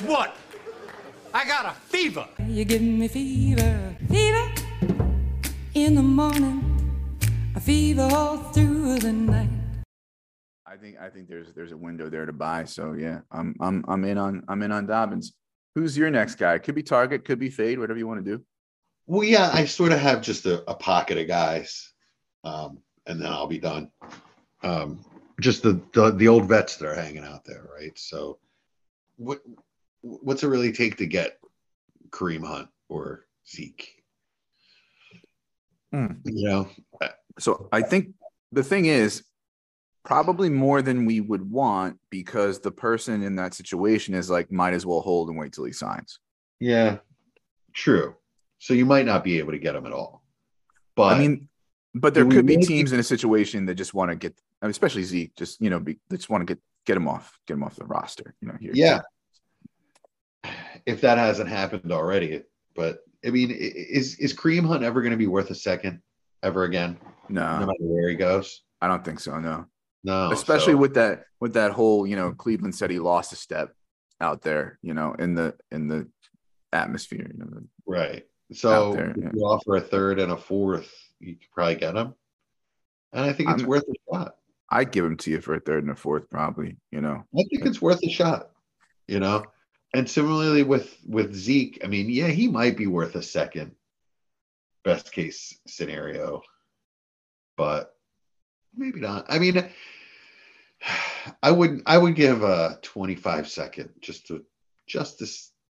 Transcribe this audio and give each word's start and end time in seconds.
Guess 0.00 0.08
what? 0.08 0.36
I 1.34 1.44
got 1.44 1.66
a 1.66 1.72
fever. 1.72 2.26
You 2.46 2.64
give 2.64 2.80
me 2.80 3.06
fever, 3.06 3.94
fever 4.08 4.50
in 5.74 5.94
the 5.94 6.02
morning, 6.02 7.20
a 7.54 7.60
fever 7.60 8.08
all 8.10 8.38
through 8.38 8.98
the 9.00 9.12
night. 9.12 9.50
I 10.66 10.76
think 10.76 10.96
I 10.98 11.10
think 11.10 11.28
there's 11.28 11.52
there's 11.52 11.72
a 11.72 11.76
window 11.76 12.08
there 12.08 12.24
to 12.24 12.32
buy. 12.32 12.64
So 12.64 12.94
yeah, 12.94 13.20
I'm 13.30 13.54
I'm 13.60 13.84
I'm 13.88 14.04
in 14.04 14.16
on 14.16 14.42
I'm 14.48 14.62
in 14.62 14.72
on 14.72 14.86
Dobbins. 14.86 15.34
Who's 15.74 15.98
your 15.98 16.10
next 16.10 16.36
guy? 16.36 16.56
Could 16.58 16.76
be 16.76 16.82
Target, 16.82 17.26
could 17.26 17.38
be 17.38 17.50
Fade, 17.50 17.78
whatever 17.78 17.98
you 17.98 18.06
want 18.06 18.24
to 18.24 18.36
do. 18.36 18.42
Well, 19.06 19.24
yeah, 19.24 19.50
I 19.52 19.66
sort 19.66 19.92
of 19.92 19.98
have 19.98 20.22
just 20.22 20.46
a, 20.46 20.62
a 20.70 20.74
pocket 20.74 21.18
of 21.18 21.26
guys, 21.28 21.92
um, 22.42 22.78
and 23.06 23.20
then 23.20 23.30
I'll 23.30 23.46
be 23.46 23.58
done. 23.58 23.90
Um, 24.62 25.04
just 25.40 25.62
the, 25.62 25.78
the 25.92 26.12
the 26.12 26.28
old 26.28 26.46
vets 26.48 26.76
that 26.76 26.88
are 26.88 26.94
hanging 26.94 27.24
out 27.24 27.44
there, 27.44 27.68
right? 27.76 27.98
So, 27.98 28.38
what 29.16 29.40
what's 30.02 30.42
it 30.42 30.48
really 30.48 30.72
take 30.72 30.96
to 30.98 31.06
get 31.06 31.38
Kareem 32.10 32.44
Hunt 32.46 32.68
or 32.88 33.26
Zeke? 33.48 34.02
Hmm. 35.92 36.06
You 36.24 36.48
know, 36.48 36.68
So 37.38 37.68
I 37.72 37.82
think 37.82 38.14
the 38.52 38.62
thing 38.62 38.86
is 38.86 39.24
probably 40.04 40.48
more 40.48 40.82
than 40.82 41.04
we 41.04 41.20
would 41.20 41.50
want 41.50 41.98
because 42.10 42.60
the 42.60 42.70
person 42.70 43.22
in 43.22 43.36
that 43.36 43.54
situation 43.54 44.14
is 44.14 44.30
like 44.30 44.50
might 44.52 44.72
as 44.74 44.86
well 44.86 45.00
hold 45.00 45.28
and 45.28 45.38
wait 45.38 45.52
till 45.52 45.64
he 45.64 45.72
signs. 45.72 46.18
yeah, 46.60 46.98
true. 47.72 48.14
So 48.58 48.74
you 48.74 48.84
might 48.84 49.06
not 49.06 49.24
be 49.24 49.38
able 49.38 49.52
to 49.52 49.58
get 49.58 49.72
them 49.72 49.86
at 49.86 49.92
all. 49.92 50.22
But 50.94 51.14
I 51.16 51.18
mean, 51.18 51.48
but 51.94 52.12
there 52.14 52.24
could 52.26 52.46
be 52.46 52.56
really- 52.56 52.66
teams 52.66 52.92
in 52.92 53.00
a 53.00 53.04
situation 53.04 53.66
that 53.66 53.74
just 53.76 53.94
want 53.94 54.10
to 54.10 54.16
get, 54.16 54.38
especially 54.62 55.02
Zeke, 55.02 55.34
just 55.34 55.60
you 55.60 55.70
know, 55.70 55.80
be, 55.80 55.98
they 56.08 56.16
just 56.16 56.28
want 56.30 56.46
to 56.46 56.54
get 56.54 56.62
get 56.86 56.96
him 56.96 57.08
off, 57.08 57.38
get 57.46 57.54
him 57.54 57.62
off 57.64 57.76
the 57.76 57.84
roster. 57.84 58.34
You 58.40 58.48
know, 58.48 58.54
here. 58.60 58.72
yeah, 58.74 59.00
if 60.86 61.00
that 61.02 61.18
hasn't 61.18 61.48
happened 61.48 61.92
already, 61.92 62.42
but 62.74 63.00
I 63.24 63.30
mean, 63.30 63.50
is 63.50 64.16
is 64.18 64.34
Kareem 64.34 64.66
Hunt 64.66 64.82
ever 64.82 65.00
going 65.02 65.12
to 65.12 65.16
be 65.16 65.26
worth 65.26 65.50
a 65.50 65.54
second 65.54 66.00
ever 66.42 66.64
again, 66.64 66.98
no 67.28 67.42
No, 67.60 67.66
matter 67.66 67.74
where 67.80 68.08
he 68.08 68.14
goes? 68.16 68.62
I 68.80 68.88
don't 68.88 69.04
think 69.04 69.20
so. 69.20 69.38
No, 69.38 69.66
No, 70.04 70.30
especially 70.32 70.72
so- 70.74 70.78
with 70.78 70.94
that 70.94 71.24
with 71.40 71.54
that 71.54 71.72
whole, 71.72 72.06
you 72.06 72.16
know, 72.16 72.32
Cleveland 72.32 72.74
said 72.74 72.90
he 72.90 72.98
lost 72.98 73.32
a 73.32 73.36
step 73.36 73.74
out 74.20 74.42
there, 74.42 74.78
you 74.82 74.94
know, 74.94 75.14
in 75.18 75.34
the 75.34 75.54
in 75.70 75.88
the 75.88 76.08
atmosphere. 76.72 77.30
You 77.32 77.38
know, 77.38 77.62
right. 77.86 78.24
So 78.52 78.94
there, 78.94 79.10
if 79.10 79.16
yeah. 79.16 79.30
you 79.34 79.42
offer 79.42 79.76
a 79.76 79.80
third 79.80 80.18
and 80.18 80.32
a 80.32 80.36
fourth, 80.36 80.92
you 81.20 81.36
could 81.36 81.50
probably 81.54 81.76
get 81.76 81.94
him, 81.96 82.14
and 83.12 83.24
I 83.24 83.32
think 83.32 83.50
it's 83.50 83.60
I'm- 83.62 83.68
worth 83.68 83.84
a 83.84 83.94
shot. 84.14 84.36
I'd 84.72 84.92
give 84.92 85.04
him 85.04 85.16
to 85.18 85.30
you 85.32 85.40
for 85.40 85.54
a 85.54 85.60
third 85.60 85.82
and 85.82 85.90
a 85.92 85.96
fourth, 85.96 86.30
probably. 86.30 86.76
You 86.92 87.00
know, 87.00 87.24
I 87.34 87.42
think 87.50 87.66
it's 87.66 87.82
worth 87.82 88.00
a 88.04 88.08
shot, 88.08 88.50
you 89.08 89.18
know. 89.20 89.44
And 89.92 90.08
similarly 90.08 90.62
with 90.62 90.96
with 91.06 91.34
Zeke, 91.34 91.80
I 91.84 91.88
mean, 91.88 92.08
yeah, 92.08 92.28
he 92.28 92.48
might 92.48 92.76
be 92.76 92.86
worth 92.86 93.16
a 93.16 93.22
second, 93.22 93.74
best 94.84 95.12
case 95.12 95.58
scenario, 95.66 96.42
but 97.56 97.96
maybe 98.74 99.00
not. 99.00 99.26
I 99.28 99.38
mean, 99.38 99.68
I 101.42 101.50
would 101.50 101.82
I 101.86 101.98
would 101.98 102.14
give 102.14 102.42
a 102.42 102.78
25 102.82 103.48
second 103.48 103.90
just 104.00 104.26
to 104.28 104.44
just 104.86 105.18
to 105.18 105.26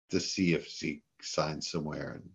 to 0.10 0.20
see 0.20 0.54
if 0.54 0.70
Zeke 0.70 1.04
signs 1.22 1.70
somewhere 1.70 2.12
and 2.12 2.30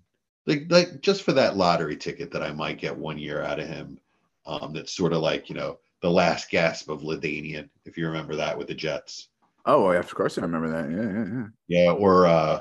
like 0.46 0.66
like 0.70 1.00
just 1.00 1.22
for 1.22 1.32
that 1.32 1.56
lottery 1.56 1.96
ticket 1.96 2.30
that 2.32 2.42
I 2.42 2.52
might 2.52 2.78
get 2.78 2.96
one 2.96 3.18
year 3.18 3.42
out 3.42 3.60
of 3.60 3.68
him. 3.68 3.98
Um, 4.46 4.74
that's 4.74 4.92
sort 4.92 5.14
of 5.14 5.20
like 5.20 5.48
you 5.48 5.54
know 5.54 5.78
the 6.00 6.10
last 6.10 6.50
gasp 6.50 6.90
of 6.90 7.00
LaDainian, 7.00 7.68
if 7.86 7.96
you 7.96 8.06
remember 8.06 8.36
that 8.36 8.56
with 8.56 8.68
the 8.68 8.74
Jets. 8.74 9.28
Oh, 9.66 9.90
yeah, 9.92 9.98
of 9.98 10.14
course 10.14 10.38
I 10.38 10.42
remember 10.42 10.70
that. 10.70 10.90
Yeah, 10.90 11.12
yeah, 11.12 11.38
yeah. 11.38 11.46
Yeah, 11.84 11.92
or 11.92 12.26
uh, 12.26 12.60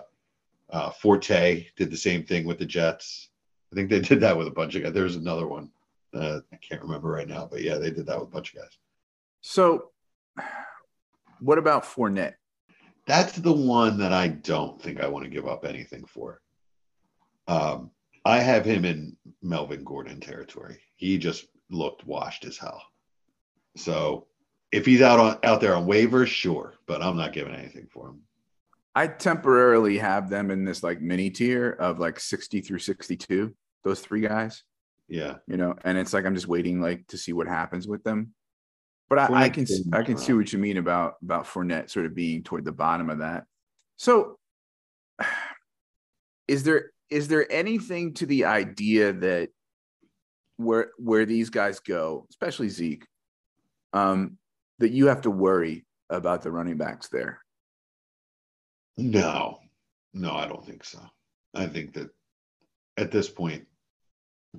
uh, 0.71 0.89
Forte 0.91 1.67
did 1.75 1.91
the 1.91 1.97
same 1.97 2.23
thing 2.23 2.45
with 2.45 2.59
the 2.59 2.65
Jets. 2.65 3.29
I 3.71 3.75
think 3.75 3.89
they 3.89 3.99
did 3.99 4.19
that 4.21 4.37
with 4.37 4.47
a 4.47 4.51
bunch 4.51 4.75
of 4.75 4.83
guys. 4.83 4.93
There's 4.93 5.15
another 5.15 5.47
one. 5.47 5.69
Uh, 6.13 6.39
I 6.51 6.57
can't 6.57 6.81
remember 6.81 7.09
right 7.09 7.27
now, 7.27 7.47
but 7.49 7.61
yeah, 7.61 7.75
they 7.75 7.89
did 7.89 8.05
that 8.05 8.19
with 8.19 8.29
a 8.29 8.31
bunch 8.31 8.53
of 8.53 8.61
guys. 8.61 8.77
So, 9.41 9.91
what 11.39 11.57
about 11.57 11.83
Fournette? 11.83 12.35
That's 13.05 13.33
the 13.33 13.51
one 13.51 13.97
that 13.97 14.13
I 14.13 14.27
don't 14.27 14.81
think 14.81 15.01
I 15.01 15.07
want 15.07 15.25
to 15.25 15.29
give 15.29 15.47
up 15.47 15.65
anything 15.65 16.05
for. 16.05 16.41
Um, 17.47 17.91
I 18.25 18.39
have 18.39 18.63
him 18.63 18.85
in 18.85 19.17
Melvin 19.41 19.83
Gordon 19.83 20.19
territory. 20.19 20.79
He 20.95 21.17
just 21.17 21.47
looked 21.69 22.05
washed 22.05 22.45
as 22.45 22.57
hell. 22.57 22.81
So 23.75 24.27
if 24.73 24.85
he's 24.87 25.01
out 25.01 25.19
on 25.19 25.37
out 25.43 25.61
there 25.61 25.75
on 25.75 25.85
waivers, 25.85 26.27
sure, 26.27 26.73
but 26.87 27.01
I'm 27.01 27.15
not 27.15 27.31
giving 27.31 27.53
anything 27.53 27.87
for 27.91 28.09
him. 28.09 28.21
I 28.95 29.07
temporarily 29.07 29.97
have 29.99 30.29
them 30.29 30.51
in 30.51 30.65
this 30.65 30.83
like 30.83 30.99
mini 30.99 31.29
tier 31.29 31.71
of 31.71 31.99
like 31.99 32.19
60 32.19 32.61
through 32.61 32.79
62, 32.79 33.55
those 33.83 34.01
three 34.01 34.21
guys, 34.21 34.63
Yeah. 35.07 35.37
you 35.47 35.57
know, 35.57 35.75
and 35.83 35.97
it's 35.97 36.13
like 36.13 36.25
I'm 36.25 36.35
just 36.35 36.47
waiting 36.47 36.81
like 36.81 37.05
to 37.07 37.17
see 37.17 37.33
what 37.33 37.47
happens 37.47 37.87
with 37.87 38.03
them. 38.03 38.33
But 39.09 39.19
I, 39.19 39.43
I 39.43 39.49
can 39.49 39.67
I 39.93 40.01
can 40.01 40.17
see 40.17 40.33
what 40.33 40.51
you 40.51 40.57
mean 40.59 40.77
about 40.77 41.15
about 41.21 41.45
Fournette 41.45 41.91
sort 41.91 42.07
of 42.07 42.15
being 42.15 42.41
toward 42.41 42.65
the 42.65 42.71
bottom 42.71 43.09
of 43.11 43.19
that. 43.19 43.45
So 43.97 44.39
is 46.47 46.63
there 46.63 46.91
is 47.11 47.27
there 47.27 47.51
anything 47.51 48.15
to 48.15 48.25
the 48.25 48.45
idea 48.45 49.13
that 49.13 49.49
where 50.57 50.91
where 50.97 51.25
these 51.25 51.51
guys 51.51 51.79
go, 51.79 52.25
especially 52.31 52.69
Zeke, 52.69 53.05
um, 53.93 54.37
that 54.79 54.91
you 54.91 55.07
have 55.07 55.21
to 55.21 55.31
worry 55.31 55.85
about 56.09 56.41
the 56.41 56.51
running 56.51 56.77
backs 56.77 57.07
there? 57.07 57.39
No, 58.97 59.59
no, 60.13 60.33
I 60.35 60.47
don't 60.47 60.65
think 60.65 60.83
so. 60.83 60.99
I 61.55 61.65
think 61.67 61.93
that 61.93 62.09
at 62.97 63.11
this 63.11 63.29
point, 63.29 63.65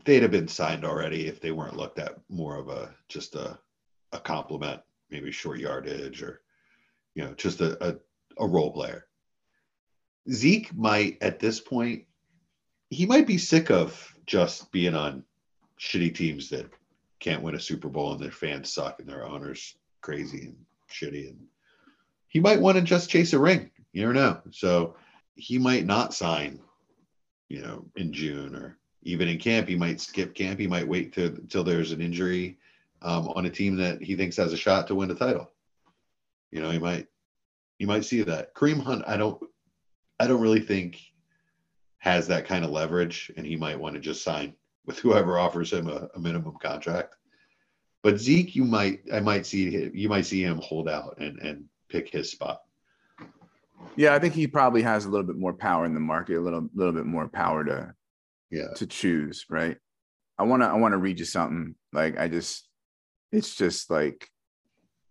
they'd 0.04 0.22
have 0.22 0.30
been 0.30 0.48
signed 0.48 0.84
already 0.84 1.26
if 1.26 1.40
they 1.40 1.52
weren't 1.52 1.76
looked 1.76 1.98
at 1.98 2.18
more 2.28 2.56
of 2.56 2.68
a 2.68 2.94
just 3.08 3.34
a 3.34 3.58
a 4.12 4.18
compliment, 4.18 4.80
maybe 5.10 5.30
short 5.30 5.58
yardage 5.58 6.22
or 6.22 6.42
you 7.14 7.24
know 7.24 7.34
just 7.34 7.60
a 7.60 7.82
a, 7.86 7.96
a 8.38 8.46
role 8.46 8.72
player. 8.72 9.06
Zeke 10.30 10.74
might 10.74 11.18
at 11.20 11.38
this 11.38 11.60
point, 11.60 12.04
he 12.90 13.06
might 13.06 13.26
be 13.26 13.38
sick 13.38 13.70
of 13.70 14.14
just 14.26 14.72
being 14.72 14.94
on 14.94 15.22
shitty 15.78 16.14
teams 16.14 16.48
that 16.50 16.70
can't 17.20 17.42
win 17.42 17.54
a 17.54 17.60
Super 17.60 17.88
Bowl 17.88 18.12
and 18.12 18.22
their 18.22 18.30
fans 18.30 18.72
suck 18.72 18.98
and 19.00 19.08
their 19.08 19.24
owners 19.24 19.76
crazy 20.04 20.46
and 20.46 20.56
shitty 20.92 21.30
and 21.30 21.38
he 22.28 22.40
might 22.40 22.60
want 22.60 22.76
to 22.76 22.82
just 22.82 23.08
chase 23.08 23.32
a 23.32 23.38
ring. 23.38 23.70
You 23.92 24.02
never 24.02 24.12
know. 24.12 24.40
So 24.50 24.96
he 25.36 25.56
might 25.56 25.86
not 25.86 26.12
sign, 26.12 26.60
you 27.48 27.62
know, 27.62 27.86
in 27.94 28.12
June 28.12 28.56
or 28.56 28.76
even 29.04 29.28
in 29.28 29.38
camp. 29.38 29.68
He 29.68 29.76
might 29.76 30.00
skip 30.00 30.34
camp. 30.34 30.58
He 30.58 30.66
might 30.66 30.86
wait 30.86 31.12
till 31.12 31.36
till 31.48 31.62
there's 31.62 31.92
an 31.92 32.00
injury 32.00 32.58
um, 33.02 33.28
on 33.28 33.46
a 33.46 33.50
team 33.50 33.76
that 33.76 34.02
he 34.02 34.16
thinks 34.16 34.36
has 34.36 34.52
a 34.52 34.56
shot 34.56 34.88
to 34.88 34.96
win 34.96 35.08
the 35.08 35.14
title. 35.14 35.52
You 36.50 36.60
know, 36.60 36.70
he 36.70 36.80
might 36.80 37.06
you 37.78 37.86
might 37.86 38.04
see 38.04 38.22
that. 38.22 38.52
Kareem 38.52 38.82
Hunt, 38.82 39.04
I 39.06 39.16
don't 39.16 39.40
I 40.18 40.26
don't 40.26 40.42
really 40.42 40.60
think 40.60 41.00
has 41.98 42.26
that 42.26 42.46
kind 42.46 42.64
of 42.64 42.72
leverage, 42.72 43.30
and 43.36 43.46
he 43.46 43.54
might 43.54 43.78
want 43.78 43.94
to 43.94 44.00
just 44.00 44.24
sign 44.24 44.54
with 44.86 44.98
whoever 44.98 45.38
offers 45.38 45.72
him 45.72 45.88
a, 45.88 46.08
a 46.16 46.18
minimum 46.18 46.56
contract. 46.60 47.14
But 48.04 48.20
Zeke, 48.20 48.54
you 48.54 48.64
might 48.64 49.00
I 49.12 49.18
might 49.20 49.46
see 49.46 49.70
him, 49.70 49.90
you 49.94 50.08
might 50.10 50.26
see 50.26 50.44
him 50.44 50.60
hold 50.62 50.88
out 50.88 51.16
and 51.18 51.38
and 51.40 51.64
pick 51.88 52.10
his 52.10 52.30
spot. 52.30 52.60
Yeah, 53.96 54.14
I 54.14 54.18
think 54.18 54.34
he 54.34 54.46
probably 54.46 54.82
has 54.82 55.06
a 55.06 55.08
little 55.08 55.26
bit 55.26 55.36
more 55.36 55.54
power 55.54 55.86
in 55.86 55.94
the 55.94 56.00
market, 56.00 56.36
a 56.36 56.40
little 56.40 56.68
little 56.74 56.92
bit 56.92 57.06
more 57.06 57.28
power 57.28 57.64
to 57.64 57.94
Yeah. 58.50 58.72
to 58.76 58.86
choose, 58.86 59.46
right? 59.48 59.78
I 60.38 60.42
want 60.42 60.62
to 60.62 60.68
I 60.68 60.74
want 60.74 60.92
to 60.92 60.98
read 60.98 61.18
you 61.18 61.24
something. 61.24 61.74
Like 61.94 62.18
I 62.20 62.28
just 62.28 62.68
it's 63.32 63.54
just 63.56 63.90
like 63.90 64.28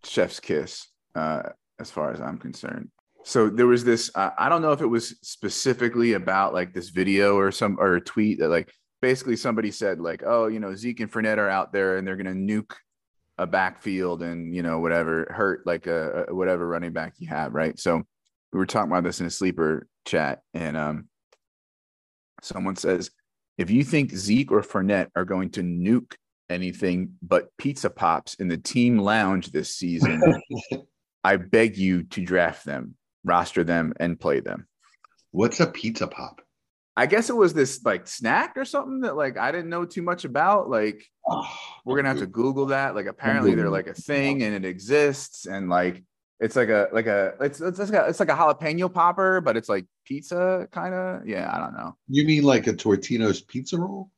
chef's 0.06 0.40
kiss 0.40 0.88
uh 1.16 1.44
as 1.80 1.90
far 1.90 2.12
as 2.12 2.22
I'm 2.22 2.38
concerned. 2.38 2.90
So 3.24 3.50
there 3.50 3.68
was 3.68 3.84
this 3.84 4.12
uh, 4.14 4.32
I 4.38 4.50
don't 4.50 4.62
know 4.62 4.74
if 4.74 4.82
it 4.82 4.86
was 4.86 5.18
specifically 5.24 6.14
about 6.14 6.54
like 6.54 6.74
this 6.74 6.90
video 6.90 7.38
or 7.38 7.52
some 7.52 7.78
or 7.80 7.96
a 7.96 8.02
tweet 8.02 8.38
that 8.40 8.50
like 8.50 8.72
basically 9.04 9.36
somebody 9.36 9.70
said 9.70 10.00
like, 10.00 10.24
"Oh, 10.26 10.48
you 10.48 10.62
know, 10.62 10.74
Zeke 10.76 11.02
and 11.02 11.12
Fournette 11.12 11.38
are 11.38 11.50
out 11.50 11.74
there 11.74 11.98
and 11.98 12.08
they're 12.08 12.16
going 12.16 12.48
to 12.48 12.54
nuke 12.54 12.74
a 13.38 13.46
backfield 13.46 14.24
and, 14.24 14.56
you 14.56 14.64
know, 14.64 14.80
whatever 14.80 15.28
hurt 15.30 15.68
like 15.68 15.88
a, 15.88 16.28
a 16.30 16.34
whatever 16.34 16.66
running 16.66 16.94
back 16.94 17.16
you 17.18 17.28
have, 17.28 17.54
right?" 17.54 17.78
So 17.78 18.02
we 18.54 18.60
were 18.60 18.66
talking 18.66 18.90
about 18.90 19.04
this 19.04 19.20
in 19.20 19.26
a 19.26 19.30
sleeper 19.30 19.88
chat 20.06 20.42
and 20.54 20.78
um 20.78 21.10
someone 22.42 22.76
says 22.76 23.12
if 23.58 23.70
you 23.70 23.84
think 23.84 24.16
Zeke 24.16 24.52
or 24.52 24.62
Fournette 24.62 25.10
are 25.16 25.26
going 25.26 25.50
to 25.52 25.62
nuke 25.62 26.14
anything 26.50 27.16
but 27.22 27.50
pizza 27.58 27.90
pops 27.90 28.36
in 28.36 28.48
the 28.48 28.58
team 28.58 28.98
lounge 28.98 29.52
this 29.52 29.76
season, 29.76 30.22
I 31.26 31.36
beg 31.36 31.78
you 31.78 32.04
to 32.04 32.22
draft 32.24 32.66
them, 32.66 32.96
roster 33.26 33.66
them, 33.66 33.94
and 34.00 34.18
play 34.18 34.40
them. 34.40 34.68
What's 35.32 35.60
a 35.60 35.68
pizza 35.68 36.08
pop? 36.08 36.42
I 36.96 37.06
guess 37.08 37.30
it 37.30 37.36
was 37.36 37.54
this 37.54 37.84
like 37.84 38.08
snack 38.08 38.54
or 38.56 38.66
something 38.66 39.02
that 39.02 39.16
like 39.16 39.38
I 39.38 39.52
didn't 39.52 39.70
know 39.70 39.86
too 39.86 40.02
much 40.04 40.26
about. 40.26 40.70
Like 40.70 41.04
Oh, 41.28 41.48
we're 41.86 41.96
gonna 41.96 42.10
have 42.10 42.20
to 42.20 42.28
Google 42.28 42.68
that. 42.68 42.96
Like 42.96 43.08
apparently 43.08 43.56
they're 43.56 43.70
like 43.70 43.88
a 43.88 43.94
thing 43.94 44.44
and 44.44 44.54
it 44.56 44.66
exists, 44.66 45.46
and 45.46 45.70
like 45.70 46.04
It's 46.40 46.56
like 46.56 46.70
a 46.70 46.90
like 46.92 47.08
a 47.08 47.34
it's 47.42 47.62
it's 47.62 47.80
like 47.80 47.90
a, 47.94 48.08
it's 48.10 48.20
like 48.20 48.30
a 48.30 48.36
jalapeno 48.36 48.94
popper, 48.94 49.42
but 49.42 49.58
it's 49.58 49.70
like 49.70 49.86
pizza 50.06 50.68
kind 50.72 50.94
of. 50.94 51.28
Yeah, 51.28 51.50
I 51.54 51.60
don't 51.60 51.74
know. 51.74 51.96
You 52.10 52.26
mean 52.26 52.44
like 52.44 52.68
a 52.68 52.74
Totino's 52.74 53.42
pizza 53.42 53.78
roll? 53.78 54.12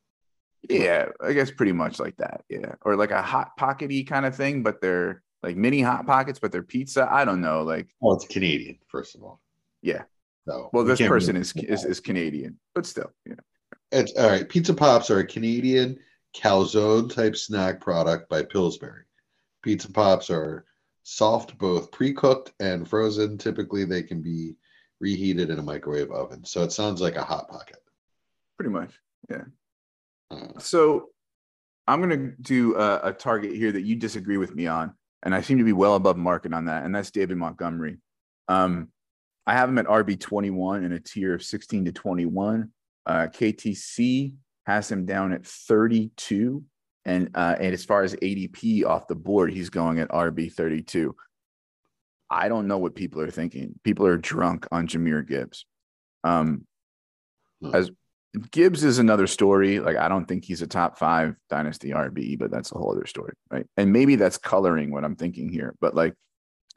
Yeah, 0.68 1.10
I 1.24 1.32
guess 1.32 1.50
pretty 1.52 1.72
much 1.72 2.00
like 2.00 2.16
that. 2.16 2.42
Yeah, 2.48 2.74
or 2.82 2.96
like 2.96 3.12
a 3.12 3.22
hot 3.22 3.56
pockety 3.58 4.04
kind 4.06 4.26
of 4.26 4.34
thing, 4.34 4.62
but 4.64 4.80
they're 4.80 5.22
like 5.42 5.56
mini 5.56 5.80
hot 5.80 6.06
pockets, 6.06 6.40
but 6.40 6.50
they're 6.50 6.64
pizza. 6.64 7.06
I 7.10 7.24
don't 7.24 7.40
know. 7.40 7.62
Like, 7.62 7.86
Well, 8.00 8.16
it's 8.16 8.26
Canadian, 8.26 8.78
first 8.88 9.14
of 9.14 9.22
all. 9.22 9.40
yeah. 9.80 10.02
So 10.46 10.70
Well, 10.72 10.84
this 10.84 11.00
person 11.00 11.36
is, 11.36 11.52
is 11.56 11.84
is 11.84 12.00
Canadian, 12.00 12.58
but 12.74 12.86
still, 12.86 13.12
yeah. 13.26 13.34
It's 13.92 14.12
all 14.16 14.28
right. 14.28 14.48
Pizza 14.48 14.74
Pops 14.74 15.10
are 15.10 15.18
a 15.20 15.26
Canadian 15.26 15.98
calzone 16.36 17.12
type 17.12 17.36
snack 17.36 17.80
product 17.80 18.28
by 18.28 18.42
Pillsbury. 18.42 19.04
Pizza 19.62 19.90
Pops 19.90 20.30
are 20.30 20.64
soft, 21.02 21.56
both 21.58 21.90
pre 21.90 22.12
cooked 22.12 22.52
and 22.60 22.88
frozen. 22.88 23.38
Typically, 23.38 23.84
they 23.84 24.02
can 24.02 24.22
be 24.22 24.54
reheated 25.00 25.50
in 25.50 25.58
a 25.58 25.62
microwave 25.62 26.10
oven. 26.10 26.44
So 26.44 26.62
it 26.62 26.72
sounds 26.72 27.00
like 27.00 27.16
a 27.16 27.24
hot 27.24 27.48
pocket. 27.48 27.78
pretty 28.56 28.70
much. 28.70 28.90
Uh, 30.30 30.58
So 30.58 31.10
I'm 31.86 32.00
going 32.00 32.18
to 32.18 32.34
do 32.40 32.76
a, 32.76 33.08
a 33.08 33.12
target 33.12 33.54
here 33.54 33.72
that 33.72 33.82
you 33.82 33.96
disagree 33.96 34.36
with 34.36 34.54
me 34.54 34.66
on, 34.66 34.94
and 35.22 35.34
I 35.34 35.40
seem 35.40 35.58
to 35.58 35.64
be 35.64 35.72
well 35.72 35.94
above 35.94 36.16
market 36.16 36.52
on 36.52 36.64
that, 36.66 36.84
and 36.84 36.94
that's 36.94 37.10
David 37.10 37.36
Montgomery. 37.36 37.98
Um, 38.48 38.88
I 39.46 39.54
have 39.54 39.68
him 39.68 39.78
at 39.78 39.86
RB 39.86 40.18
21 40.18 40.84
in 40.84 40.92
a 40.92 41.00
tier 41.00 41.34
of 41.34 41.42
16 41.42 41.84
to 41.84 41.92
21. 41.92 42.70
Uh, 43.04 43.28
KTC 43.28 44.34
has 44.66 44.90
him 44.90 45.06
down 45.06 45.32
at 45.32 45.46
32, 45.46 46.64
and 47.04 47.30
uh, 47.34 47.54
and 47.60 47.72
as 47.72 47.84
far 47.84 48.02
as 48.02 48.16
ADP 48.16 48.84
off 48.84 49.06
the 49.06 49.14
board, 49.14 49.52
he's 49.52 49.70
going 49.70 50.00
at 50.00 50.08
RB 50.08 50.52
32. 50.52 51.14
I 52.28 52.48
don't 52.48 52.66
know 52.66 52.78
what 52.78 52.96
people 52.96 53.20
are 53.20 53.30
thinking. 53.30 53.78
People 53.84 54.06
are 54.06 54.16
drunk 54.16 54.66
on 54.72 54.88
Jahmyr 54.88 55.26
Gibbs. 55.26 55.64
Um, 56.24 56.66
as 57.72 57.90
Gibbs 58.50 58.84
is 58.84 58.98
another 58.98 59.26
story. 59.26 59.78
Like 59.78 59.96
I 59.96 60.08
don't 60.08 60.26
think 60.26 60.44
he's 60.44 60.62
a 60.62 60.66
top 60.66 60.98
five 60.98 61.36
dynasty 61.48 61.90
RB, 61.90 62.38
but 62.38 62.50
that's 62.50 62.72
a 62.72 62.78
whole 62.78 62.92
other 62.92 63.06
story, 63.06 63.34
right? 63.50 63.66
And 63.76 63.92
maybe 63.92 64.16
that's 64.16 64.38
coloring 64.38 64.90
what 64.90 65.04
I'm 65.04 65.16
thinking 65.16 65.48
here. 65.48 65.74
But 65.80 65.94
like 65.94 66.14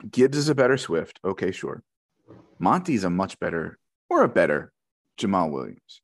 Gibbs 0.09 0.37
is 0.37 0.49
a 0.49 0.55
better 0.55 0.77
Swift. 0.77 1.19
Okay, 1.25 1.51
sure. 1.51 1.83
Monty's 2.59 3.03
a 3.03 3.09
much 3.09 3.39
better 3.39 3.77
or 4.09 4.23
a 4.23 4.29
better 4.29 4.71
Jamaal 5.19 5.51
Williams, 5.51 6.01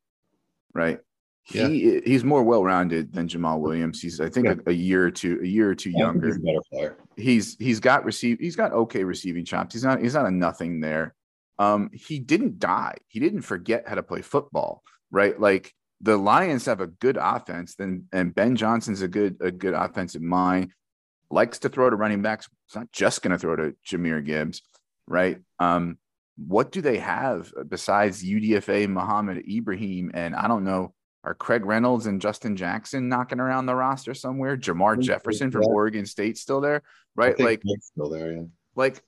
right? 0.74 1.00
He 1.44 2.02
he's 2.04 2.24
more 2.24 2.44
well 2.44 2.64
rounded 2.64 3.14
than 3.14 3.28
Jamaal 3.28 3.60
Williams. 3.60 4.02
He's 4.02 4.20
I 4.20 4.30
think 4.30 4.48
Yeah. 4.48 4.56
a, 4.66 4.72
a 4.72 4.74
year 4.74 5.06
or 5.06 5.12
two 5.12 5.40
a 5.44 5.46
year 5.46 5.70
or 5.70 5.76
two 5.76 5.92
I 5.96 6.00
younger 6.00 6.28
he's 6.28 6.38
a 6.38 6.40
better 6.40 6.62
player. 6.72 6.98
he's 7.18 7.56
he's 7.60 7.80
got 7.80 8.04
receive 8.04 8.40
he's 8.40 8.56
got 8.56 8.72
okay 8.74 9.04
receiving 9.04 9.46
chops. 9.46 9.74
He's 9.76 9.84
not 9.84 10.02
he's 10.02 10.16
not 10.16 10.26
a 10.26 10.32
nothing 10.32 10.80
there. 10.80 11.14
Um, 11.60 11.92
he 11.94 12.20
didn't 12.20 12.58
die. 12.60 12.96
He 13.08 13.20
didn't 13.20 13.44
forget 13.44 13.88
how 13.88 13.96
to 13.96 14.04
play 14.04 14.22
football, 14.24 14.82
right? 15.12 15.40
Like 15.40 15.72
the 16.02 16.18
Lions 16.18 16.66
have 16.66 16.82
a 16.82 16.88
good 16.88 17.18
offense, 17.22 17.76
then 17.76 18.06
and 18.12 18.34
Ben 18.34 18.56
Johnson's 18.56 19.04
a 19.04 19.08
good 19.08 19.38
a 19.40 19.52
good 19.52 19.74
offensive 19.76 20.24
mind. 20.24 20.72
Likes 21.30 21.60
to 21.60 21.70
throw 21.70 21.90
to 21.92 21.96
running 21.96 22.22
backs. 22.24 22.50
It's 22.68 22.76
not 22.76 22.92
just 22.92 23.22
going 23.22 23.32
to 23.32 23.38
throw 23.38 23.56
to 23.56 23.76
Jahmyr 23.88 24.26
Gibbs, 24.26 24.62
right? 25.08 25.40
Um, 25.60 25.98
what 26.38 26.72
do 26.72 26.82
they 26.82 26.98
have 26.98 27.54
uh, 27.58 27.64
besides 27.64 28.24
UDFA, 28.24 28.88
Mohamed 28.90 29.46
Ibrahim, 29.48 30.12
and 30.14 30.36
I 30.36 30.48
don't 30.48 30.64
know. 30.64 30.94
Are 31.24 31.34
Craig 31.34 31.66
Reynolds 31.66 32.06
and 32.06 32.22
Justin 32.22 32.56
Jackson 32.56 33.10
knocking 33.10 33.40
around 33.40 33.66
the 33.66 33.74
roster 33.74 34.14
somewhere? 34.14 34.56
Jermar 34.56 35.00
Jefferson 35.00 35.50
from. 35.50 35.64
Oregon 35.66 36.06
State 36.06 36.38
still 36.38 36.62
there, 36.62 36.84
right? 37.16 37.40
Like, 37.40 37.64
still 37.82 38.10
there, 38.10 38.32
yeah. 38.32 38.44
like 38.76 39.02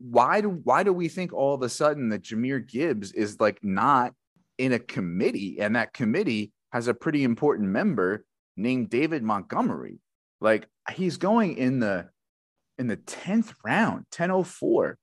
why 0.00 0.40
do 0.40 0.48
why 0.48 0.82
do 0.82 0.92
we 0.92 1.08
think 1.08 1.32
all 1.32 1.54
of 1.54 1.62
a 1.62 1.68
sudden 1.68 2.08
that 2.08 2.22
Jahmyr 2.22 2.66
Gibbs 2.66 3.12
is 3.12 3.38
like 3.38 3.62
not 3.62 4.14
in 4.56 4.72
a 4.72 4.78
committee 4.78 5.60
and 5.60 5.76
that 5.76 5.92
committee 5.92 6.52
has 6.72 6.88
a 6.88 6.94
pretty 6.94 7.22
important 7.22 7.68
member 7.68 8.24
named 8.56 8.88
David 8.88 9.22
Montgomery? 9.22 10.00
Like 10.40 10.66
he's 10.90 11.18
going 11.18 11.58
in 11.58 11.80
the 11.80 12.08
in 12.78 12.86
the 12.86 12.96
10th 12.96 13.52
round, 13.62 14.06
1004 14.16 14.96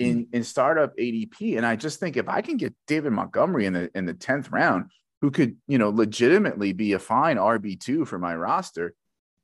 Mm. 0.00 0.06
in 0.06 0.26
in 0.32 0.44
startup 0.44 0.94
ADP 0.98 1.56
and 1.56 1.64
I 1.64 1.74
just 1.76 2.00
think 2.00 2.16
if 2.18 2.28
I 2.28 2.42
can 2.42 2.56
get 2.58 2.74
David 2.86 3.12
Montgomery 3.12 3.64
in 3.66 3.72
the 3.72 3.90
in 3.94 4.04
the 4.04 4.12
10th 4.14 4.52
round 4.52 4.90
who 5.22 5.30
could, 5.30 5.56
you 5.66 5.78
know, 5.78 5.88
legitimately 5.88 6.72
be 6.74 6.92
a 6.92 6.98
fine 6.98 7.38
RB2 7.38 8.06
for 8.06 8.18
my 8.18 8.34
roster, 8.36 8.94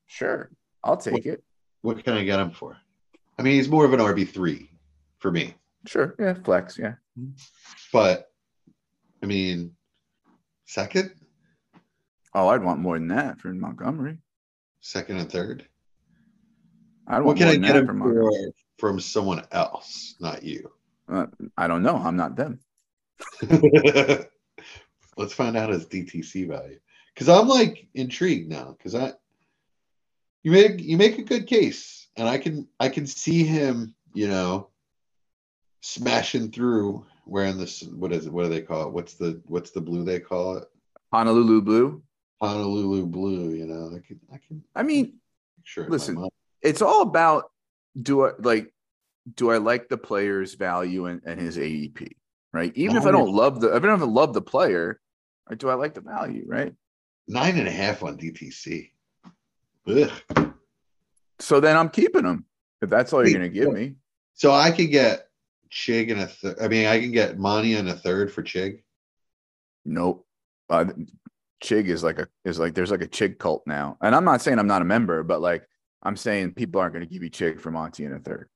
sure, 0.07 0.51
I'll 0.85 0.99
take 0.99 1.25
it. 1.25 1.43
What 1.81 2.05
can 2.05 2.13
I 2.13 2.25
get 2.25 2.39
him 2.39 2.51
for? 2.51 2.77
I 3.39 3.43
mean, 3.43 3.55
he's 3.55 3.71
more 3.71 3.87
of 3.87 3.95
an 3.95 4.01
RB3 4.01 4.69
for 5.19 5.31
me. 5.33 5.55
Sure. 5.87 6.15
Yeah, 6.19 6.35
flex, 6.35 6.79
yeah. 6.79 6.95
Mm-hmm. 7.19 7.31
But 7.93 8.27
I 9.23 9.27
mean, 9.27 9.73
second, 10.67 11.13
Oh, 12.35 12.49
I'd 12.49 12.63
want 12.63 12.81
more 12.81 12.99
than 12.99 13.09
that 13.09 13.41
for 13.41 13.49
Montgomery. 13.55 14.19
second 14.81 15.17
and 15.19 15.31
third. 15.33 15.67
I'd 17.07 17.19
What 17.19 17.25
want 17.25 17.39
can 17.39 17.47
more 17.47 17.53
I 17.53 17.57
than 17.57 17.63
get 17.63 17.77
him 17.77 17.87
for 17.87 17.93
Montgomery. 17.95 18.25
for 18.25 18.53
from 18.83 18.99
someone 18.99 19.45
else, 19.53 20.17
not 20.19 20.43
you? 20.43 20.69
Uh, 21.09 21.27
I 21.57 21.69
don't 21.69 21.85
know. 21.85 21.95
I'm 21.95 22.17
not 22.17 22.35
them. 22.35 22.59
Let's 25.17 25.33
find 25.35 25.57
out 25.57 25.71
his 25.71 25.87
KTC 25.87 26.49
value. 26.49 26.81
Because 27.15 27.29
I'm 27.29 27.47
like 27.47 27.87
intrigued 27.95 28.51
now. 28.51 28.75
Because 28.77 28.97
I, 28.97 29.13
you 30.43 30.51
make 30.51 30.81
you 30.81 30.97
make 30.97 31.19
a 31.19 31.23
good 31.23 31.47
case, 31.47 32.09
and 32.17 32.29
I 32.29 32.39
can 32.39 32.67
I 32.81 32.89
can 32.89 33.07
see 33.07 33.45
him, 33.45 33.95
you 34.15 34.27
know, 34.27 34.71
smashing 35.83 36.51
through 36.51 37.07
wearing 37.25 37.59
this. 37.59 37.85
What 37.85 38.13
is 38.13 38.27
it? 38.27 38.33
What 38.33 38.43
do 38.43 38.49
they 38.49 38.63
call 38.63 38.89
it? 38.89 38.93
What's 38.93 39.15
the 39.15 39.41
what's 39.47 39.71
the 39.71 39.81
blue 39.81 40.03
they 40.03 40.19
call 40.19 40.57
it? 40.57 40.65
Honolulu 41.13 41.63
Blue. 41.63 42.03
Honolulu 42.41 43.07
blue. 43.07 43.51
You 43.51 43.67
know, 43.67 43.97
I 43.97 44.01
can 44.05 44.19
I 44.33 44.39
can 44.39 44.65
I 44.75 44.83
mean, 44.83 45.21
sure. 45.63 45.89
Listen, 45.89 46.29
it's 46.63 46.83
all 46.83 47.03
about 47.03 47.52
do 48.01 48.27
I 48.27 48.31
like 48.39 48.73
do 49.35 49.51
I 49.51 49.59
like 49.59 49.89
the 49.89 49.99
player's 49.99 50.55
value 50.55 51.07
and, 51.07 51.23
and 51.25 51.41
his 51.41 51.57
ADP, 51.57 52.13
right? 52.53 52.73
Even 52.75 52.97
if 52.97 53.07
I 53.07 53.11
don't 53.11 53.33
love 53.33 53.61
the 53.61 53.75
if 53.75 53.83
I 53.83 53.87
don't 53.87 54.01
love 54.13 54.35
the 54.35 54.43
player, 54.43 55.01
or 55.49 55.57
do 55.57 55.69
I 55.69 55.75
like 55.75 55.95
the 55.95 56.01
value, 56.01 56.45
right? 56.47 56.75
nine 57.29 57.59
and 57.59 57.69
a 57.69 57.73
half 57.73 58.03
on 58.03 58.17
KTC. 58.19 58.91
Ugh. 59.89 60.55
So 61.39 61.61
then 61.61 61.77
I'm 61.77 61.89
keeping 61.89 62.23
them 62.23 62.45
if 62.81 62.91
that's 62.91 63.13
all 63.13 63.27
you're 63.27 63.33
gonna 63.33 63.49
give 63.49 63.73
me. 63.73 63.95
So 64.35 64.53
I 64.53 64.71
could 64.71 64.91
get 64.91 65.29
Chig 65.71 66.11
and 66.11 66.21
a 66.21 66.27
third. 66.27 66.57
I 66.61 66.69
mean, 66.69 66.87
I 66.87 67.01
can 67.01 67.13
get 67.13 67.39
Monty 67.39 67.75
and 67.75 67.89
a 67.89 67.95
third 67.95 68.33
for 68.33 68.43
Chig. 68.43 68.83
Nope. 69.85 70.27
Uh, 70.71 70.87
Chig 71.63 71.89
is 71.89 72.03
like 72.05 72.19
a 72.19 72.29
is 72.45 72.59
like 72.59 72.75
there's 72.75 72.91
like 72.91 73.03
a 73.03 73.09
Chig 73.09 73.39
cult 73.39 73.63
now, 73.67 73.97
and 74.01 74.15
I'm 74.15 74.25
not 74.25 74.41
saying 74.41 74.59
I'm 74.59 74.67
not 74.67 74.83
a 74.83 74.87
member, 74.87 75.23
but 75.23 75.41
like 75.41 75.67
I'm 76.03 76.17
saying 76.17 76.53
people 76.55 76.81
aren't 76.81 76.95
going 76.95 77.07
to 77.07 77.13
give 77.13 77.23
you 77.23 77.31
Chig 77.31 77.61
for 77.61 77.71
Monty 77.71 78.05
in 78.05 78.13
a 78.13 78.19
third 78.19 78.49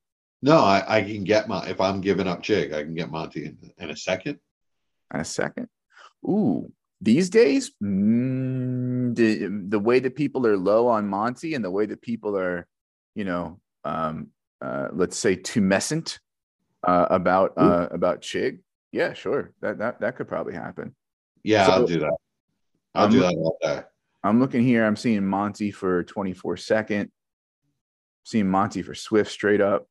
No, 0.42 0.58
I, 0.58 0.98
I 0.98 1.02
can 1.02 1.24
get 1.24 1.48
my 1.48 1.66
if 1.68 1.80
I'm 1.80 2.00
giving 2.00 2.26
up 2.28 2.42
Chig, 2.42 2.74
I 2.74 2.82
can 2.82 2.94
get 2.94 3.10
Monty 3.10 3.46
in, 3.46 3.58
in 3.78 3.90
a 3.90 3.96
second. 3.96 4.38
In 5.14 5.20
a 5.20 5.24
second. 5.24 5.68
Ooh, 6.24 6.72
these 7.00 7.30
days, 7.30 7.72
mm, 7.82 9.14
the 9.14 9.46
the 9.68 9.78
way 9.78 9.98
that 10.00 10.16
people 10.16 10.46
are 10.46 10.56
low 10.56 10.88
on 10.88 11.08
Monty 11.08 11.54
and 11.54 11.64
the 11.64 11.70
way 11.70 11.86
that 11.86 12.02
people 12.02 12.36
are, 12.36 12.66
you 13.14 13.24
know, 13.24 13.60
um, 13.84 14.28
uh, 14.60 14.88
let's 14.92 15.16
say 15.18 15.36
tumescent 15.36 16.18
uh, 16.82 17.06
about 17.10 17.52
uh, 17.56 17.88
about 17.90 18.22
Chig. 18.22 18.58
Yeah, 18.92 19.12
sure, 19.12 19.52
that 19.60 19.78
that 19.78 20.00
that 20.00 20.16
could 20.16 20.28
probably 20.28 20.54
happen. 20.54 20.94
Yeah, 21.44 21.66
So- 21.66 21.72
I'll 21.72 21.86
do 21.86 22.00
that. 22.00 22.16
I'll 22.94 23.04
Um, 23.06 23.10
do 23.12 23.20
that 23.20 23.34
all 23.34 23.58
day. 23.62 23.82
I'm 24.24 24.40
looking 24.40 24.64
here. 24.64 24.84
I'm 24.84 24.96
seeing 24.96 25.24
Monty 25.24 25.70
for 25.70 26.02
24 26.02 26.56
second. 26.56 27.12
Seeing 28.26 28.50
Monty 28.50 28.82
for 28.82 28.92
Swift 28.92 29.30
straight 29.30 29.60
up. 29.60 29.86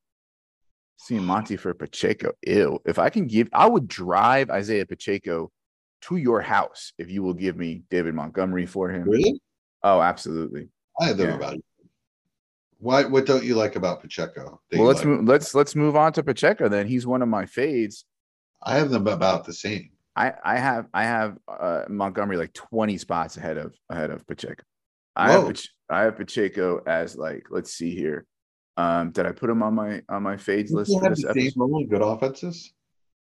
Seeing 0.97 1.23
Monty 1.23 1.55
for 1.55 1.73
Pacheco. 1.73 2.33
Ew. 2.45 2.79
If 2.85 2.99
I 2.99 3.09
can 3.09 3.27
give, 3.27 3.47
I 3.53 3.65
would 3.65 3.87
drive 3.87 4.49
Isaiah 4.49 4.85
Pacheco 4.85 5.53
to 6.01 6.17
your 6.17 6.41
house 6.41 6.91
if 6.97 7.09
you 7.09 7.23
will 7.23 7.33
give 7.33 7.55
me 7.55 7.83
David 7.89 8.13
Montgomery 8.13 8.65
for 8.65 8.89
him. 8.89 9.03
Really? 9.09 9.39
Oh, 9.83 10.01
absolutely. 10.01 10.67
I 10.99 11.05
have 11.05 11.17
them 11.17 11.29
Yeah. 11.29 11.35
about 11.37 11.53
it. 11.53 11.63
Why? 12.79 13.05
What 13.05 13.25
don't 13.25 13.45
you 13.45 13.55
like 13.55 13.77
about 13.77 14.01
Pacheco? 14.01 14.59
Well, 14.73 14.83
let's 14.83 14.99
like? 14.99 15.07
move. 15.07 15.25
Let's 15.25 15.55
let's 15.55 15.73
move 15.73 15.95
on 15.95 16.11
to 16.11 16.21
Pacheco. 16.21 16.67
Then 16.67 16.87
he's 16.87 17.07
one 17.07 17.21
of 17.21 17.29
my 17.29 17.45
fades. 17.45 18.03
I 18.61 18.75
have 18.75 18.89
them 18.89 19.07
about 19.07 19.45
the 19.45 19.53
same. 19.53 19.91
I 20.17 20.33
I 20.43 20.57
have 20.57 20.87
I 20.93 21.05
have 21.05 21.37
uh, 21.47 21.83
Montgomery 21.87 22.35
like 22.35 22.51
20 22.51 22.97
spots 22.97 23.37
ahead 23.37 23.57
of 23.57 23.73
ahead 23.89 24.11
of 24.11 24.27
Pacheco. 24.27 24.61
I 25.15 25.31
have. 25.31 25.59
I 25.89 26.01
have 26.01 26.17
Pacheco 26.17 26.81
as 26.85 27.15
like 27.15 27.47
let's 27.49 27.73
see 27.73 27.95
here. 27.95 28.25
Um, 28.77 29.11
did 29.11 29.25
I 29.25 29.31
put 29.31 29.49
him 29.49 29.63
on 29.63 29.73
my 29.73 30.01
on 30.09 30.23
my 30.23 30.37
fades 30.37 30.71
list 30.71 30.91
you 30.91 30.99
for 30.99 31.05
have 31.05 31.15
this 31.15 31.25
episode? 31.25 31.89
good 31.89 32.01
offenses. 32.01 32.73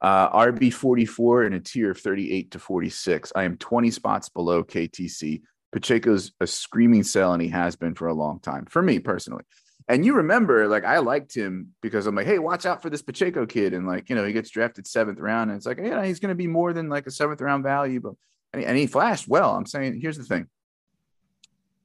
Uh, 0.00 0.28
RB 0.36 0.72
44 0.72 1.44
in 1.44 1.52
a 1.52 1.60
tier 1.60 1.92
of 1.92 1.98
38 1.98 2.50
to 2.50 2.58
46. 2.58 3.32
I 3.36 3.44
am 3.44 3.56
20 3.56 3.90
spots 3.92 4.28
below 4.28 4.64
KTC. 4.64 5.42
Pacheco's 5.70 6.32
a 6.40 6.46
screaming 6.46 7.04
sell, 7.04 7.32
and 7.32 7.40
he 7.40 7.48
has 7.48 7.76
been 7.76 7.94
for 7.94 8.08
a 8.08 8.14
long 8.14 8.40
time. 8.40 8.66
For 8.66 8.82
me 8.82 8.98
personally, 8.98 9.44
And 9.88 10.04
you 10.04 10.14
remember, 10.14 10.66
like, 10.66 10.84
I 10.84 10.98
liked 10.98 11.34
him 11.34 11.68
because 11.82 12.08
I'm 12.08 12.16
like, 12.16 12.26
hey, 12.26 12.40
watch 12.40 12.66
out 12.66 12.82
for 12.82 12.90
this 12.90 13.02
Pacheco 13.02 13.46
kid. 13.46 13.74
And 13.74 13.86
like, 13.86 14.10
you 14.10 14.16
know, 14.16 14.24
he 14.24 14.32
gets 14.32 14.50
drafted 14.50 14.88
seventh 14.88 15.20
round, 15.20 15.50
and 15.50 15.56
it's 15.56 15.66
like, 15.66 15.78
yeah, 15.78 16.04
he's 16.04 16.18
going 16.18 16.30
to 16.30 16.34
be 16.34 16.48
more 16.48 16.72
than 16.72 16.88
like 16.88 17.06
a 17.06 17.12
seventh 17.12 17.40
round 17.40 17.62
value. 17.62 18.00
But 18.00 18.14
and 18.52 18.60
he, 18.60 18.66
and 18.66 18.76
he 18.76 18.88
flashed 18.88 19.28
well. 19.28 19.54
I'm 19.54 19.66
saying, 19.66 20.00
here's 20.00 20.18
the 20.18 20.24
thing. 20.24 20.48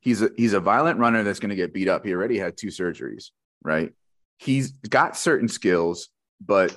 He's 0.08 0.22
a 0.22 0.30
he's 0.38 0.54
a 0.54 0.62
violent 0.62 1.00
runner 1.00 1.22
that's 1.24 1.42
going 1.42 1.50
to 1.50 1.56
get 1.58 1.74
beat 1.74 1.90
up. 1.90 2.06
He 2.06 2.14
already 2.14 2.40
had 2.40 2.56
two 2.56 2.68
surgeries, 2.68 3.32
right? 3.62 3.92
He's 4.38 4.72
got 4.72 5.18
certain 5.18 5.50
skills, 5.50 6.08
but 6.40 6.74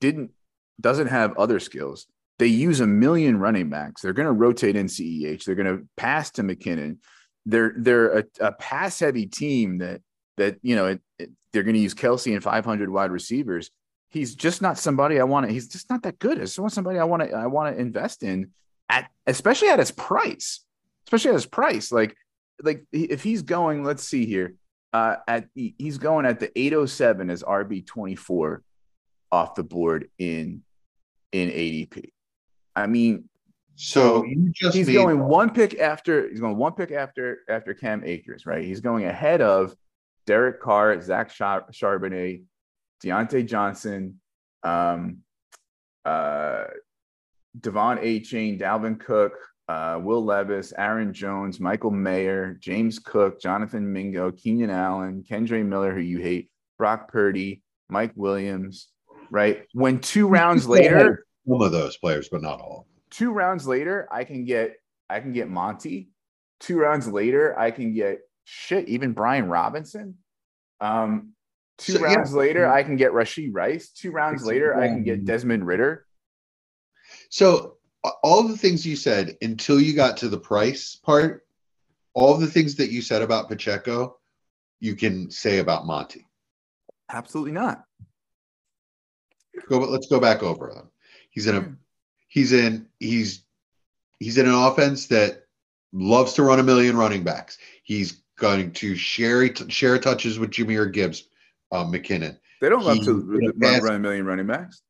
didn't 0.00 0.32
doesn't 0.80 1.06
have 1.06 1.38
other 1.38 1.60
skills. 1.60 2.08
They 2.40 2.48
use 2.48 2.80
a 2.80 2.88
million 2.88 3.38
running 3.38 3.70
backs. 3.70 4.02
They're 4.02 4.12
going 4.12 4.26
to 4.26 4.32
rotate 4.32 4.74
in 4.74 4.86
CEH. 4.86 5.44
They're 5.44 5.54
going 5.54 5.78
to 5.78 5.88
pass 5.96 6.32
to 6.32 6.42
McKinnon. 6.42 6.96
They're 7.46 7.74
they're 7.76 8.18
a, 8.18 8.24
a 8.40 8.50
pass 8.50 8.98
heavy 8.98 9.26
team 9.26 9.78
that 9.78 10.00
that 10.38 10.56
you 10.60 10.74
know 10.74 10.86
it, 10.86 11.00
it, 11.20 11.30
they're 11.52 11.62
going 11.62 11.76
to 11.76 11.80
use 11.80 11.94
Kelce 11.94 12.34
and 12.34 12.42
500 12.42 12.90
wide 12.90 13.12
receivers. 13.12 13.70
He's 14.08 14.34
just 14.34 14.60
not 14.60 14.76
somebody 14.76 15.20
I 15.20 15.24
want 15.24 15.46
to. 15.46 15.52
He's 15.52 15.68
just 15.68 15.88
not 15.88 16.02
that 16.02 16.18
good. 16.18 16.38
I 16.38 16.40
just 16.40 16.58
want 16.58 16.72
somebody 16.72 16.98
I 16.98 17.04
want 17.04 17.22
to 17.22 17.30
I 17.30 17.46
want 17.46 17.76
to 17.76 17.80
invest 17.80 18.24
in 18.24 18.50
at 18.88 19.08
especially 19.24 19.68
at 19.68 19.78
his 19.78 19.92
price, 19.92 20.64
especially 21.08 21.30
at 21.30 21.34
his 21.34 21.46
price. 21.46 21.90
Like 21.90 22.14
like 22.62 22.84
if 22.92 23.22
he's 23.22 23.42
going, 23.42 23.82
let's 23.82 24.04
see 24.04 24.26
here. 24.26 24.54
Uh, 24.92 25.16
at 25.26 25.48
he's 25.54 25.98
going 25.98 26.24
at 26.26 26.40
the 26.40 26.50
807 26.58 27.30
as 27.30 27.42
RB 27.42 27.86
24 27.86 28.62
off 29.32 29.54
the 29.54 29.62
board 29.62 30.10
in 30.18 30.62
in 31.32 31.48
ADP. 31.50 32.10
I 32.76 32.86
mean, 32.86 33.28
So 33.76 34.24
you 34.24 34.50
just 34.54 34.76
he's 34.76 34.86
made- 34.86 34.94
going 34.94 35.18
one 35.20 35.50
pick 35.50 35.78
after 35.78 36.28
he's 36.28 36.40
going 36.40 36.56
one 36.56 36.72
pick 36.72 36.90
after 36.90 37.40
after 37.48 37.74
Cam 37.74 38.02
Akers, 38.04 38.44
right? 38.46 38.64
He's 38.64 38.80
going 38.80 39.04
ahead 39.04 39.40
of 39.40 39.74
Derek 40.26 40.60
Carr, 40.60 41.00
Zach 41.00 41.30
Char- 41.30 41.66
Charbonnet, 41.70 42.42
Diontae 43.02 43.46
Johnson, 43.46 44.20
um, 44.62 45.18
uh, 46.04 46.64
De'Von 47.58 48.02
Achane, 48.02 48.58
Dalvin 48.60 48.98
Cook, 48.98 49.32
uh, 49.68 50.00
Will 50.02 50.24
Levis, 50.24 50.72
Aaron 50.78 51.12
Jones, 51.12 51.60
Michael 51.60 51.90
Mayer, 51.90 52.54
James 52.60 52.98
Cook, 52.98 53.40
Jonathan 53.40 53.92
Mingo, 53.92 54.30
Keenan 54.32 54.70
Allen, 54.70 55.24
Kendre 55.28 55.64
Miller, 55.64 55.94
who 55.94 56.00
you 56.00 56.18
hate, 56.20 56.50
Brock 56.78 57.10
Purdy, 57.10 57.62
Mike 57.90 58.12
Williams, 58.16 58.88
right? 59.30 59.66
When 59.74 60.00
two 60.00 60.26
rounds 60.28 60.66
later, 60.68 61.24
some 61.46 61.60
of 61.60 61.72
those 61.72 61.96
players, 61.98 62.28
but 62.30 62.42
not 62.42 62.60
all. 62.60 62.86
two 63.10 63.30
rounds 63.32 63.66
later, 63.66 64.08
I 64.10 64.24
can 64.24 64.44
get 64.44 64.76
I 65.10 65.20
can 65.20 65.32
get 65.32 65.48
Monty. 65.48 66.10
Two 66.60 66.78
rounds 66.78 67.06
later, 67.08 67.58
I 67.58 67.70
can 67.70 67.94
get 67.94 68.20
shit, 68.44 68.88
even 68.88 69.12
Brian 69.12 69.48
Robinson. 69.48 70.16
Um, 70.80 71.32
two 71.78 71.92
So, 71.92 72.00
yeah. 72.00 72.14
rounds 72.14 72.34
later, 72.34 72.68
I 72.70 72.82
can 72.82 72.96
get 72.96 73.12
Rashee 73.12 73.50
Rice. 73.52 73.90
Two 73.90 74.10
rounds 74.12 74.44
later, 74.44 74.76
I 74.76 74.88
can 74.88 75.02
get 75.04 75.24
Desmond 75.24 75.66
Ridder. 75.66 76.04
So 77.30 77.77
all 78.22 78.46
the 78.46 78.56
things 78.56 78.86
you 78.86 78.96
said 78.96 79.36
until 79.42 79.80
you 79.80 79.94
got 79.94 80.16
to 80.18 80.28
the 80.28 80.38
price 80.38 80.96
part, 80.96 81.46
all 82.14 82.36
the 82.36 82.46
things 82.46 82.76
that 82.76 82.90
you 82.90 83.02
said 83.02 83.22
about 83.22 83.48
Pacheco, 83.48 84.16
you 84.80 84.94
can 84.96 85.30
say 85.30 85.58
about 85.58 85.86
Monty. 85.86 86.26
Absolutely 87.10 87.52
not. 87.52 87.84
Go, 89.68 89.78
let's 89.78 90.06
go 90.08 90.20
back 90.20 90.42
over 90.42 90.72
them. 90.72 90.90
He's 91.30 91.46
in 91.46 91.56
Hmm. 91.56 91.72
a, 91.72 91.76
he's 92.28 92.52
in, 92.52 92.88
he's, 93.00 93.44
he's 94.18 94.38
in 94.38 94.46
an 94.46 94.54
offense 94.54 95.06
that 95.08 95.44
loves 95.92 96.34
to 96.34 96.42
run 96.42 96.60
a 96.60 96.62
million 96.62 96.96
running 96.96 97.24
backs. 97.24 97.58
He's 97.82 98.22
going 98.38 98.72
to 98.72 98.94
share 98.94 99.54
share 99.68 99.98
touches 99.98 100.38
with 100.38 100.50
Jahmyr 100.50 100.92
Gibbs, 100.92 101.24
uh, 101.72 101.84
McKinnon. 101.84 102.38
They 102.60 102.68
don't 102.68 102.84
love 102.84 103.04
to 103.04 103.14
run, 103.14 103.80
run 103.80 103.94
a 103.94 103.98
million 103.98 104.24
running 104.24 104.46
backs 104.46 104.82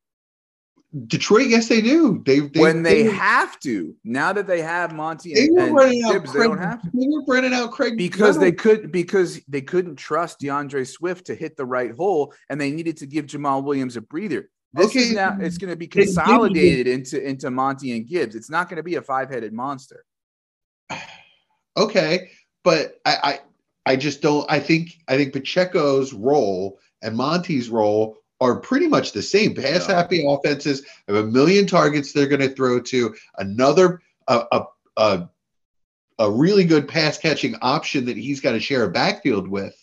Detroit, 1.05 1.47
yes, 1.47 1.67
they 1.67 1.81
do. 1.81 2.23
They, 2.25 2.39
they 2.39 2.59
when 2.59 2.81
they 2.81 3.03
they, 3.03 3.11
have 3.11 3.59
to. 3.59 3.95
Now 4.03 4.33
that 4.33 4.47
they 4.47 4.61
have 4.61 4.91
Monty 4.91 5.35
they 5.35 5.45
and, 5.45 5.55
were 5.55 5.61
and 5.61 5.75
running 5.75 6.03
out 6.03 6.13
they 6.13 6.31
Craig, 6.31 6.49
don't 6.49 6.57
have 6.57 6.81
to 6.81 6.89
they 6.91 7.07
were 7.07 7.23
running 7.27 7.53
out 7.53 7.71
Craig 7.71 7.95
because 7.95 8.39
they 8.39 8.51
could 8.51 8.91
because 8.91 9.39
they 9.47 9.61
couldn't 9.61 9.97
trust 9.97 10.39
D'Andre 10.39 10.83
Swift 10.83 11.27
to 11.27 11.35
hit 11.35 11.55
the 11.57 11.65
right 11.65 11.91
hole, 11.91 12.33
and 12.49 12.59
they 12.59 12.71
needed 12.71 12.97
to 12.97 13.05
give 13.05 13.27
Jamaal 13.27 13.63
Williams 13.63 13.97
a 13.97 14.01
breather. 14.01 14.49
This 14.73 14.95
is 14.95 15.13
now 15.13 15.37
it's 15.39 15.59
going 15.59 15.69
to 15.69 15.77
be 15.77 15.87
consolidated 15.87 16.87
into 16.87 17.21
into 17.23 17.51
Monty 17.51 17.95
and 17.95 18.07
Gibbs. 18.07 18.35
It's 18.35 18.49
not 18.49 18.67
going 18.67 18.77
to 18.77 18.83
be 18.83 18.95
a 18.95 19.01
five 19.01 19.29
headed 19.29 19.53
monster. 19.53 20.05
okay, 21.77 22.31
but 22.63 22.99
I, 23.05 23.17
I 23.23 23.39
I 23.93 23.95
just 23.95 24.21
don't. 24.21 24.49
I 24.49 24.59
think 24.59 24.97
I 25.07 25.17
think 25.17 25.33
Pacheco's 25.33 26.13
role 26.13 26.79
and 27.01 27.15
Monty's 27.15 27.69
role 27.69 28.17
are 28.41 28.59
pretty 28.59 28.87
much 28.87 29.11
the 29.11 29.21
same. 29.21 29.53
Pass 29.53 29.87
Yeah. 29.87 29.95
happy 29.95 30.25
offenses 30.27 30.83
have 31.07 31.17
a 31.17 31.23
million 31.23 31.65
targets 31.67 32.11
they're 32.11 32.27
going 32.27 32.41
to 32.41 32.49
throw 32.49 32.79
to 32.81 33.15
another 33.37 34.01
a, 34.27 34.43
a 34.51 34.63
a 34.97 35.29
a 36.19 36.29
really 36.29 36.65
good 36.65 36.87
pass 36.87 37.17
catching 37.17 37.55
option 37.61 38.05
that 38.05 38.17
he's 38.17 38.41
got 38.41 38.51
to 38.51 38.59
share 38.59 38.83
a 38.83 38.89
backfield 38.91 39.47
with, 39.47 39.75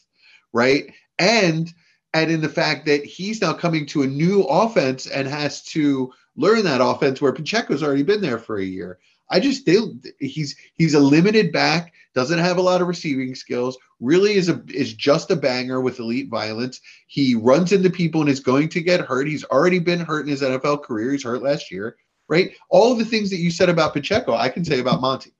right? 0.52 0.92
And 1.18 1.72
and 2.14 2.30
in 2.30 2.40
the 2.40 2.48
fact 2.48 2.86
that 2.86 3.04
he's 3.04 3.40
now 3.40 3.52
coming 3.52 3.84
to 3.86 4.02
a 4.02 4.06
new 4.06 4.42
offense 4.42 5.06
and 5.06 5.26
has 5.28 5.62
to 5.64 6.12
learn 6.36 6.62
that 6.64 6.80
offense 6.82 7.20
where 7.20 7.32
Pacheco's 7.32 7.82
already 7.82 8.02
been 8.02 8.20
there 8.20 8.38
for 8.38 8.58
a 8.58 8.64
year. 8.64 8.98
I 9.28 9.40
just 9.40 9.66
they, 9.66 9.76
he's 10.20 10.56
he's 10.74 10.94
a 10.94 11.00
limited 11.00 11.52
back, 11.52 11.92
doesn't 12.14 12.38
have 12.38 12.58
a 12.58 12.62
lot 12.62 12.80
of 12.80 12.88
receiving 12.88 13.34
skills. 13.34 13.76
Really 14.00 14.34
is 14.34 14.48
a 14.48 14.62
is 14.68 14.92
just 14.94 15.30
a 15.30 15.36
banger 15.36 15.80
with 15.80 15.98
elite 15.98 16.28
violence. 16.28 16.80
He 17.06 17.34
runs 17.34 17.72
into 17.72 17.90
people 17.90 18.20
and 18.20 18.30
is 18.30 18.40
going 18.40 18.68
to 18.70 18.80
get 18.80 19.00
hurt. 19.00 19.26
He's 19.26 19.44
already 19.44 19.78
been 19.78 20.00
hurt 20.00 20.22
in 20.22 20.28
his 20.28 20.42
NFL 20.42 20.84
career. 20.84 21.12
He's 21.12 21.24
hurt 21.24 21.42
last 21.42 21.70
year, 21.70 21.96
right? 22.28 22.52
All 22.70 22.92
of 22.92 22.98
the 22.98 23.04
things 23.04 23.30
that 23.30 23.38
you 23.38 23.50
said 23.50 23.68
about 23.68 23.94
Pacheco, 23.94 24.34
I 24.34 24.48
can 24.48 24.64
say 24.64 24.80
about 24.80 25.00
Monty. 25.00 25.32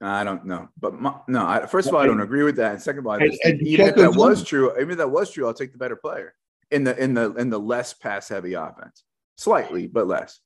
I 0.00 0.24
don't 0.24 0.44
know, 0.44 0.68
but 0.80 0.94
Mo- 0.94 1.22
no. 1.28 1.46
I, 1.46 1.66
first 1.66 1.88
of 1.88 1.94
all, 1.94 2.00
I 2.00 2.06
don't 2.06 2.20
agree 2.20 2.42
with 2.42 2.56
that, 2.56 2.72
and 2.72 2.82
second 2.82 3.00
of 3.00 3.06
all, 3.06 3.12
I 3.12 3.18
And- 3.18 3.24
and 3.30 3.38
think 3.40 3.62
even 3.62 3.86
if 3.88 3.94
that 3.94 4.14
was 4.14 4.42
true, 4.42 4.72
even 4.76 4.90
if 4.90 4.96
that 4.98 5.10
was 5.10 5.30
true, 5.30 5.46
I'll 5.46 5.54
take 5.54 5.70
the 5.70 5.78
better 5.78 5.94
player 5.94 6.34
in 6.72 6.82
the 6.82 7.00
in 7.00 7.14
the 7.14 7.32
in 7.34 7.50
the 7.50 7.60
less 7.60 7.92
pass 7.92 8.28
heavy 8.28 8.54
offense, 8.54 9.04
slightly 9.36 9.86
but 9.86 10.08
less. 10.08 10.40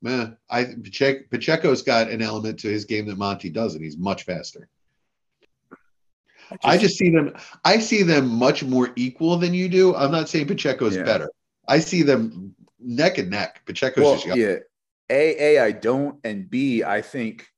Man, 0.00 0.36
I 0.48 0.64
Pacheco, 0.64 1.24
Pacheco's 1.30 1.82
got 1.82 2.08
an 2.08 2.22
element 2.22 2.60
to 2.60 2.68
his 2.68 2.84
game 2.84 3.06
that 3.06 3.18
Monty 3.18 3.50
doesn't. 3.50 3.82
He's 3.82 3.96
much 3.96 4.24
faster. 4.24 4.68
I 6.64 6.78
just 6.78 6.96
see 6.96 7.10
them. 7.10 7.34
I 7.64 7.78
see 7.78 8.02
them 8.02 8.28
much 8.28 8.62
more 8.64 8.90
equal 8.96 9.36
than 9.36 9.52
you 9.52 9.68
do. 9.68 9.94
I'm 9.94 10.12
not 10.12 10.28
saying 10.28 10.46
Pacheco's 10.46 10.96
Yeah. 10.96 11.02
better. 11.02 11.30
I 11.66 11.80
see 11.80 12.02
them 12.02 12.54
neck 12.78 13.18
and 13.18 13.30
neck. 13.30 13.62
Pacheco's 13.66 14.02
well, 14.04 14.14
just 14.14 14.26
young. 14.26 14.38
yeah. 14.38 14.56
A, 15.10 15.56
A, 15.56 15.62
I 15.64 15.72
don't, 15.72 16.18
and 16.22 16.48
B, 16.48 16.84
I 16.84 17.00
think 17.02 17.48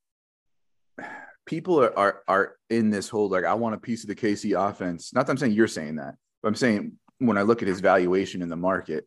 people 1.46 1.82
are, 1.82 1.96
are 1.98 2.22
are 2.28 2.56
in 2.68 2.90
this 2.90 3.08
whole 3.08 3.28
like 3.28 3.44
I 3.44 3.54
want 3.54 3.74
a 3.74 3.78
piece 3.78 4.02
of 4.02 4.08
the 4.08 4.14
KC 4.14 4.54
offense. 4.58 5.12
Not 5.12 5.26
that 5.26 5.32
I'm 5.32 5.38
saying 5.38 5.52
you're 5.52 5.66
saying 5.68 5.96
that, 5.96 6.14
but 6.42 6.48
I'm 6.48 6.54
saying 6.54 6.92
when 7.18 7.36
I 7.36 7.42
look 7.42 7.60
at 7.62 7.68
his 7.68 7.80
valuation 7.80 8.40
in 8.40 8.48
the 8.48 8.56
market, 8.56 9.06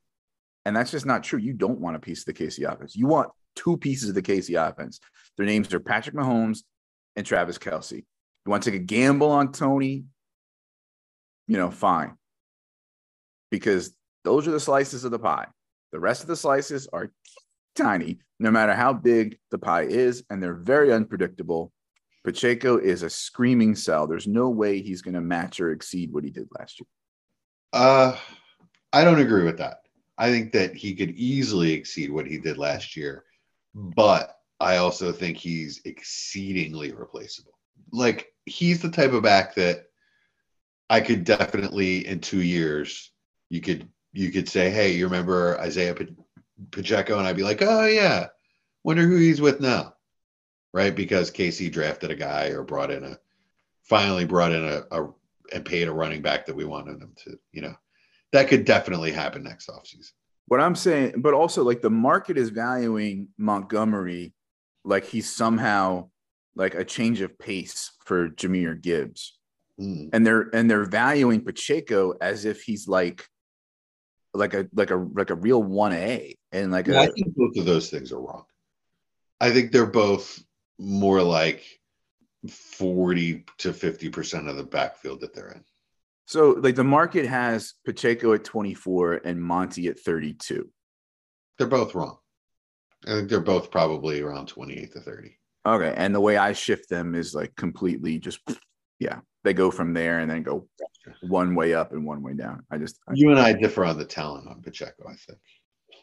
and 0.65 0.75
that's 0.75 0.91
just 0.91 1.05
not 1.05 1.23
true. 1.23 1.39
You 1.39 1.53
don't 1.53 1.79
want 1.79 1.95
a 1.95 1.99
piece 1.99 2.19
of 2.19 2.25
the 2.25 2.33
KC 2.33 2.71
offense. 2.71 2.95
You 2.95 3.07
want 3.07 3.29
two 3.55 3.77
pieces 3.77 4.09
of 4.09 4.15
the 4.15 4.21
KC 4.21 4.55
offense. 4.69 4.99
Their 5.37 5.45
names 5.45 5.73
are 5.73 5.79
Patrick 5.79 6.15
Mahomes 6.15 6.59
and 7.15 7.25
Travis 7.25 7.57
Kelce. 7.57 7.97
You 7.97 8.49
want 8.49 8.63
to 8.63 8.71
take 8.71 8.81
a 8.81 8.83
gamble 8.83 9.29
on 9.29 9.51
Toney? 9.51 10.05
You 11.47 11.57
know, 11.57 11.71
fine. 11.71 12.13
Because 13.51 13.95
those 14.23 14.47
are 14.47 14.51
the 14.51 14.59
slices 14.59 15.03
of 15.03 15.11
the 15.11 15.19
pie. 15.19 15.47
The 15.91 15.99
rest 15.99 16.21
of 16.21 16.27
the 16.27 16.35
slices 16.35 16.87
are 16.91 17.11
tiny, 17.75 18.19
no 18.39 18.51
matter 18.51 18.73
how 18.73 18.93
big 18.93 19.37
the 19.51 19.57
pie 19.57 19.83
is, 19.83 20.23
and 20.29 20.41
they're 20.41 20.53
very 20.53 20.91
unpredictable. 20.91 21.71
Pacheco 22.23 22.77
is 22.77 23.03
a 23.03 23.09
screaming 23.09 23.75
sell. 23.75 24.07
There's 24.07 24.27
no 24.27 24.49
way 24.49 24.81
he's 24.81 25.01
going 25.01 25.13
to 25.15 25.21
match 25.21 25.59
or 25.59 25.71
exceed 25.71 26.11
what 26.13 26.23
he 26.23 26.29
did 26.29 26.47
last 26.57 26.79
year. 26.79 26.87
Uh, 27.73 28.17
I 28.93 29.03
don't 29.03 29.19
agree 29.19 29.43
with 29.43 29.57
that. 29.57 29.82
I 30.23 30.31
think 30.31 30.53
that 30.53 30.73
he 30.73 30.95
could 30.95 31.11
easily 31.11 31.73
exceed 31.73 32.09
what 32.09 32.27
he 32.27 32.37
did 32.37 32.57
last 32.57 32.95
year, 32.95 33.25
but 33.75 34.39
I 34.57 34.77
also 34.77 35.11
think 35.11 35.35
he's 35.35 35.81
exceedingly 35.83 36.93
replaceable. 36.93 37.59
Like 37.91 38.33
he's 38.45 38.81
the 38.81 38.89
type 38.89 39.11
of 39.11 39.21
back 39.21 39.53
that 39.55 39.87
I 40.89 41.01
could 41.01 41.25
definitely 41.25 42.07
in 42.07 42.21
two 42.21 42.41
years 42.41 43.11
you 43.49 43.59
could 43.59 43.89
you 44.13 44.31
could 44.31 44.47
say, 44.47 44.69
hey, 44.69 44.93
you 44.93 45.07
remember 45.07 45.59
Isaiah 45.59 45.93
Pa- 45.93 46.05
Pacheco, 46.71 47.17
and 47.17 47.27
I'd 47.27 47.35
be 47.35 47.43
like, 47.43 47.61
oh 47.61 47.85
yeah, 47.85 48.27
wonder 48.85 49.05
who 49.05 49.17
he's 49.17 49.41
with 49.41 49.59
now, 49.59 49.95
right? 50.73 50.95
Because 50.95 51.31
KC 51.31 51.69
drafted 51.69 52.11
a 52.11 52.15
guy 52.15 52.51
or 52.51 52.63
brought 52.63 52.91
in 52.91 53.03
a 53.03 53.19
finally 53.81 54.23
brought 54.23 54.53
in 54.53 54.63
a, 54.63 54.83
a 54.89 55.09
and 55.51 55.65
paid 55.65 55.89
a 55.89 55.91
running 55.91 56.21
back 56.21 56.45
that 56.45 56.55
we 56.55 56.63
wanted 56.63 57.01
him 57.01 57.11
to, 57.25 57.37
you 57.51 57.61
know, 57.61 57.75
that 58.33 58.49
could 58.49 58.65
definitely 58.65 59.11
happen 59.11 59.43
next 59.43 59.69
offseason. 59.69 60.11
What 60.47 60.59
I'm 60.59 60.75
saying, 60.75 61.21
but 61.21 61.33
also 61.33 61.63
like 61.63 61.81
the 61.81 61.89
market 61.89 62.37
is 62.37 62.49
valuing 62.49 63.29
Montgomery 63.37 64.33
like 64.83 65.05
he's 65.05 65.33
somehow 65.33 66.09
like 66.55 66.75
a 66.75 66.83
change 66.83 67.21
of 67.21 67.39
pace 67.39 67.91
for 68.05 68.29
Jahmyr 68.29 68.79
Gibbs. 68.81 69.37
Mm. 69.81 70.09
and 70.13 70.23
they're 70.23 70.49
and 70.53 70.69
they're 70.69 70.85
valuing 70.85 71.41
Pacheco 71.41 72.13
as 72.21 72.45
if 72.45 72.61
he's 72.61 72.87
like 72.87 73.27
like 74.31 74.53
a 74.53 74.67
like 74.71 74.91
a 74.91 74.97
like 74.97 75.31
a 75.31 75.35
real 75.35 75.63
one 75.63 75.93
A 75.93 76.35
and 76.51 76.71
like 76.71 76.85
Yeah, 76.85 77.01
I 77.01 77.05
a 77.05 77.11
think 77.11 77.35
both 77.35 77.57
of 77.57 77.65
those 77.65 77.89
things 77.89 78.11
are 78.11 78.21
wrong. 78.21 78.43
I 79.41 79.49
think 79.49 79.71
they're 79.71 79.87
both 79.87 80.43
more 80.77 81.23
like 81.23 81.63
40 82.47 83.45
to 83.59 83.73
50% 83.73 84.47
of 84.47 84.57
the 84.57 84.63
backfield 84.63 85.21
that 85.21 85.33
they're 85.33 85.53
in. 85.53 85.63
So 86.25 86.51
like 86.51 86.75
the 86.75 86.83
market 86.83 87.25
has 87.25 87.73
Pacheco 87.85 88.33
at 88.33 88.43
24 88.43 89.21
and 89.25 89.41
Monty 89.41 89.87
at 89.87 89.99
32. 89.99 90.69
They're 91.57 91.67
both 91.67 91.93
wrong. 91.95 92.17
I 93.05 93.11
think 93.11 93.29
they're 93.29 93.41
both 93.41 93.69
probably 93.71 94.21
around 94.21 94.47
28 94.47 94.93
to 94.93 94.99
30. 95.01 95.37
Okay, 95.65 95.93
and 95.95 96.13
the 96.13 96.21
way 96.21 96.37
I 96.37 96.53
shift 96.53 96.89
them 96.89 97.15
is 97.15 97.33
like 97.35 97.55
completely 97.55 98.19
just 98.19 98.39
yeah, 98.99 99.19
they 99.43 99.53
go 99.53 99.71
from 99.71 99.93
there 99.93 100.19
and 100.19 100.29
then 100.31 100.43
go 100.43 100.67
one 101.21 101.55
way 101.55 101.73
up 101.73 101.91
and 101.91 102.05
one 102.05 102.21
way 102.21 102.33
down. 102.33 102.65
I 102.71 102.77
just 102.77 102.99
I- 103.07 103.13
You 103.15 103.31
and 103.31 103.39
I 103.39 103.53
differ 103.53 103.83
on 103.85 103.97
the 103.97 104.05
talent 104.05 104.47
on 104.47 104.61
Pacheco, 104.61 105.05
I 105.07 105.15
think. 105.15 105.39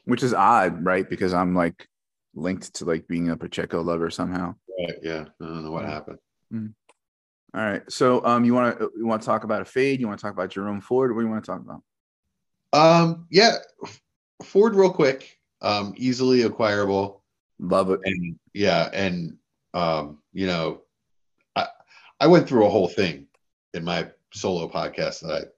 which 0.04 0.22
is 0.22 0.34
odd, 0.34 0.84
right? 0.84 1.08
Because 1.08 1.32
I'm 1.34 1.54
like 1.54 1.86
linked 2.34 2.74
to 2.74 2.84
like 2.84 3.06
being 3.08 3.30
a 3.30 3.36
Pacheco 3.36 3.82
lover 3.82 4.10
somehow. 4.10 4.54
Right. 4.78 4.96
Yeah. 5.02 5.24
I 5.40 5.44
don't 5.44 5.64
know 5.64 5.70
what 5.72 5.84
happened. 5.86 6.18
Mm. 6.52 6.72
All 7.54 7.60
right. 7.60 7.82
So 7.90 8.24
um 8.24 8.44
you 8.44 8.54
want 8.54 8.78
to 8.78 8.90
you 8.96 9.06
want 9.06 9.22
to 9.22 9.26
talk 9.26 9.44
about 9.44 9.62
a 9.62 9.64
fade? 9.64 10.00
You 10.00 10.06
want 10.08 10.18
to 10.20 10.22
talk 10.22 10.32
about 10.32 10.50
Jerome 10.50 10.80
Ford? 10.80 11.14
What 11.14 11.20
do 11.20 11.26
you 11.26 11.32
want 11.32 11.44
to 11.44 11.50
talk 11.50 11.60
about? 11.60 11.82
Um, 12.72 13.26
yeah. 13.30 13.56
Ford, 14.44 14.74
real 14.76 14.92
quick, 14.92 15.38
um, 15.60 15.92
easily 15.96 16.42
acquirable. 16.42 17.20
Love 17.58 17.90
it. 17.90 18.00
and 18.04 18.38
yeah 18.54 18.88
and 18.94 19.36
um 19.74 20.18
you 20.32 20.46
know 20.46 20.80
i 21.56 21.66
i 22.18 22.26
went 22.26 22.48
through 22.48 22.64
a 22.64 22.70
whole 22.70 22.88
thing 22.88 23.26
in 23.74 23.84
my 23.84 24.08
solo 24.32 24.66
podcast 24.66 25.20
that 25.20 25.52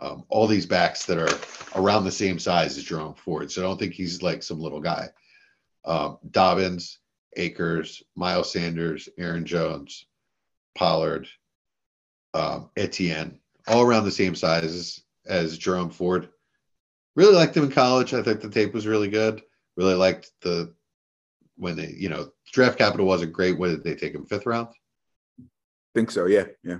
i 0.00 0.04
um 0.04 0.24
all 0.28 0.48
these 0.48 0.66
backs 0.66 1.06
that 1.06 1.18
are 1.18 1.80
around 1.80 2.04
the 2.04 2.10
same 2.10 2.40
size 2.40 2.76
as 2.76 2.82
jerome 2.82 3.14
ford 3.14 3.50
so 3.50 3.60
i 3.62 3.64
don't 3.64 3.78
think 3.78 3.94
he's 3.94 4.20
like 4.20 4.42
some 4.42 4.60
little 4.60 4.80
guy 4.80 5.08
um 5.84 6.18
dobbins 6.32 6.98
akers 7.36 8.02
miles 8.16 8.52
sanders 8.52 9.08
aaron 9.16 9.46
jones 9.46 10.06
pollard 10.74 11.26
um 12.34 12.70
etienne 12.76 13.38
all 13.66 13.82
around 13.82 14.04
the 14.04 14.10
same 14.10 14.34
size 14.34 15.02
as 15.26 15.58
jerome 15.58 15.90
ford 15.90 16.28
really 17.14 17.34
liked 17.34 17.56
him 17.56 17.64
in 17.64 17.70
college 17.70 18.14
i 18.14 18.22
think 18.22 18.40
the 18.40 18.48
tape 18.48 18.72
was 18.72 18.86
really 18.86 19.08
good 19.08 19.42
really 19.76 19.94
liked 19.94 20.30
the 20.40 20.72
when 21.56 21.76
they, 21.76 21.94
you 21.96 22.08
know, 22.08 22.30
draft 22.52 22.78
capital 22.78 23.06
wasn't 23.06 23.32
great. 23.32 23.58
What 23.58 23.68
did 23.68 23.84
they 23.84 23.94
take 23.94 24.14
him 24.14 24.26
fifth 24.26 24.46
round? 24.46 24.68
Think 25.94 26.10
so. 26.10 26.26
Yeah. 26.26 26.46
Yeah. 26.64 26.78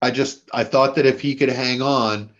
I 0.00 0.10
just 0.10 0.48
I 0.52 0.64
thought 0.64 0.94
that 0.96 1.06
if 1.06 1.20
he 1.20 1.34
could 1.34 1.48
hang 1.48 1.82
on 1.82 2.30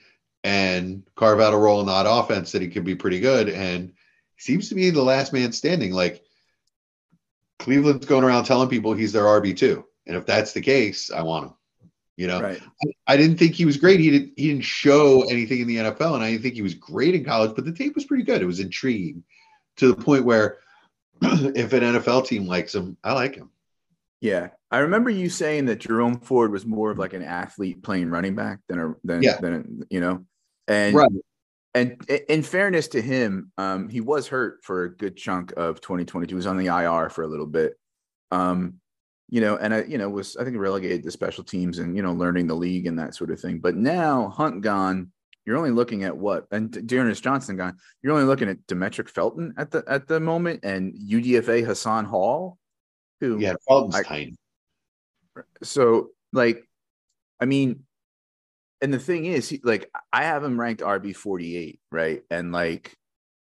and 0.43 1.03
carve 1.17 1.41
out 1.41 1.55
a 1.55 1.59
role 1.59 1.81
in 1.81 1.87
that 1.87 2.09
offense, 2.09 2.53
that 2.53 2.63
he 2.63 2.69
could 2.69 2.85
be 2.85 2.95
pretty 2.95 3.21
good. 3.21 3.49
And 3.49 3.93
he 4.37 4.43
seems 4.43 4.69
to 4.69 4.75
be 4.75 4.91
the 4.91 5.03
last 5.03 5.33
man 5.33 5.53
standing. 5.53 5.93
Like 5.93 6.23
Cleveland's 7.59 8.07
going 8.07 8.25
around 8.25 8.45
telling 8.45 8.69
people 8.69 8.93
he's 8.93 9.13
their 9.13 9.25
RB 9.25 9.57
two, 9.57 9.85
and 10.07 10.17
if 10.17 10.27
that's 10.27 10.53
the 10.53 10.61
case, 10.61 11.11
I 11.11 11.23
want 11.23 11.47
him. 11.47 11.55
You 12.17 12.29
know, 12.29 12.41
Right. 12.41 12.63
I 13.09 13.17
didn't 13.17 13.39
think 13.39 13.55
he 13.55 13.65
was 13.65 13.77
great. 13.77 13.99
He 13.99 14.11
didn't 14.11 14.35
he 14.37 14.49
didn't 14.49 14.65
show 14.65 15.23
anything 15.29 15.61
in 15.61 15.67
the 15.67 15.77
NFL, 15.77 16.15
and 16.15 16.23
I 16.23 16.31
didn't 16.31 16.43
think 16.43 16.55
he 16.55 16.63
was 16.63 16.75
great 16.75 17.15
in 17.15 17.25
college, 17.25 17.53
but 17.57 17.65
the 17.65 17.73
tape 17.73 17.95
was 17.97 18.05
pretty 18.05 18.23
good. 18.23 18.41
It 18.41 18.47
was 18.47 18.61
intriguing 18.61 19.25
to 19.79 19.89
the 19.89 20.01
point 20.01 20.25
where 20.25 20.59
if 21.23 21.73
an 21.73 21.83
NFL 21.83 22.27
team 22.27 22.47
likes 22.47 22.75
him, 22.75 22.97
I 23.03 23.13
like 23.15 23.35
him. 23.35 23.51
Yeah. 24.21 24.51
I 24.71 24.79
remember 24.79 25.11
you 25.11 25.29
saying 25.29 25.67
that 25.67 25.81
Jerome 25.81 26.19
Ford 26.21 26.51
was 26.53 26.65
more 26.65 26.91
of 26.91 26.99
like 26.99 27.13
an 27.15 27.23
athlete 27.23 27.83
playing 27.83 28.11
running 28.11 28.35
back 28.37 28.61
than 28.69 28.79
a 28.79 28.95
than 29.05 29.23
Yeah. 29.23 29.41
than 29.41 29.85
you 29.91 30.01
know. 30.01 30.25
And 30.69 30.95
Right. 30.95 31.11
and 31.75 32.01
in 32.29 32.43
fairness 32.45 32.87
to 32.89 33.03
him, 33.03 33.51
um, 33.59 33.89
he 33.89 34.01
was 34.01 34.29
hurt 34.29 34.61
for 34.63 34.85
a 34.85 34.97
good 34.97 35.17
chunk 35.17 35.53
of 35.57 35.81
2022. 35.81 36.35
He 36.35 36.37
was 36.37 36.47
on 36.47 36.57
the 36.59 36.69
IR 36.69 37.11
for 37.11 37.23
a 37.25 37.27
little 37.27 37.47
bit. 37.47 37.77
Um, 38.31 38.81
you 39.29 39.41
know, 39.41 39.57
and 39.57 39.75
I, 39.75 39.83
you 39.85 39.99
know, 39.99 40.09
was 40.09 40.37
I 40.37 40.45
think 40.45 40.57
relegated 40.57 41.03
to 41.05 41.11
special 41.11 41.45
teams 41.45 41.79
and 41.79 41.97
you 41.97 42.03
know, 42.03 42.13
learning 42.13 42.47
the 42.47 42.55
league 42.55 42.87
and 42.87 42.99
that 42.99 43.15
sort 43.15 43.31
of 43.31 43.41
thing. 43.41 43.59
But 43.59 43.75
now 43.77 44.29
Hunt 44.29 44.61
gone, 44.61 45.11
you're 45.47 45.57
only 45.57 45.71
looking 45.71 46.05
at 46.05 46.17
what 46.17 46.47
and 46.51 46.71
D'Ernest 46.87 47.23
Johnson 47.23 47.57
gone, 47.57 47.77
you're 48.03 48.13
only 48.13 48.27
looking 48.27 48.49
at 48.49 48.67
Demetric 48.67 49.09
Felton 49.09 49.55
at 49.57 49.71
the 49.71 49.83
at 49.89 50.07
the 50.07 50.21
moment 50.21 50.61
and 50.63 50.95
UDFA 50.95 51.65
Hassan 51.65 52.05
Hall, 52.05 52.59
who 53.21 53.39
Yeah, 53.39 53.55
Felton's 53.67 53.95
I- 53.97 54.03
tiny. 54.03 54.37
so 55.63 56.11
like 56.33 56.65
i 57.41 57.45
mean 57.45 57.85
and 58.81 58.93
the 58.95 58.99
thing 58.99 59.25
is 59.25 59.49
he, 59.49 59.61
like 59.65 59.91
i 60.13 60.23
have 60.23 60.45
him 60.45 60.59
ranked 60.61 60.83
rb 60.83 61.15
48 61.15 61.81
right 61.91 62.23
and 62.31 62.53
like 62.53 62.95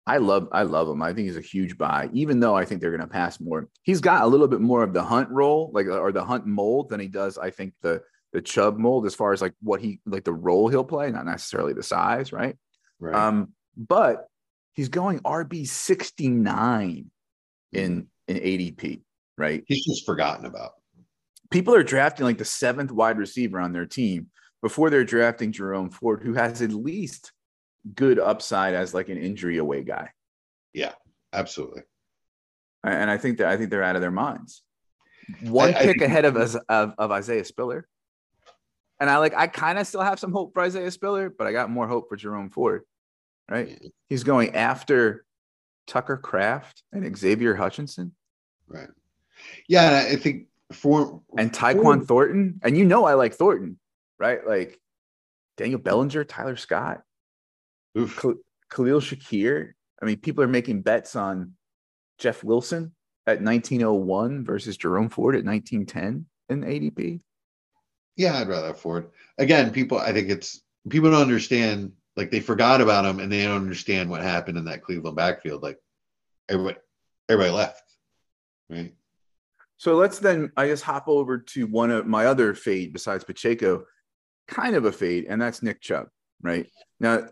i 0.09 0.17
love 0.17 0.49
i 0.53 0.63
love 0.63 0.89
him. 0.89 1.03
I 1.03 1.13
think 1.13 1.27
he's 1.27 1.37
a 1.37 1.41
huge 1.41 1.79
buy 1.79 2.09
even 2.13 2.41
though 2.41 2.57
i 2.57 2.65
think 2.65 2.81
they're 2.81 2.91
going 2.97 3.01
to 3.01 3.07
pass 3.07 3.39
more. 3.41 3.69
He's 3.83 4.01
got 4.01 4.23
a 4.23 4.27
little 4.27 4.49
bit 4.49 4.61
more 4.61 4.83
of 4.83 4.93
the 4.93 5.03
hunt 5.03 5.29
role 5.31 5.71
like 5.73 5.87
or 5.87 6.13
the 6.13 6.25
hunt 6.25 6.47
mold 6.47 6.89
than 6.89 7.01
he 7.01 7.09
does 7.09 7.39
i 7.39 7.51
think 7.51 7.75
the 7.83 8.03
the 8.33 8.43
chubb 8.43 8.79
mold 8.79 9.07
as 9.07 9.15
far 9.15 9.33
as 9.33 9.41
like 9.41 9.55
what 9.63 9.81
he 9.81 10.01
like 10.05 10.25
the 10.25 10.33
role 10.33 10.69
he'll 10.69 10.85
play 10.85 11.11
not 11.11 11.27
necessarily 11.27 11.73
the 11.73 11.83
size 11.83 12.33
right? 12.33 12.57
Right. 12.99 13.15
um 13.15 13.53
but 13.77 14.27
he's 14.75 14.89
going 14.89 15.21
rb 15.21 15.67
69 15.67 17.11
in 17.73 18.07
in 18.27 18.37
adp 18.37 19.01
right? 19.39 19.63
He's 19.67 19.87
just 19.87 20.05
forgotten 20.05 20.45
about. 20.47 20.73
people 21.51 21.75
are 21.75 21.83
drafting 21.85 22.27
like 22.27 22.39
the 22.39 22.45
seventh 22.45 22.91
wide 22.91 23.19
receiver 23.19 23.61
on 23.61 23.73
their 23.73 23.87
team 23.87 24.27
before 24.63 24.91
they're 24.91 25.05
drafting 25.05 25.53
Jerome 25.53 25.91
Ford, 25.91 26.21
who 26.23 26.35
has 26.35 26.61
at 26.61 26.73
least 26.73 27.33
good 27.95 28.19
upside 28.19 28.75
as 28.75 28.95
like 28.95 29.09
an 29.09 29.19
injury 29.19 29.59
away 29.59 29.83
guy. 29.83 30.11
Yeah, 30.73 30.93
absolutely. 31.33 31.83
And 32.85 33.11
I 33.11 33.19
think 33.19 33.39
that 33.39 33.49
I 33.49 33.57
think 33.57 33.71
they're 33.71 33.83
out 33.83 33.97
of 33.97 34.03
their 34.03 34.11
minds. 34.11 34.63
One 35.43 35.69
I- 35.75 35.79
I 35.79 35.83
pick 35.83 35.99
think- 35.99 36.03
ahead 36.03 36.25
of, 36.25 36.37
us 36.37 36.57
of 36.69 36.95
of 36.99 37.11
Isaiah 37.11 37.45
Spiller. 37.45 37.87
And 39.01 39.09
I 39.09 39.19
like 39.19 39.35
I 39.35 39.47
kind 39.47 39.79
of 39.79 39.87
still 39.87 40.01
have 40.03 40.19
some 40.19 40.33
hope 40.33 40.53
for 40.55 40.63
Isaiah 40.63 40.91
Spiller, 40.91 41.31
but 41.31 41.47
I 41.47 41.53
got 41.53 41.71
more 41.71 41.87
hope 41.87 42.09
for 42.09 42.17
Jerome 42.17 42.51
Ford. 42.51 42.83
Right? 43.51 43.81
He's 44.09 44.25
going 44.25 44.55
after 44.55 45.25
Tucker 45.87 46.17
Kraft 46.19 46.83
and 46.93 47.17
Xavier 47.17 47.55
Hutchinson 47.55 48.15
Right. 48.67 48.89
Yeah, 49.69 50.05
I 50.11 50.17
think 50.17 50.49
for 50.73 51.23
and 51.39 51.51
Tyquan 51.53 52.07
Thornton. 52.07 52.61
And 52.63 52.77
you 52.77 52.85
know 52.85 53.05
I 53.07 53.15
like 53.15 53.35
Thornton, 53.35 53.79
right? 54.19 54.47
Like 54.47 54.79
Daniel 55.57 55.79
Bellinger, 55.81 56.25
Tyler 56.25 56.57
Scott, 56.57 57.03
oof, 57.97 58.25
Khalil 58.71 59.01
Shakir. 59.01 59.73
I 60.01 60.05
mean, 60.05 60.19
people 60.19 60.45
are 60.45 60.49
making 60.49 60.83
bets 60.83 61.17
on 61.17 61.55
Jeff 62.19 62.45
Wilson 62.45 62.93
at 63.27 63.43
1901 63.43 64.45
versus 64.45 64.77
Jerome 64.77 65.09
Ford 65.09 65.35
at 65.35 65.45
1910 65.45 66.27
in 66.49 66.65
ADP. 66.65 67.21
yeah, 68.17 68.39
I'd 68.39 68.49
rather 68.49 68.69
have 68.69 68.81
Ford. 68.81 69.11
Again, 69.39 69.71
people 69.71 69.99
I 69.99 70.13
think 70.13 70.29
it's 70.31 70.63
people 70.89 71.11
don't 71.11 71.23
understand 71.23 71.93
like 72.17 72.31
they 72.31 72.41
forgot 72.41 72.81
about 72.81 73.05
him 73.05 73.21
and 73.21 73.31
they 73.31 73.45
don't 73.45 73.63
understand 73.63 74.11
what 74.11 74.23
happened 74.23 74.59
in 74.59 74.65
that 74.65 74.83
Cleveland 74.83 75.17
backfield. 75.17 75.63
Like 75.63 75.79
everybody 76.49 76.79
everybody 77.29 77.55
left. 77.55 77.83
Right. 78.71 78.95
So 79.77 79.95
let's 79.95 80.19
then, 80.19 80.51
I 80.57 80.67
guess, 80.67 80.83
hop 80.83 81.07
over 81.07 81.39
to 81.39 81.67
one 81.67 81.93
of 81.93 82.07
my 82.07 82.27
other 82.27 82.53
fade 82.55 82.93
besides 82.93 83.23
Pacheco, 83.23 83.85
kind 84.49 84.75
of 84.75 84.85
a 84.85 84.93
fade, 84.93 85.27
and 85.29 85.41
that's 85.41 85.63
Nick 85.63 85.81
Chubb. 85.81 86.09
Right 86.43 86.67
now, 86.99 87.29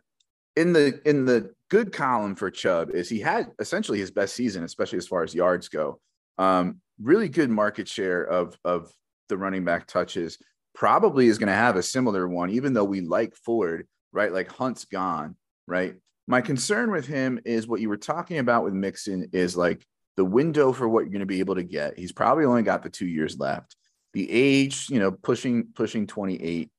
in 0.57 0.73
the 0.73 1.01
in 1.09 1.27
the 1.27 1.53
good 1.71 1.93
column 1.93 2.35
for 2.35 2.51
Chubb 2.51 2.91
is 2.91 3.09
he 3.09 3.21
had 3.21 3.51
essentially 3.59 3.99
his 3.99 4.11
best 4.11 4.35
season, 4.35 4.65
especially 4.65 4.99
as 4.99 5.07
far 5.07 5.23
as 5.23 5.35
yards 5.35 5.69
go. 5.69 6.01
Um, 6.39 6.81
really 7.01 7.29
good 7.29 7.51
market 7.51 7.87
share 7.87 8.23
of 8.23 8.59
of 8.65 8.91
the 9.29 9.37
running 9.37 9.65
back 9.65 9.87
touches. 9.87 10.39
Probably 10.75 11.29
is 11.29 11.39
going 11.39 11.49
to 11.49 11.55
have 11.55 11.77
a 11.77 11.83
similar 11.83 12.29
one, 12.29 12.51
even 12.51 12.73
though 12.73 12.85
we 12.85 13.01
like 13.01 13.35
Ford, 13.37 13.87
right? 14.13 14.33
Like 14.33 14.51
Hunt's 14.51 14.85
gone, 14.85 15.37
right? 15.67 15.95
My 16.27 16.41
concern 16.41 16.91
with 16.91 17.07
him 17.07 17.41
is 17.45 17.67
what 17.67 17.81
you 17.81 17.89
were 17.89 17.97
talking 17.97 18.39
about 18.39 18.65
with 18.65 18.75
Mixon 18.75 19.29
is 19.33 19.57
like 19.57 19.87
the 20.17 20.25
window 20.25 20.73
for 20.73 20.89
what 20.89 21.01
you're 21.01 21.11
going 21.11 21.21
to 21.21 21.27
be 21.27 21.41
able 21.41 21.55
to 21.55 21.63
get. 21.63 21.99
He's 21.99 22.13
probably 22.13 22.45
only 22.45 22.63
got 22.63 22.83
the 22.83 22.91
two 22.91 23.07
years 23.07 23.39
left. 23.39 23.77
The 24.13 24.31
age, 24.31 24.89
you 24.91 24.99
know, 24.99 25.13
pushing 25.13 25.69
pushing 25.75 26.07
28. 26.07 26.71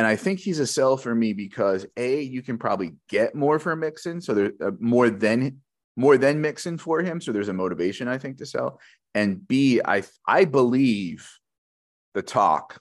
And 0.00 0.06
I 0.06 0.16
think 0.16 0.40
he's 0.40 0.60
a 0.60 0.66
sell 0.66 0.96
for 0.96 1.14
me 1.14 1.34
because 1.34 1.84
a 1.98 2.22
you 2.22 2.40
can 2.40 2.56
probably 2.56 2.94
get 3.10 3.34
more 3.34 3.58
for 3.58 3.76
Mixon, 3.76 4.22
so 4.22 4.32
there's 4.32 4.52
uh, 4.58 4.70
more 4.80 5.10
than 5.10 5.60
more 5.94 6.16
than 6.16 6.40
Mixon 6.40 6.78
for 6.78 7.02
him, 7.02 7.20
so 7.20 7.32
there's 7.32 7.50
a 7.50 7.52
motivation 7.52 8.08
I 8.08 8.16
think 8.16 8.38
to 8.38 8.46
sell. 8.46 8.80
And 9.14 9.46
b 9.46 9.82
I 9.84 10.02
I 10.26 10.46
believe 10.46 11.30
the 12.14 12.22
talk 12.22 12.80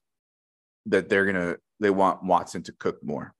that 0.85 1.09
they're 1.09 1.25
gonna 1.25 1.57
they 1.81 1.89
want 1.89 2.23
Watson 2.23 2.63
to 2.63 2.71
cook 2.71 3.03
more. 3.03 3.33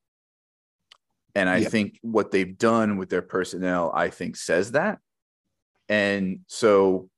And 1.34 1.48
I 1.48 1.60
Yeah. 1.60 1.70
think 1.70 1.98
what 2.02 2.32
they've 2.32 2.58
done 2.58 2.98
with 2.98 3.08
their 3.08 3.22
personnel, 3.22 3.92
I 3.94 4.10
think, 4.10 4.36
says 4.36 4.72
that. 4.72 4.98
And 5.88 6.40
so 6.48 7.08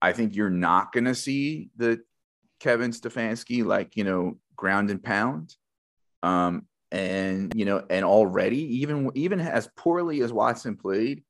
I 0.00 0.14
think 0.14 0.34
you're 0.34 0.48
not 0.48 0.90
going 0.90 1.04
to 1.04 1.14
see 1.14 1.68
the 1.76 2.00
Kevin 2.60 2.92
Stefanski 2.92 3.62
like, 3.62 3.94
you 3.94 4.04
know, 4.04 4.38
ground 4.56 4.90
and 4.90 5.02
pound. 5.02 5.54
Um, 6.22 6.66
and 6.90 7.52
you 7.54 7.64
know, 7.64 7.84
and 7.90 8.04
already, 8.04 8.80
even 8.80 9.10
even 9.14 9.40
as 9.40 9.68
poorly 9.76 10.22
as 10.22 10.32
Watson 10.32 10.76
played, 10.76 11.22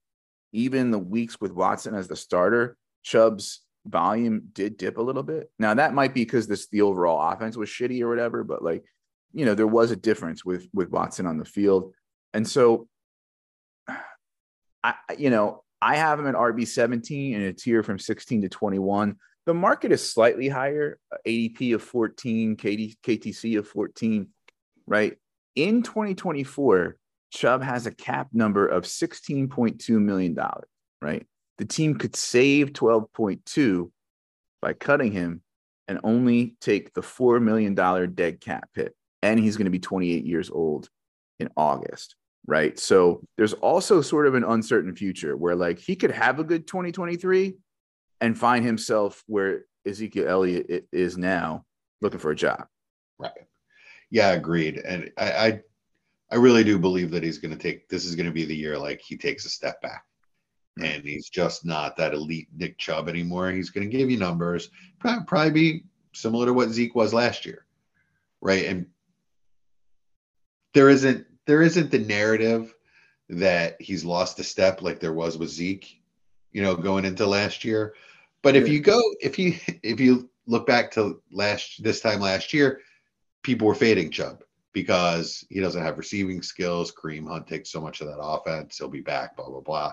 even 0.53 0.91
the 0.91 0.99
weeks 0.99 1.41
with 1.41 1.53
Watson 1.53 1.95
as 1.95 2.09
the 2.09 2.17
starter, 2.17 2.77
Chubb's 3.03 3.61
volume 3.87 4.49
did 4.53 4.77
dip 4.77 4.99
a 4.99 5.03
little 5.03 5.23
bit. 5.23 5.51
Now 5.59 5.75
that 5.75 5.95
might 5.95 6.15
be 6.15 6.25
because 6.25 6.47
this 6.47 6.69
the 6.69 6.83
overall 6.83 7.33
offense 7.33 7.57
was 7.57 7.69
shitty 7.69 8.03
or 8.03 8.09
whatever, 8.09 8.45
but 8.45 8.63
like, 8.63 8.85
you 9.33 9.45
know, 9.45 9.55
there 9.55 9.67
was 9.67 9.91
a 9.91 9.97
difference 9.97 10.45
with 10.45 10.69
with 10.73 10.91
Watson 10.91 11.27
on 11.27 11.39
the 11.39 11.45
field. 11.45 11.93
And 12.33 12.47
so 12.47 12.89
I 14.85 14.95
you 15.17 15.31
know, 15.31 15.65
I 15.81 15.97
have 15.97 16.19
him 16.19 16.27
at 16.27 16.35
RB 16.35 16.67
17 16.67 17.35
in 17.35 17.43
a 17.43 17.53
tier 17.53 17.83
from 17.83 17.99
16 17.99 18.43
to 18.43 18.49
21. 18.49 19.17
The 19.47 19.55
market 19.55 19.93
is 19.93 20.13
slightly 20.13 20.49
higher, 20.49 20.99
ADP 21.27 21.75
of 21.75 21.83
14, 21.83 22.57
KD, 22.57 22.97
KTC 23.03 23.59
of 23.59 23.67
14, 23.67 24.29
right? 24.89 25.17
In 25.55 25.83
2024, 25.83 26.97
Chubb 27.31 27.63
has 27.63 27.87
a 27.87 27.93
cap 27.93 28.29
number 28.33 28.67
of 28.67 28.85
$16.2 28.85 29.89
million, 30.01 30.37
right? 31.03 31.27
The 31.59 31.65
team 31.65 31.97
could 31.97 32.17
save 32.17 32.73
12.2 32.73 33.91
by 34.63 34.73
cutting 34.73 35.13
him 35.13 35.43
and 35.87 36.01
only 36.05 36.57
take 36.61 36.95
the 36.95 37.01
$4 37.01 37.43
million 37.43 37.75
dead 37.75 38.41
cap 38.41 38.69
hit. 38.75 38.95
And 39.23 39.39
he's 39.39 39.57
going 39.57 39.65
to 39.65 39.71
be 39.71 39.79
28 39.79 40.25
years 40.25 40.51
old 40.51 40.89
in 41.41 41.49
August, 41.57 42.15
right? 42.47 42.79
So 42.79 43.23
there's 43.37 43.55
also 43.55 44.01
sort 44.01 44.27
of 44.27 44.35
an 44.35 44.45
uncertain 44.45 44.95
future 44.95 45.37
where 45.37 45.57
like 45.57 45.79
he 45.79 45.97
could 45.97 46.13
have 46.13 46.39
a 46.39 46.45
good 46.45 46.67
2023 46.67 47.55
and 48.21 48.39
find 48.39 48.65
himself 48.65 49.23
where 49.27 49.65
Ezekiel 49.87 50.29
Elliott 50.29 50.87
is 50.93 51.17
now 51.17 51.65
looking 52.01 52.21
for 52.21 52.31
a 52.31 52.37
job. 52.37 52.67
Right. 53.19 53.48
Yeah, 54.11 54.33
agreed. 54.33 54.79
And 54.79 55.11
I, 55.19 55.31
I, 55.33 55.61
I 56.31 56.37
really 56.37 56.65
do 56.65 56.79
believe 56.79 57.11
that 57.11 57.23
he's 57.23 57.39
going 57.39 57.57
to 57.57 57.63
take. 57.63 57.89
This 57.89 58.05
is 58.05 58.15
going 58.15 58.27
to 58.27 58.33
be 58.33 58.45
the 58.45 58.57
year 58.57 58.79
like 58.79 59.01
he 59.01 59.17
takes 59.17 59.45
a 59.45 59.51
step 59.51 59.81
back, 59.83 60.05
and 60.83 61.05
he's 61.05 61.29
just 61.29 61.65
not 61.65 61.97
that 61.97 62.15
elite 62.15 62.49
Nick 62.57 62.79
Chubb 62.79 63.09
anymore. 63.09 63.51
He's 63.51 63.71
going 63.71 63.91
to 63.91 63.97
give 63.97 64.11
you 64.11 64.19
numbers, 64.19 64.71
probably, 64.99 65.25
probably 65.27 65.51
be 65.51 65.85
similar 66.13 66.47
to 66.47 66.53
what 66.53 66.71
Zeke 66.71 66.95
was 66.95 67.15
last 67.15 67.47
year, 67.47 67.65
right? 68.41 68.65
And 68.67 68.87
there 70.75 70.89
isn't 70.89 71.27
there 71.47 71.63
isn't 71.63 71.91
the 71.91 71.99
narrative 71.99 72.75
that 73.31 73.81
he's 73.81 74.05
lost 74.05 74.39
a 74.39 74.45
step 74.45 74.83
like 74.83 75.01
there 75.01 75.13
was 75.13 75.37
with 75.37 75.51
Zeke, 75.51 76.01
you 76.53 76.63
know, 76.63 76.75
going 76.75 77.05
into 77.05 77.27
last 77.27 77.65
year. 77.65 77.95
But 78.43 78.57
if 78.57 78.69
you 78.69 78.81
go, 78.81 79.01
if 79.21 79.39
you 79.39 79.55
if 79.83 80.01
you 80.01 80.31
look 80.47 80.67
back 80.67 80.91
to 80.93 81.21
last 81.31 81.83
this 81.83 82.01
time 82.01 82.21
last 82.21 82.53
year, 82.53 82.81
people 83.43 83.67
were 83.67 83.75
fading 83.75 84.11
Chubb 84.11 84.43
because 84.73 85.45
he 85.49 85.61
doesn't 85.61 85.83
have 85.83 85.99
receiving 85.99 86.43
skills. 86.43 86.93
Kareem 86.93 87.29
Hunt 87.29 87.47
takes 87.47 87.71
so 87.71 87.81
much 87.81 88.01
of 88.01 88.09
that 88.09 88.21
offense. 88.21 88.79
He'll 88.79 88.89
be 88.89 89.01
back, 89.01 89.37
blah, 89.37 89.49
blah, 89.49 89.61
blah. 89.61 89.93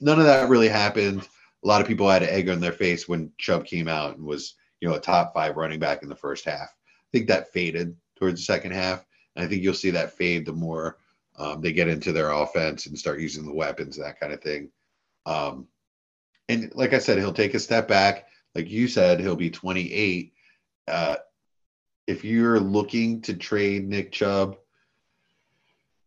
None 0.00 0.18
of 0.18 0.26
that 0.26 0.48
really 0.48 0.68
happened. 0.68 1.26
A 1.64 1.66
lot 1.66 1.80
of 1.80 1.86
people 1.86 2.10
had 2.10 2.22
an 2.22 2.28
egg 2.28 2.48
on 2.48 2.60
their 2.60 2.72
face 2.72 3.08
when 3.08 3.32
Chubb 3.38 3.64
came 3.64 3.88
out 3.88 4.16
and 4.16 4.26
was, 4.26 4.54
you 4.80 4.88
know, 4.88 4.94
a 4.94 5.00
top 5.00 5.32
five 5.32 5.56
running 5.56 5.78
back 5.78 6.02
in 6.02 6.08
the 6.08 6.16
first 6.16 6.44
half. 6.44 6.68
I 6.68 7.08
think 7.12 7.28
that 7.28 7.52
faded 7.52 7.96
towards 8.16 8.40
the 8.40 8.44
second 8.44 8.72
half. 8.72 9.04
And 9.36 9.44
I 9.44 9.48
think 9.48 9.62
you'll 9.62 9.74
see 9.74 9.90
that 9.90 10.12
fade 10.12 10.44
the 10.44 10.52
more 10.52 10.98
um, 11.38 11.60
they 11.60 11.72
get 11.72 11.88
into 11.88 12.12
their 12.12 12.30
offense 12.30 12.86
and 12.86 12.98
start 12.98 13.20
using 13.20 13.46
the 13.46 13.54
weapons, 13.54 13.96
that 13.96 14.20
kind 14.20 14.32
of 14.32 14.42
thing. 14.42 14.70
Um, 15.24 15.68
and 16.48 16.72
like 16.74 16.92
I 16.92 16.98
said, 16.98 17.18
he'll 17.18 17.32
take 17.32 17.54
a 17.54 17.60
step 17.60 17.88
back. 17.88 18.26
Like 18.54 18.68
you 18.68 18.88
said, 18.88 19.20
he'll 19.20 19.36
be 19.36 19.50
28. 19.50 20.32
Uh, 20.88 21.16
if 22.12 22.24
you're 22.24 22.60
looking 22.60 23.22
to 23.22 23.34
trade 23.34 23.88
Nick 23.88 24.12
Chubb 24.12 24.58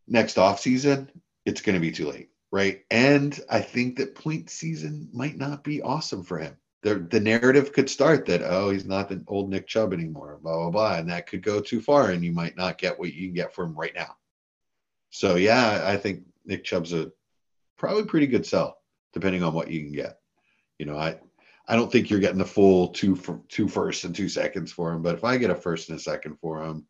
next 0.08 0.38
offseason, 0.38 1.10
it's 1.46 1.62
going 1.62 1.74
to 1.74 1.80
be 1.80 1.92
too 1.92 2.08
late, 2.08 2.30
right? 2.52 2.86
And 2.92 3.38
I 3.50 3.62
think 3.62 3.98
that 3.98 4.14
point 4.14 4.52
season 4.52 5.10
might 5.12 5.36
not 5.36 5.64
be 5.64 5.82
awesome 5.82 6.24
for 6.24 6.38
him. 6.38 6.56
The, 6.84 6.96
the 6.96 7.20
narrative 7.20 7.74
could 7.74 7.90
start 7.90 8.28
that, 8.28 8.44
oh, 8.44 8.70
he's 8.70 8.86
not 8.86 9.10
the 9.10 9.24
old 9.28 9.50
Nick 9.50 9.66
Chubb 9.66 9.94
anymore, 9.94 10.40
blah, 10.44 10.56
blah, 10.56 10.70
blah. 10.70 10.96
And 10.98 11.10
that 11.10 11.26
could 11.26 11.42
go 11.42 11.60
too 11.60 11.82
far 11.82 12.12
and 12.12 12.24
you 12.24 12.32
might 12.32 12.56
not 12.56 12.78
get 12.78 13.00
what 13.00 13.12
you 13.12 13.28
can 13.28 13.34
get 13.34 13.56
from 13.56 13.72
him 13.72 13.76
right 13.76 13.96
now. 13.96 14.16
So, 15.10 15.38
yeah, 15.38 15.82
I 15.84 15.98
think 15.98 16.24
Nick 16.46 16.64
Chubb's 16.64 16.94
a 16.94 17.12
probably 17.78 18.06
pretty 18.06 18.28
good 18.28 18.46
sell, 18.46 18.78
depending 19.12 19.42
on 19.42 19.56
what 19.56 19.72
you 19.72 19.82
can 19.82 19.92
get. 19.92 20.20
You 20.78 20.86
know, 20.86 20.98
I, 20.98 21.18
I 21.68 21.76
don't 21.76 21.92
think 21.92 22.10
you're 22.10 22.20
getting 22.20 22.38
the 22.38 22.46
full 22.46 22.90
two 22.90 23.16
for 23.16 23.42
two 23.50 23.68
firsts 23.68 24.04
and 24.04 24.16
two 24.16 24.30
seconds 24.30 24.72
for 24.72 24.92
him. 24.92 25.02
But 25.02 25.16
if 25.16 25.24
I 25.24 25.38
get 25.38 25.50
a 25.50 25.56
first 25.56 25.90
and 25.90 25.98
a 25.98 26.02
second 26.02 26.38
for 26.40 26.64
him, 26.64 26.86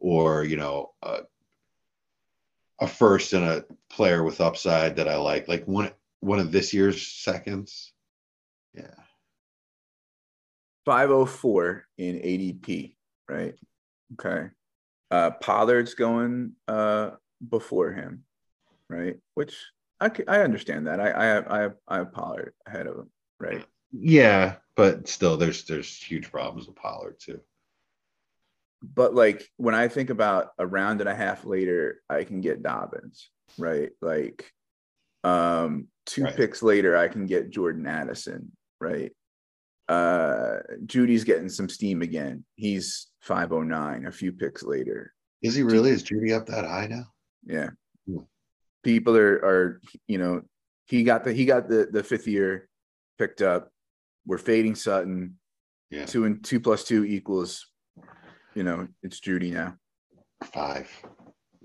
or 0.00 0.44
you 0.44 0.56
know, 0.56 0.92
uh, 1.02 1.20
a 2.80 2.88
first 2.88 3.32
and 3.32 3.44
a 3.44 3.64
player 3.88 4.24
with 4.24 4.40
upside 4.40 4.96
that 4.96 5.08
I 5.08 5.16
like, 5.16 5.46
like 5.46 5.64
one 5.66 5.92
one 6.20 6.40
of 6.40 6.50
this 6.50 6.74
year's 6.74 7.06
seconds, 7.06 7.92
yeah, 8.74 8.94
five 10.84 11.10
oh 11.10 11.26
four 11.26 11.86
in 11.96 12.16
ADP, 12.16 12.96
right? 13.28 13.54
Okay, 14.14 14.48
uh, 15.12 15.30
Pollard's 15.32 15.94
going 15.94 16.52
uh, 16.66 17.10
before 17.48 17.92
him, 17.92 18.24
right? 18.88 19.18
Which 19.34 19.54
I 20.00 20.10
I 20.26 20.40
understand 20.40 20.88
that. 20.88 20.98
I 20.98 21.12
I 21.12 21.24
have, 21.26 21.46
I 21.48 21.58
have, 21.60 21.74
I 21.86 21.96
have 21.98 22.12
Pollard 22.12 22.54
ahead 22.66 22.88
of 22.88 22.96
him, 22.96 23.10
right? 23.38 23.64
Yeah, 23.92 24.56
but 24.76 25.08
still, 25.08 25.36
there's 25.36 25.64
there's 25.64 25.96
huge 25.96 26.30
problems 26.30 26.66
with 26.66 26.76
Pollard 26.76 27.16
too. 27.18 27.40
But 28.82 29.14
like 29.14 29.48
when 29.56 29.74
I 29.74 29.88
think 29.88 30.10
about 30.10 30.52
a 30.58 30.66
round 30.66 31.00
and 31.00 31.08
a 31.08 31.14
half 31.14 31.44
later, 31.44 32.00
I 32.08 32.24
can 32.24 32.40
get 32.40 32.62
Dobbins, 32.62 33.28
right? 33.58 33.90
Like 34.00 34.50
um 35.22 35.88
two 36.06 36.24
right. 36.24 36.36
picks 36.36 36.62
later, 36.62 36.96
I 36.96 37.08
can 37.08 37.26
get 37.26 37.50
Jordan 37.50 37.86
Addison, 37.86 38.52
right? 38.80 39.12
Uh 39.88 40.60
Jeudy's 40.86 41.24
getting 41.24 41.48
some 41.48 41.68
steam 41.68 42.00
again. 42.00 42.44
He's 42.54 43.08
509 43.20 44.06
a 44.06 44.12
few 44.12 44.32
picks 44.32 44.62
later. 44.62 45.12
Is 45.42 45.54
he 45.54 45.62
really? 45.62 45.90
Is 45.90 46.04
Jeudy 46.04 46.34
up 46.34 46.46
that 46.46 46.64
high 46.64 46.86
now? 46.86 47.04
Yeah. 47.44 47.70
Hmm. 48.06 48.20
People 48.82 49.16
are 49.16 49.44
are 49.44 49.80
you 50.06 50.16
know, 50.18 50.42
he 50.86 51.02
got 51.02 51.24
the 51.24 51.32
he 51.32 51.44
got 51.44 51.68
the 51.68 51.88
the 51.90 52.02
fifth 52.02 52.28
year 52.28 52.68
picked 53.18 53.42
up 53.42 53.70
we're 54.26 54.38
fading 54.38 54.74
Sutton. 54.74 55.36
Yeah. 55.90 56.06
Two 56.06 56.24
and 56.24 56.42
two 56.44 56.60
plus 56.60 56.84
two 56.84 57.04
equals, 57.04 57.66
you 58.54 58.62
know, 58.62 58.86
it's 59.02 59.20
Jeudy 59.20 59.52
now. 59.52 59.76
Five 60.52 60.88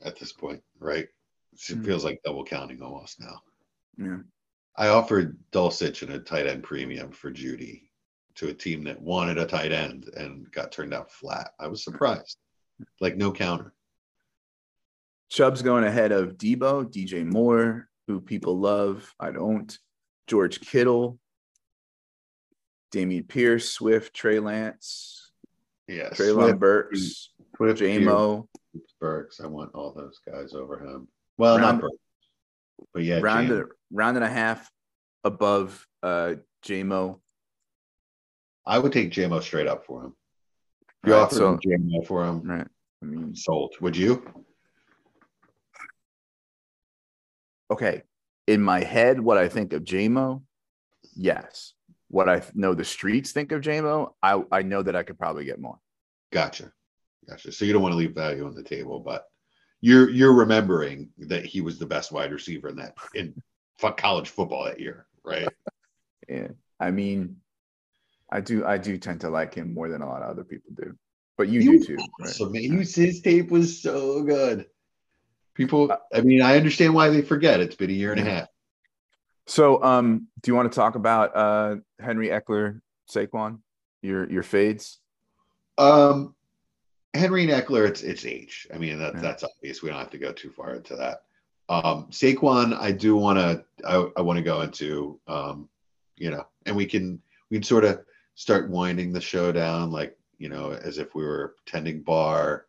at 0.04 0.18
this 0.20 0.34
point, 0.34 0.62
right? 0.80 1.08
It 1.54 1.60
mm-hmm. 1.60 1.84
feels 1.84 2.04
like 2.04 2.22
double 2.26 2.44
counting 2.44 2.82
almost 2.82 3.20
now. 3.20 3.40
Yeah. 3.98 4.18
I 4.78 4.88
offered 4.90 5.38
Dulcich 5.52 6.02
and 6.02 6.12
a 6.12 6.20
tight 6.20 6.48
end 6.48 6.64
premium 6.64 7.12
for 7.12 7.32
Jeudy 7.32 7.84
to 8.36 8.50
a 8.50 8.54
team 8.54 8.84
that 8.84 9.02
wanted 9.02 9.38
a 9.38 9.46
tight 9.46 9.72
end 9.72 10.10
and 10.18 10.52
got 10.52 10.72
turned 10.72 10.94
out 10.94 11.12
flat. 11.12 11.52
I 11.60 11.68
was 11.68 11.84
surprised. 11.84 12.38
Like 13.00 13.16
no 13.16 13.32
counter. 13.32 13.74
Chubb's 15.30 15.62
going 15.62 15.86
ahead 15.86 16.12
of 16.12 16.38
Deebo, 16.38 16.92
DJ 16.92 17.26
Moore, 17.26 17.90
who 18.08 18.20
people 18.22 18.60
love. 18.60 19.14
I 19.20 19.32
don't. 19.32 19.78
George 20.28 20.60
Kittle, 20.60 21.20
Dameon 22.94 23.28
Pierce, 23.28 23.70
Swift, 23.70 24.14
Trey 24.14 24.40
Lance, 24.40 25.32
yeah, 25.88 26.10
Treylon 26.10 26.60
Burks, 26.60 27.30
Swift, 27.56 27.80
J-Mo. 27.80 28.48
Burks. 29.00 29.40
I 29.40 29.48
want 29.48 29.74
all 29.74 29.94
those 29.94 30.20
guys 30.28 30.54
over 30.54 30.80
him. 30.80 31.08
Well, 31.38 31.58
round, 31.58 31.80
not 31.80 31.82
Burks, 31.82 31.96
but 32.94 33.04
yeah, 33.04 33.20
round 33.20 33.52
a, 33.52 33.66
round 33.92 34.18
and 34.18 34.26
a 34.26 34.30
half 34.30 34.70
above 35.24 35.86
uh 36.02 36.36
J-Mo. 36.64 37.22
I 38.66 38.80
would 38.80 38.92
take 38.92 39.12
J-Mo 39.12 39.42
straight 39.42 39.68
up 39.68 39.86
for 39.86 40.04
him. 40.04 40.16
You 41.06 41.14
right, 41.14 41.20
offered 41.20 41.36
so, 41.36 41.60
J-Mo 41.62 42.02
for 42.02 42.26
him, 42.26 42.42
right? 42.42 42.68
I 43.04 43.06
mean, 43.06 43.36
sold. 43.36 43.76
Would 43.80 43.96
you? 43.96 44.26
Okay, 47.70 48.02
in 48.48 48.62
my 48.62 48.84
head, 48.84 49.20
what 49.20 49.38
I 49.38 49.50
think 49.50 49.74
of 49.74 49.84
J-Mo, 49.84 50.42
yes 51.16 51.75
what 52.16 52.30
I 52.30 52.42
know 52.54 52.74
the 52.74 52.86
streets 52.86 53.34
think 53.34 53.52
of 53.52 53.62
JMO, 53.62 54.14
I, 54.24 54.42
I 54.50 54.62
know 54.62 54.82
that 54.82 54.96
I 54.96 55.04
could 55.04 55.20
probably 55.20 55.44
get 55.44 55.60
more. 55.60 55.78
Gotcha. 56.32 56.72
Gotcha. 57.28 57.52
So 57.52 57.66
you 57.66 57.74
don't 57.74 57.82
want 57.82 57.92
to 57.92 57.98
leave 57.98 58.16
value 58.16 58.46
on 58.46 58.56
the 58.56 58.64
table, 58.64 59.02
but 59.02 59.26
you're 59.82 60.10
you're 60.10 60.34
remembering 60.34 61.10
that 61.18 61.46
he 61.46 61.60
was 61.60 61.78
the 61.78 61.86
best 61.86 62.14
wide 62.14 62.32
receiver 62.32 62.70
in 62.70 62.78
that 62.78 62.96
in 63.16 63.36
college 63.98 64.30
football 64.30 64.64
that 64.64 64.80
year, 64.80 65.08
right? 65.26 65.50
yeah. 66.30 66.48
I 66.80 66.92
mean, 66.92 67.36
I 68.32 68.40
do 68.40 68.66
I 68.66 68.78
do 68.78 68.98
tend 68.98 69.20
to 69.22 69.30
like 69.30 69.54
him 69.54 69.74
more 69.74 69.90
than 69.90 70.02
a 70.02 70.08
lot 70.08 70.22
of 70.22 70.30
other 70.30 70.46
people 70.46 70.72
do. 70.74 70.96
But 71.38 71.50
you 71.50 71.60
he 71.60 71.80
do 71.80 71.84
too. 71.84 71.98
Awesome, 72.22 72.54
right? 72.54 72.70
man. 72.70 72.78
His 72.78 73.22
tape 73.22 73.52
was 73.52 73.82
so 73.82 74.24
good. 74.24 74.68
People, 75.54 75.92
uh, 75.92 75.98
I 76.14 76.22
mean, 76.22 76.42
I 76.42 76.56
understand 76.56 76.94
why 76.94 77.10
they 77.10 77.22
forget. 77.22 77.60
It's 77.60 77.76
been 77.76 77.90
a 77.90 77.94
year 77.94 78.14
and 78.14 78.22
a 78.22 78.32
half. 78.32 78.48
So, 79.48 79.82
um, 79.84 80.28
do 80.42 80.52
you 80.52 80.56
want 80.56 80.72
to 80.72 80.76
talk 80.76 80.96
about 80.96 81.36
uh, 81.36 81.76
Henry 82.00 82.30
Ekeler, 82.30 82.82
Saquon, 83.10 83.60
your 84.02 84.30
your 84.30 84.44
fades? 84.44 85.00
Um, 85.78 86.36
Henry 87.14 87.44
and 87.50 87.52
Ekeler, 87.64 87.88
it's 87.88 88.02
it's 88.02 88.26
age. 88.26 88.68
I 88.74 88.78
mean, 88.78 88.98
that, 89.00 89.16
Yeah. 89.16 89.22
that's 89.22 89.44
obvious. 89.44 89.82
We 89.84 89.90
don't 89.90 90.00
have 90.00 90.10
to 90.12 90.18
go 90.18 90.32
too 90.32 90.50
far 90.50 90.76
into 90.76 90.96
that. 90.96 91.24
Um, 91.70 92.08
Saquon, 92.12 92.78
I 92.78 92.92
do 92.92 93.16
want 93.16 93.38
to. 93.40 93.64
I, 93.88 94.10
I 94.18 94.22
want 94.22 94.38
to 94.38 94.44
go 94.44 94.62
into. 94.62 95.20
Um, 95.28 95.70
you 96.18 96.32
know, 96.32 96.46
and 96.66 96.76
we 96.76 96.86
can 96.86 97.22
we 97.52 97.58
can 97.58 97.64
sort 97.64 97.84
of 97.86 98.02
start 98.36 98.70
winding 98.70 99.12
the 99.14 99.22
show 99.22 99.52
down, 99.52 99.92
like 99.92 100.18
you 100.40 100.50
know, 100.50 100.72
as 100.72 100.98
if 100.98 101.14
we 101.14 101.24
were 101.24 101.56
tending 101.66 102.02
bar 102.02 102.66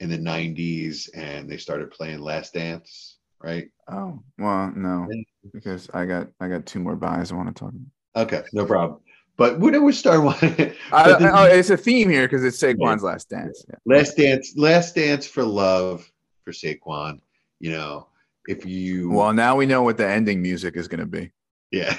in 0.00 0.08
the 0.08 0.18
'90s, 0.18 1.08
and 1.14 1.48
they 1.50 1.56
started 1.58 1.90
playing 1.90 2.20
Last 2.20 2.54
Dance, 2.54 3.16
right? 3.42 3.68
Oh 3.88 4.22
well, 4.38 4.72
no, 4.74 5.06
Yeah. 5.10 5.22
Because 5.52 5.88
I 5.94 6.04
got 6.06 6.28
I 6.40 6.48
got 6.48 6.66
two 6.66 6.80
more 6.80 6.96
buys 6.96 7.32
I 7.32 7.36
want 7.36 7.48
to 7.48 7.54
talk 7.58 7.72
about. 7.72 8.26
Okay, 8.26 8.42
no 8.52 8.64
problem. 8.64 9.00
But 9.36 9.58
when 9.60 9.82
we 9.84 9.92
start 9.92 10.22
one, 10.24 10.36
I, 10.40 10.72
but 10.90 11.22
I- 11.22 11.48
oh, 11.48 11.56
it's 11.56 11.70
a 11.70 11.76
theme 11.76 12.08
here 12.08 12.26
because 12.26 12.44
it's 12.44 12.58
Saquon's 12.58 13.02
last 13.02 13.28
dance. 13.28 13.64
Yeah. 13.68 13.76
Last 13.84 14.16
dance, 14.16 14.54
last 14.56 14.94
dance 14.94 15.26
for 15.26 15.44
love 15.44 16.10
for 16.44 16.52
Saquon. 16.52 17.20
You 17.60 17.72
know, 17.72 18.08
if 18.48 18.64
you 18.64 19.10
Well, 19.10 19.32
now 19.32 19.56
we 19.56 19.66
know 19.66 19.82
what 19.82 19.96
the 19.98 20.08
ending 20.08 20.40
music 20.42 20.76
is 20.76 20.88
going 20.88 21.00
to 21.00 21.06
be. 21.06 21.30
yeah, 21.70 21.96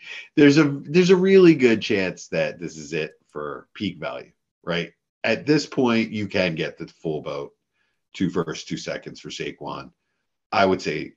there's 0.36 0.58
a 0.58 0.64
there's 0.64 1.10
a 1.10 1.16
really 1.16 1.54
good 1.54 1.80
chance 1.80 2.28
that 2.28 2.58
this 2.58 2.76
is 2.76 2.92
it 2.92 3.12
for 3.28 3.68
peak 3.74 3.98
value, 3.98 4.32
right? 4.64 4.92
At 5.22 5.46
this 5.46 5.66
point, 5.66 6.10
you 6.10 6.26
can 6.28 6.54
get 6.54 6.76
the 6.78 6.86
full 6.86 7.22
boat, 7.22 7.52
two 8.12 8.30
first, 8.30 8.68
two 8.68 8.76
seconds 8.76 9.20
for 9.20 9.30
Saquon. 9.30 9.90
I 10.52 10.66
would 10.66 10.82
say, 10.82 11.14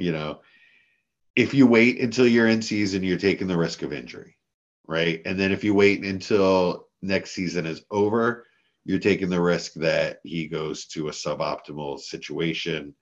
you 0.00 0.12
know, 0.12 0.40
if 1.36 1.54
you 1.54 1.66
wait 1.66 2.00
until 2.00 2.26
you're 2.26 2.48
in 2.48 2.62
season, 2.62 3.02
you're 3.02 3.18
taking 3.18 3.46
the 3.46 3.56
risk 3.56 3.82
of 3.82 3.92
injury, 3.92 4.36
right? 4.86 5.22
And 5.24 5.38
then 5.38 5.52
if 5.52 5.62
you 5.64 5.74
wait 5.74 6.04
until 6.04 6.88
next 7.02 7.32
season 7.32 7.66
is 7.66 7.82
over, 7.90 8.46
you're 8.84 8.98
taking 8.98 9.28
the 9.28 9.40
risk 9.40 9.74
that 9.74 10.20
he 10.24 10.48
goes 10.48 10.86
to 10.86 11.08
a 11.08 11.12
suboptimal 11.12 12.00
situation, 12.00 12.94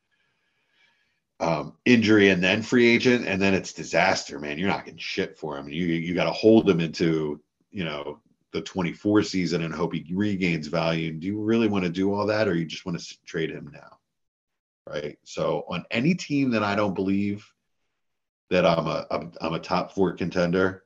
um, 1.41 1.75
injury, 1.85 2.31
and 2.31 2.43
then 2.43 2.63
free 2.63 2.89
agent, 2.89 3.27
and 3.27 3.41
then 3.41 3.55
it's 3.55 3.73
disaster, 3.73 4.39
man. 4.41 4.59
You're 4.59 4.69
not 4.69 4.85
getting 4.85 4.99
shit 4.99 5.39
for 5.39 5.57
him. 5.57 5.69
You 5.69 5.87
you 5.87 6.15
got 6.15 6.25
to 6.25 6.33
hold 6.33 6.69
him 6.69 6.81
into 6.81 7.41
you 7.71 7.85
know 7.85 8.21
the 8.53 8.61
24 8.61 9.23
season 9.23 9.63
and 9.63 9.73
hope 9.73 9.93
he 9.95 10.05
regains 10.13 10.67
value. 10.67 11.13
Do 11.13 11.27
you 11.27 11.41
really 11.41 11.69
want 11.69 11.85
to 11.85 11.91
do 11.91 12.13
all 12.13 12.27
that, 12.27 12.49
or 12.49 12.55
you 12.55 12.65
just 12.65 12.85
want 12.85 12.99
to 12.99 13.25
trade 13.25 13.51
him 13.51 13.71
now? 13.73 13.98
Right. 14.88 15.18
So 15.24 15.64
on 15.68 15.85
any 15.90 16.14
team 16.14 16.51
that 16.53 16.62
I 16.62 16.74
don't 16.74 16.94
believe 16.94 17.46
that 18.48 18.64
I'm 18.64 18.87
a 18.87 19.07
I'm, 19.11 19.33
I'm 19.40 19.53
a 19.53 19.59
top 19.59 19.92
four 19.92 20.12
contender, 20.14 20.85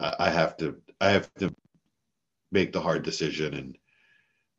I, 0.00 0.30
have 0.30 0.56
to 0.58 0.76
I 1.00 1.10
have 1.10 1.32
to 1.34 1.54
make 2.52 2.72
the 2.72 2.80
hard 2.80 3.02
decision 3.02 3.54
and 3.54 3.78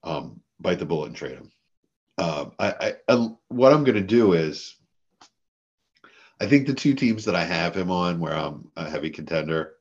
um, 0.04 0.41
bite 0.60 0.78
the 0.78 0.86
bullet 0.86 1.08
and 1.08 1.15
trade 1.15 1.38
him. 1.38 1.52
Um, 2.19 2.52
I, 2.60 2.73
I, 2.80 2.93
I 3.08 3.30
what 3.47 3.73
I'm 3.73 3.84
going 3.84 3.95
to 3.95 4.02
do 4.02 4.34
is, 4.34 4.76
I 6.39 6.45
think 6.45 6.67
the 6.67 6.73
two 6.76 6.93
teams 6.93 7.26
that 7.26 7.36
I 7.36 7.43
have 7.43 7.76
him 7.76 7.89
on, 7.89 8.19
where 8.19 8.36
I'm 8.36 8.69
a 8.76 8.88
heavy 8.88 9.10
contender, 9.10 9.73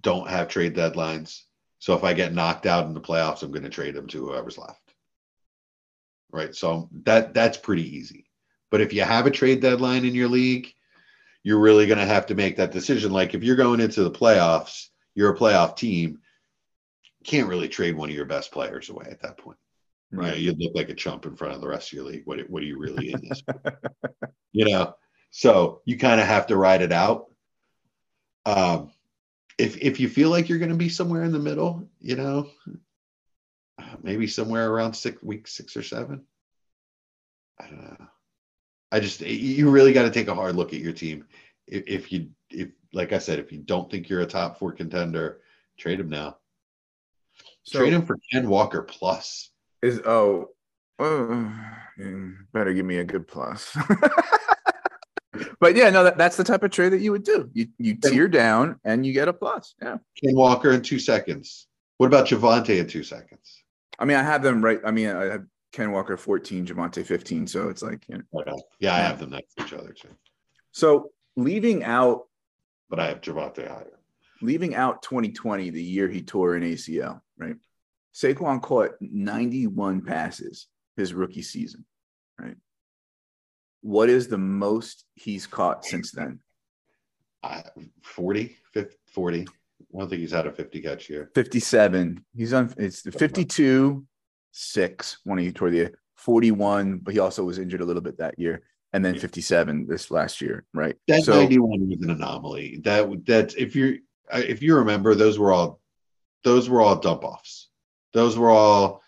don't 0.00 0.28
have 0.28 0.48
trade 0.48 0.74
deadlines. 0.74 1.42
So 1.78 1.94
if 1.94 2.02
I 2.02 2.14
get 2.14 2.34
knocked 2.34 2.66
out 2.66 2.86
in 2.86 2.94
the 2.94 3.00
playoffs, 3.00 3.42
I'm 3.42 3.52
going 3.52 3.62
to 3.62 3.68
trade 3.68 3.94
him 3.94 4.08
to 4.08 4.26
whoever's 4.26 4.58
left. 4.58 4.83
Right. 6.34 6.52
So 6.52 6.88
that 7.04 7.32
that's 7.32 7.56
pretty 7.56 7.96
easy. 7.96 8.26
But 8.72 8.80
if 8.80 8.92
you 8.92 9.02
have 9.02 9.26
a 9.26 9.30
trade 9.30 9.60
deadline 9.60 10.04
in 10.04 10.16
your 10.16 10.26
league, 10.26 10.66
you're 11.44 11.60
really 11.60 11.86
going 11.86 12.00
to 12.00 12.06
have 12.06 12.26
to 12.26 12.34
make 12.34 12.56
that 12.56 12.72
decision. 12.72 13.12
Like 13.12 13.34
if 13.34 13.44
you're 13.44 13.54
going 13.54 13.78
into 13.78 14.02
the 14.02 14.10
playoffs, 14.10 14.88
you're 15.14 15.32
a 15.32 15.38
playoff 15.38 15.76
team, 15.76 16.18
can't 17.22 17.46
really 17.46 17.68
trade 17.68 17.96
one 17.96 18.08
of 18.08 18.16
your 18.16 18.24
best 18.24 18.50
players 18.50 18.88
away 18.88 19.06
at 19.08 19.22
that 19.22 19.38
point. 19.38 19.58
Right. 20.10 20.36
You'd 20.36 20.58
look 20.58 20.72
like 20.74 20.88
a 20.88 20.94
chump 20.94 21.24
in 21.24 21.36
front 21.36 21.54
of 21.54 21.60
the 21.60 21.68
rest 21.68 21.90
of 21.90 21.92
your 21.92 22.06
league. 22.06 22.22
What 22.24 22.40
what 22.50 22.64
are 22.64 22.66
you 22.66 22.80
really 22.80 23.12
in 23.12 23.28
this? 23.28 23.40
you 24.52 24.64
know, 24.64 24.96
so 25.30 25.82
you 25.84 25.98
kind 25.98 26.20
of 26.20 26.26
have 26.26 26.48
to 26.48 26.56
ride 26.56 26.82
it 26.82 26.92
out. 26.92 27.26
Um, 28.44 28.90
if 29.56 29.76
if 29.76 30.00
you 30.00 30.08
feel 30.08 30.30
like 30.30 30.48
you're 30.48 30.58
going 30.58 30.72
to 30.72 30.76
be 30.76 30.88
somewhere 30.88 31.22
in 31.22 31.30
the 31.30 31.38
middle, 31.38 31.88
you 32.00 32.16
know, 32.16 32.50
maybe 34.02 34.26
somewhere 34.26 34.70
around 34.70 34.94
six 34.94 35.22
week 35.22 35.48
six 35.48 35.76
or 35.76 35.82
seven. 35.82 36.22
I 37.60 37.66
don't 37.66 37.82
know. 37.82 38.06
I 38.92 39.00
just 39.00 39.20
you 39.20 39.70
really 39.70 39.92
got 39.92 40.02
to 40.02 40.10
take 40.10 40.28
a 40.28 40.34
hard 40.34 40.56
look 40.56 40.72
at 40.72 40.80
your 40.80 40.92
team. 40.92 41.24
If, 41.66 41.84
if 41.86 42.12
you 42.12 42.28
if 42.50 42.68
like 42.92 43.12
I 43.12 43.18
said, 43.18 43.38
if 43.38 43.52
you 43.52 43.58
don't 43.58 43.90
think 43.90 44.08
you're 44.08 44.20
a 44.20 44.26
top 44.26 44.58
four 44.58 44.72
contender, 44.72 45.40
trade 45.76 46.00
him 46.00 46.08
now. 46.08 46.36
So 47.64 47.80
trade 47.80 47.92
him 47.92 48.06
for 48.06 48.18
Ken 48.30 48.48
Walker 48.48 48.82
plus. 48.82 49.50
is 49.82 50.00
oh, 50.04 50.50
mm, 51.00 52.36
better 52.52 52.72
give 52.72 52.86
me 52.86 52.98
a 52.98 53.04
good 53.04 53.26
plus. 53.26 53.76
but 55.60 55.74
yeah, 55.74 55.90
no, 55.90 56.04
that, 56.04 56.16
that's 56.16 56.36
the 56.36 56.44
type 56.44 56.62
of 56.62 56.70
trade 56.70 56.92
that 56.92 57.00
you 57.00 57.10
would 57.10 57.24
do. 57.24 57.50
You 57.52 57.68
you 57.78 57.96
tier 57.96 58.28
down 58.28 58.78
and 58.84 59.04
you 59.04 59.12
get 59.12 59.28
a 59.28 59.32
plus. 59.32 59.74
Yeah. 59.82 59.98
Ken 60.22 60.36
Walker 60.36 60.70
in 60.72 60.82
two 60.82 60.98
seconds. 60.98 61.66
What 61.96 62.06
about 62.06 62.26
Javonte 62.26 62.78
in 62.78 62.86
two 62.86 63.02
seconds? 63.02 63.63
I 63.98 64.04
mean, 64.04 64.16
I 64.16 64.22
have 64.22 64.42
them 64.42 64.62
right. 64.62 64.80
I 64.84 64.90
mean, 64.90 65.08
I 65.08 65.24
have 65.24 65.44
Ken 65.72 65.92
Walker 65.92 66.16
14, 66.16 66.66
Javonte 66.66 67.04
15. 67.04 67.46
So 67.46 67.68
it's 67.68 67.82
like, 67.82 68.04
you 68.08 68.18
know. 68.18 68.40
Okay. 68.40 68.52
Yeah, 68.80 68.94
I 68.94 68.98
have 68.98 69.18
them 69.18 69.30
next 69.30 69.54
to 69.54 69.64
each 69.64 69.72
other 69.72 69.92
too, 69.92 70.08
So 70.72 71.10
leaving 71.36 71.84
out 71.84 72.22
but 72.90 73.00
I 73.00 73.06
have 73.08 73.20
Javonte 73.20 73.66
higher. 73.66 73.98
leaving 74.42 74.74
out 74.74 75.02
2020, 75.02 75.70
the 75.70 75.82
year 75.82 76.08
he 76.08 76.22
tore 76.22 76.54
an 76.54 76.62
ACL, 76.62 77.20
right? 77.38 77.56
Saquon 78.14 78.62
caught 78.62 78.92
91 79.00 80.02
passes 80.02 80.68
his 80.96 81.12
rookie 81.14 81.42
season, 81.42 81.84
right? 82.38 82.56
What 83.80 84.08
is 84.08 84.28
the 84.28 84.38
most 84.38 85.04
he's 85.14 85.46
caught 85.46 85.84
since 85.84 86.12
then? 86.12 86.40
I, 87.42 87.64
40, 88.02 88.56
50, 88.72 88.96
40. 89.12 89.46
I 89.94 89.98
don't 89.98 90.08
think 90.08 90.20
he's 90.20 90.32
had 90.32 90.46
a 90.46 90.52
50 90.52 90.80
catch 90.80 91.08
year. 91.08 91.30
57. 91.34 92.24
He's 92.34 92.52
on 92.52 92.72
it's 92.78 93.02
52, 93.02 94.04
six 94.50 95.18
when 95.24 95.38
he 95.38 95.52
tore 95.52 95.70
the 95.70 95.92
41, 96.16 96.98
but 96.98 97.14
he 97.14 97.20
also 97.20 97.44
was 97.44 97.58
injured 97.58 97.80
a 97.80 97.84
little 97.84 98.02
bit 98.02 98.18
that 98.18 98.38
year, 98.38 98.62
and 98.92 99.04
then 99.04 99.18
57 99.18 99.86
this 99.86 100.10
last 100.10 100.40
year, 100.40 100.64
right? 100.74 100.96
That 101.06 101.22
so 101.22 101.34
91 101.34 101.88
was 101.88 102.02
an 102.02 102.10
anomaly. 102.10 102.80
That 102.84 103.24
that's 103.24 103.54
if 103.54 103.76
you 103.76 104.00
if 104.32 104.62
you 104.62 104.76
remember, 104.76 105.14
those 105.14 105.38
were 105.38 105.52
all 105.52 105.80
those 106.42 106.68
were 106.68 106.80
all 106.80 106.96
dump 106.96 107.24
offs. 107.24 107.68
Those 108.12 108.36
were 108.36 108.50
all 108.50 109.02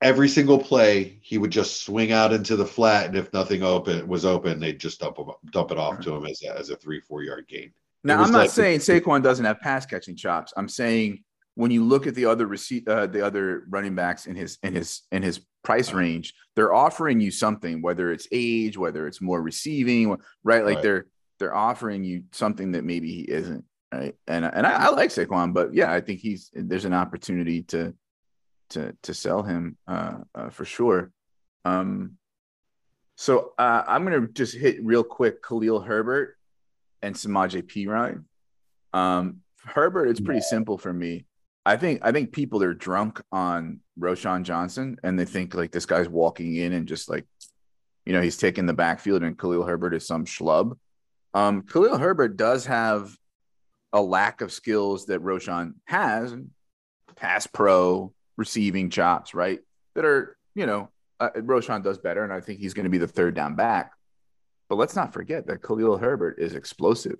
every 0.00 0.28
single 0.28 0.58
play 0.58 1.18
he 1.22 1.38
would 1.38 1.52
just 1.52 1.84
swing 1.84 2.10
out 2.10 2.32
into 2.32 2.56
the 2.56 2.66
flat, 2.66 3.06
and 3.06 3.16
if 3.16 3.32
nothing 3.32 3.62
open 3.62 4.08
was 4.08 4.24
open, 4.24 4.58
they'd 4.58 4.80
just 4.80 5.00
dump 5.00 5.18
him, 5.18 5.26
dump 5.50 5.70
it 5.70 5.78
off 5.78 6.00
to 6.00 6.14
him 6.14 6.26
as 6.26 6.42
a, 6.42 6.58
as 6.58 6.70
a 6.70 6.76
three 6.76 7.00
four 7.00 7.22
yard 7.22 7.46
gain. 7.48 7.72
Now, 8.04 8.22
I'm 8.22 8.32
not 8.32 8.38
like- 8.38 8.50
saying 8.50 8.80
Saquon 8.80 9.22
doesn't 9.22 9.44
have 9.44 9.60
pass 9.60 9.86
catching 9.86 10.16
chops. 10.16 10.52
I'm 10.56 10.68
saying 10.68 11.22
when 11.54 11.70
you 11.70 11.84
look 11.84 12.06
at 12.06 12.14
the 12.14 12.26
other 12.26 12.46
receipt, 12.46 12.88
uh, 12.88 13.06
the 13.06 13.24
other 13.24 13.64
running 13.68 13.94
backs 13.94 14.26
in 14.26 14.34
his 14.34 14.58
in 14.62 14.74
his 14.74 15.02
in 15.12 15.22
his 15.22 15.40
price 15.62 15.92
range, 15.92 16.34
they're 16.56 16.74
offering 16.74 17.20
you 17.20 17.30
something, 17.30 17.82
whether 17.82 18.10
it's 18.10 18.26
age, 18.32 18.76
whether 18.76 19.06
it's 19.06 19.20
more 19.20 19.40
receiving, 19.40 20.16
right? 20.42 20.64
Like 20.64 20.76
Right. 20.76 20.82
they're 20.82 21.06
they're 21.38 21.54
offering 21.54 22.04
you 22.04 22.24
something 22.32 22.72
that 22.72 22.84
maybe 22.84 23.12
he 23.12 23.22
isn't, 23.22 23.64
right? 23.92 24.16
And 24.26 24.44
and 24.44 24.66
I, 24.66 24.86
I 24.86 24.88
like 24.90 25.10
Saquon, 25.10 25.52
but 25.52 25.74
yeah, 25.74 25.92
I 25.92 26.00
think 26.00 26.20
he's 26.20 26.50
there's 26.54 26.84
an 26.86 26.94
opportunity 26.94 27.62
to 27.64 27.94
to 28.70 28.96
to 29.02 29.14
sell 29.14 29.42
him 29.42 29.76
uh, 29.86 30.18
uh 30.34 30.48
for 30.48 30.64
sure. 30.64 31.12
Um, 31.64 32.16
so 33.16 33.52
uh, 33.58 33.84
I'm 33.86 34.04
gonna 34.04 34.26
just 34.26 34.56
hit 34.56 34.84
real 34.84 35.04
quick 35.04 35.42
Khalil 35.42 35.80
Herbert 35.80 36.36
and 37.02 37.16
Samaj 37.16 37.56
P. 37.66 37.86
Ryan. 37.86 38.26
Um, 38.92 39.38
Herbert, 39.64 40.08
it's 40.08 40.20
pretty 40.20 40.40
simple 40.40 40.78
for 40.78 40.92
me. 40.92 41.26
I 41.64 41.76
think 41.76 42.00
I 42.02 42.10
think 42.10 42.32
people 42.32 42.62
are 42.62 42.74
drunk 42.74 43.20
on 43.30 43.80
Roschon 43.98 44.42
Johnson 44.42 44.96
and 45.02 45.18
they 45.18 45.24
think 45.24 45.54
like 45.54 45.70
this 45.70 45.86
guy's 45.86 46.08
walking 46.08 46.56
in 46.56 46.72
and 46.72 46.88
just 46.88 47.08
like, 47.08 47.26
you 48.04 48.12
know, 48.12 48.20
he's 48.20 48.36
taking 48.36 48.66
the 48.66 48.72
backfield 48.72 49.22
and 49.22 49.38
Khalil 49.38 49.62
Herbert 49.62 49.94
is 49.94 50.06
some 50.06 50.24
schlub. 50.24 50.76
Um, 51.34 51.62
Khalil 51.62 51.98
Herbert 51.98 52.36
does 52.36 52.66
have 52.66 53.16
a 53.92 54.02
lack 54.02 54.40
of 54.40 54.52
skills 54.52 55.06
that 55.06 55.22
Roschon 55.22 55.74
has, 55.84 56.34
pass 57.14 57.46
pro, 57.46 58.12
receiving 58.36 58.90
chops, 58.90 59.34
right? 59.34 59.60
That 59.94 60.04
are, 60.04 60.36
you 60.54 60.66
know, 60.66 60.88
uh, 61.20 61.30
Roschon 61.36 61.84
does 61.84 61.98
better, 61.98 62.24
and 62.24 62.32
I 62.32 62.40
think 62.40 62.58
he's 62.58 62.74
going 62.74 62.84
to 62.84 62.90
be 62.90 62.98
the 62.98 63.06
third 63.06 63.34
down 63.34 63.54
back. 63.54 63.92
But 64.72 64.78
let's 64.78 64.96
not 64.96 65.12
forget 65.12 65.48
that 65.48 65.62
Khalil 65.62 65.98
Herbert 65.98 66.38
is 66.38 66.54
explosive 66.54 67.18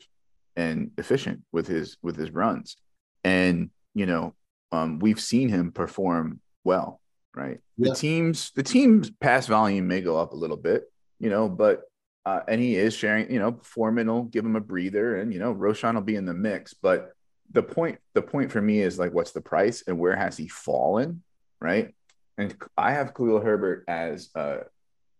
and 0.56 0.90
efficient 0.96 1.42
with 1.52 1.66
his 1.66 1.98
with 2.00 2.16
his 2.16 2.30
runs, 2.30 2.78
and 3.24 3.68
you 3.92 4.06
know 4.06 4.34
um, 4.72 5.00
we've 5.00 5.20
seen 5.20 5.50
him 5.50 5.70
perform 5.70 6.40
well. 6.64 6.98
Right, 7.36 7.60
Yeah. 7.76 7.90
the 7.90 7.94
teams 7.94 8.52
the 8.52 8.62
team's 8.62 9.10
pass 9.10 9.48
volume 9.48 9.86
may 9.86 10.00
go 10.00 10.16
up 10.16 10.32
a 10.32 10.34
little 10.34 10.56
bit, 10.56 10.90
you 11.20 11.28
know, 11.28 11.46
but 11.46 11.82
uh, 12.24 12.40
and 12.48 12.58
he 12.58 12.74
is 12.76 12.94
sharing. 12.94 13.30
You 13.30 13.40
know, 13.40 13.60
Foreman 13.62 14.06
will 14.06 14.22
give 14.22 14.46
him 14.46 14.56
a 14.56 14.60
breather, 14.62 15.16
and 15.16 15.30
you 15.30 15.38
know 15.38 15.54
Roschon 15.54 15.92
will 15.92 16.00
be 16.00 16.16
in 16.16 16.24
the 16.24 16.32
mix, 16.32 16.72
but 16.72 17.12
the 17.50 17.62
point 17.62 17.98
the 18.14 18.22
point 18.22 18.50
for 18.50 18.62
me 18.62 18.80
is 18.80 18.98
like 18.98 19.12
what's 19.12 19.32
the 19.32 19.42
price 19.42 19.84
and 19.86 19.98
where 19.98 20.16
has 20.16 20.38
he 20.38 20.48
fallen, 20.48 21.22
right? 21.60 21.94
And 22.38 22.56
I 22.78 22.92
have 22.92 23.12
Khalil 23.12 23.40
Herbert 23.40 23.84
as 23.88 24.30
uh 24.34 24.60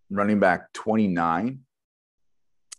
running 0.08 0.40
back 0.40 0.72
29. 0.72 1.60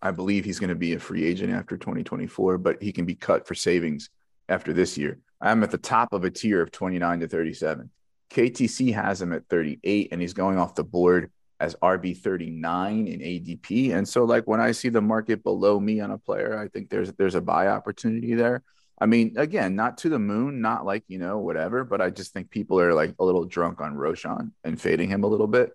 I 0.03 0.11
believe 0.11 0.43
he's 0.43 0.59
going 0.59 0.69
to 0.69 0.75
be 0.75 0.93
a 0.93 0.99
free 0.99 1.23
agent 1.23 1.53
after 1.53 1.77
2024, 1.77 2.57
but 2.57 2.83
he 2.83 2.91
can 2.91 3.05
be 3.05 3.15
cut 3.15 3.47
for 3.47 3.55
savings 3.55 4.09
after 4.49 4.73
this 4.73 4.97
year. 4.97 5.19
I'm 5.39 5.63
at 5.63 5.71
the 5.71 5.77
top 5.77 6.11
of 6.11 6.25
a 6.25 6.29
tier 6.29 6.61
of 6.61 6.71
29 6.71 7.21
to 7.21 7.27
37. 7.29 7.89
KTC 8.29 8.93
has 8.93 9.21
him 9.21 9.31
at 9.31 9.47
38 9.49 10.09
and 10.11 10.19
he's 10.19 10.33
going 10.33 10.57
off 10.57 10.75
the 10.75 10.83
board 10.83 11.31
as 11.59 11.75
RB 11.81 12.17
39 12.17 13.07
in 13.07 13.19
ADP. 13.21 13.93
And 13.93 14.07
so 14.07 14.25
like 14.25 14.45
when 14.45 14.59
I 14.59 14.73
see 14.73 14.89
the 14.89 15.01
market 15.01 15.41
below 15.41 15.79
me 15.79 16.01
on 16.01 16.11
a 16.11 16.17
player, 16.17 16.59
I 16.59 16.67
think 16.67 16.89
there's 16.89 17.13
there's 17.13 17.35
a 17.35 17.41
buy 17.41 17.67
opportunity 17.67 18.33
there. 18.33 18.61
I 18.99 19.05
mean, 19.05 19.35
again, 19.37 19.75
not 19.75 19.97
to 19.99 20.09
the 20.09 20.19
moon, 20.19 20.59
not 20.61 20.85
like, 20.85 21.03
you 21.07 21.17
know, 21.19 21.37
whatever, 21.39 21.85
but 21.85 22.01
I 22.01 22.09
just 22.09 22.33
think 22.33 22.49
people 22.49 22.79
are 22.79 22.93
like 22.93 23.15
a 23.19 23.23
little 23.23 23.45
drunk 23.45 23.79
on 23.79 23.95
Roschon 23.95 24.51
and 24.65 24.79
fading 24.81 25.09
him 25.09 25.23
a 25.23 25.27
little 25.27 25.47
bit. 25.47 25.71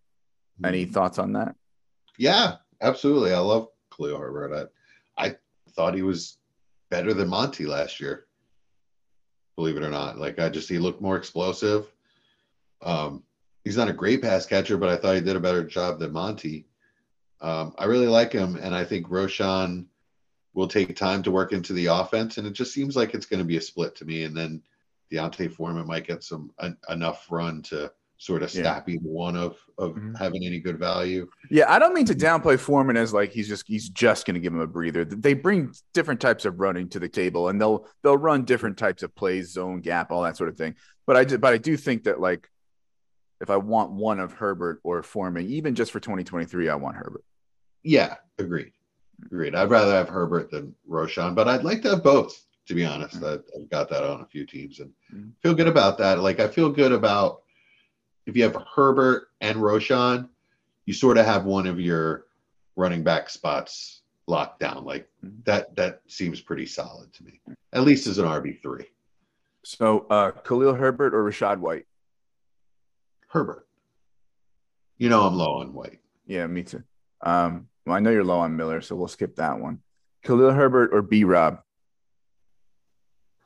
Any 0.63 0.85
Mm-hmm. 0.85 0.93
thoughts 0.93 1.19
on 1.19 1.33
that? 1.33 1.55
Yeah, 2.19 2.57
absolutely. 2.83 3.33
I 3.33 3.39
love 3.39 3.69
Herbert. 3.99 4.71
I, 5.17 5.27
I 5.27 5.37
thought 5.71 5.95
he 5.95 6.03
was 6.03 6.39
better 6.91 7.13
than 7.15 7.29
Monty 7.29 7.67
last 7.67 8.01
year. 8.01 8.27
Believe 9.57 9.77
it 9.77 9.83
or 9.83 9.91
not. 9.91 10.19
Like 10.19 10.39
I 10.39 10.49
just 10.49 10.69
he 10.69 10.79
looked 10.79 11.03
more 11.03 11.17
explosive. 11.17 11.93
Um, 12.81 13.25
he's 13.65 13.77
not 13.77 13.89
a 13.89 13.93
great 13.93 14.23
pass 14.23 14.47
catcher, 14.47 14.77
but 14.77 14.89
I 14.89 14.97
thought 14.97 15.17
he 15.17 15.21
did 15.21 15.37
a 15.37 15.41
better 15.41 15.65
job 15.65 15.99
than 15.99 16.13
Monty. 16.13 16.67
Um, 17.41 17.75
I 17.79 17.85
really 17.85 18.07
like 18.07 18.33
him, 18.33 18.57
and 18.57 18.75
I 18.75 18.85
think 18.85 19.09
Roschon 19.09 19.87
will 20.55 20.69
take 20.69 20.95
time 20.97 21.23
to 21.23 21.31
work 21.31 21.53
into 21.53 21.73
the 21.73 21.87
offense, 21.87 22.39
and 22.39 22.47
it 22.47 22.53
just 22.53 22.73
seems 22.73 22.97
like 22.97 23.15
it's 23.15 23.27
going 23.27 23.39
to 23.39 23.45
be 23.45 23.57
a 23.57 23.61
split 23.61 23.95
to 23.97 24.05
me. 24.05 24.25
And 24.25 24.37
then 24.37 24.63
D'Onta 25.11 25.49
Foreman 25.49 25.87
might 25.87 26.07
get 26.07 26.25
some 26.25 26.53
en- 26.61 26.77
enough 26.89 27.27
run 27.31 27.63
to 27.63 27.93
sort 28.19 28.43
of 28.43 28.53
Yeah. 28.53 28.83
one 29.03 29.37
of 29.37 29.57
of 29.79 29.95
Mhm. 29.95 30.19
having 30.19 30.45
any 30.45 30.59
good 30.59 30.77
value. 30.77 31.29
Yeah, 31.51 31.73
I 31.73 31.79
don't 31.79 31.95
mean 31.95 32.05
to 32.07 32.15
downplay 32.15 32.59
Foreman 32.59 32.97
as 32.97 33.13
like 33.15 33.31
he's 33.31 33.47
just 33.47 33.65
he's 33.69 33.89
just 33.89 34.27
going 34.27 34.35
to 34.35 34.41
give 34.41 34.53
him 34.53 34.59
a 34.61 34.67
breather. 34.67 35.05
They 35.05 35.35
bring 35.35 35.73
different 35.95 36.21
types 36.21 36.45
of 36.45 36.59
running 36.59 36.89
to 36.91 36.99
the 36.99 37.09
table, 37.09 37.49
and 37.49 37.61
they'll 37.61 37.87
they'll 38.03 38.19
run 38.19 38.45
different 38.45 38.77
types 38.77 39.05
of 39.05 39.15
plays, 39.15 39.53
zone 39.53 39.81
gap, 39.81 40.11
all 40.11 40.23
that 40.25 40.37
sort 40.37 40.49
of 40.51 40.57
thing. 40.57 40.75
But 41.07 41.17
I 41.17 41.25
do, 41.25 41.39
but 41.39 41.55
I 41.55 41.59
do 41.59 41.77
think 41.77 42.05
that 42.05 42.21
like 42.21 42.51
if 43.41 43.51
I 43.51 43.57
want 43.57 43.93
one 43.93 44.19
of 44.19 44.33
Herbert 44.33 44.81
or 44.83 45.01
Foreman, 45.05 45.47
even 45.47 45.77
just 45.77 45.93
for 45.93 46.01
2023, 46.01 46.69
I 46.69 46.75
want 46.75 46.97
Herbert. 46.97 47.23
Yeah, 47.85 48.17
agreed. 48.39 48.73
Agreed. 49.27 49.55
I'd 49.55 49.71
rather 49.71 49.93
have 49.93 50.09
Herbert 50.09 50.51
than 50.51 50.75
Roschon, 50.91 51.37
but 51.37 51.47
I'd 51.47 51.63
like 51.63 51.83
to 51.83 51.91
have 51.91 52.03
both, 52.03 52.45
to 52.67 52.75
be 52.75 52.85
honest. 52.85 53.23
I, 53.23 53.35
I've 53.35 53.71
got 53.71 53.89
that 53.91 54.03
on 54.03 54.23
a 54.23 54.27
few 54.27 54.45
teams 54.45 54.81
and 54.81 54.91
Mhm. 55.15 55.33
feel 55.41 55.55
good 55.55 55.69
about 55.69 55.99
that. 55.99 56.19
Like, 56.19 56.41
I 56.41 56.49
feel 56.49 56.69
good 56.71 56.91
about 56.91 57.43
if 58.29 58.37
you 58.37 58.43
have 58.45 58.57
Herbert 58.75 59.29
and 59.41 59.57
Roschon, 59.59 60.29
you 60.85 60.93
sort 60.93 61.17
of 61.17 61.25
have 61.25 61.47
one 61.47 61.67
of 61.67 61.81
your 61.81 62.27
running 62.77 63.03
back 63.03 63.31
spots 63.31 64.03
locked 64.27 64.61
down. 64.61 64.85
Like, 64.85 65.09
Mhm. 65.25 65.45
that 65.45 65.75
that 65.77 66.03
seems 66.07 66.41
pretty 66.41 66.67
solid 66.67 67.13
to 67.15 67.25
me, 67.25 67.41
at 67.73 67.83
least 67.83 68.07
as 68.07 68.19
an 68.19 68.27
RB3. 68.27 68.87
So 69.65 70.01
uh 70.11 70.31
Khalil 70.31 70.75
Herbert 70.75 71.15
or 71.15 71.25
Rachaad 71.25 71.59
White? 71.59 71.87
Herbert. 73.29 73.67
You 74.99 75.09
know, 75.09 75.27
I'm 75.27 75.35
low 75.35 75.61
on 75.61 75.73
White. 75.73 76.01
Yeah, 76.27 76.47
me 76.47 76.63
too. 76.63 76.83
Um, 77.23 77.69
well, 77.87 77.97
I 77.97 78.01
know 78.01 78.11
you're 78.11 78.25
low 78.25 78.41
on 78.41 78.57
Miller, 78.57 78.81
so 78.83 78.95
we'll 78.95 79.09
skip 79.09 79.37
that 79.37 79.59
one. 79.59 79.81
Khalil 80.23 80.53
Herbert 80.53 80.91
or 80.93 81.01
B 81.03 81.25
Rob? 81.25 81.63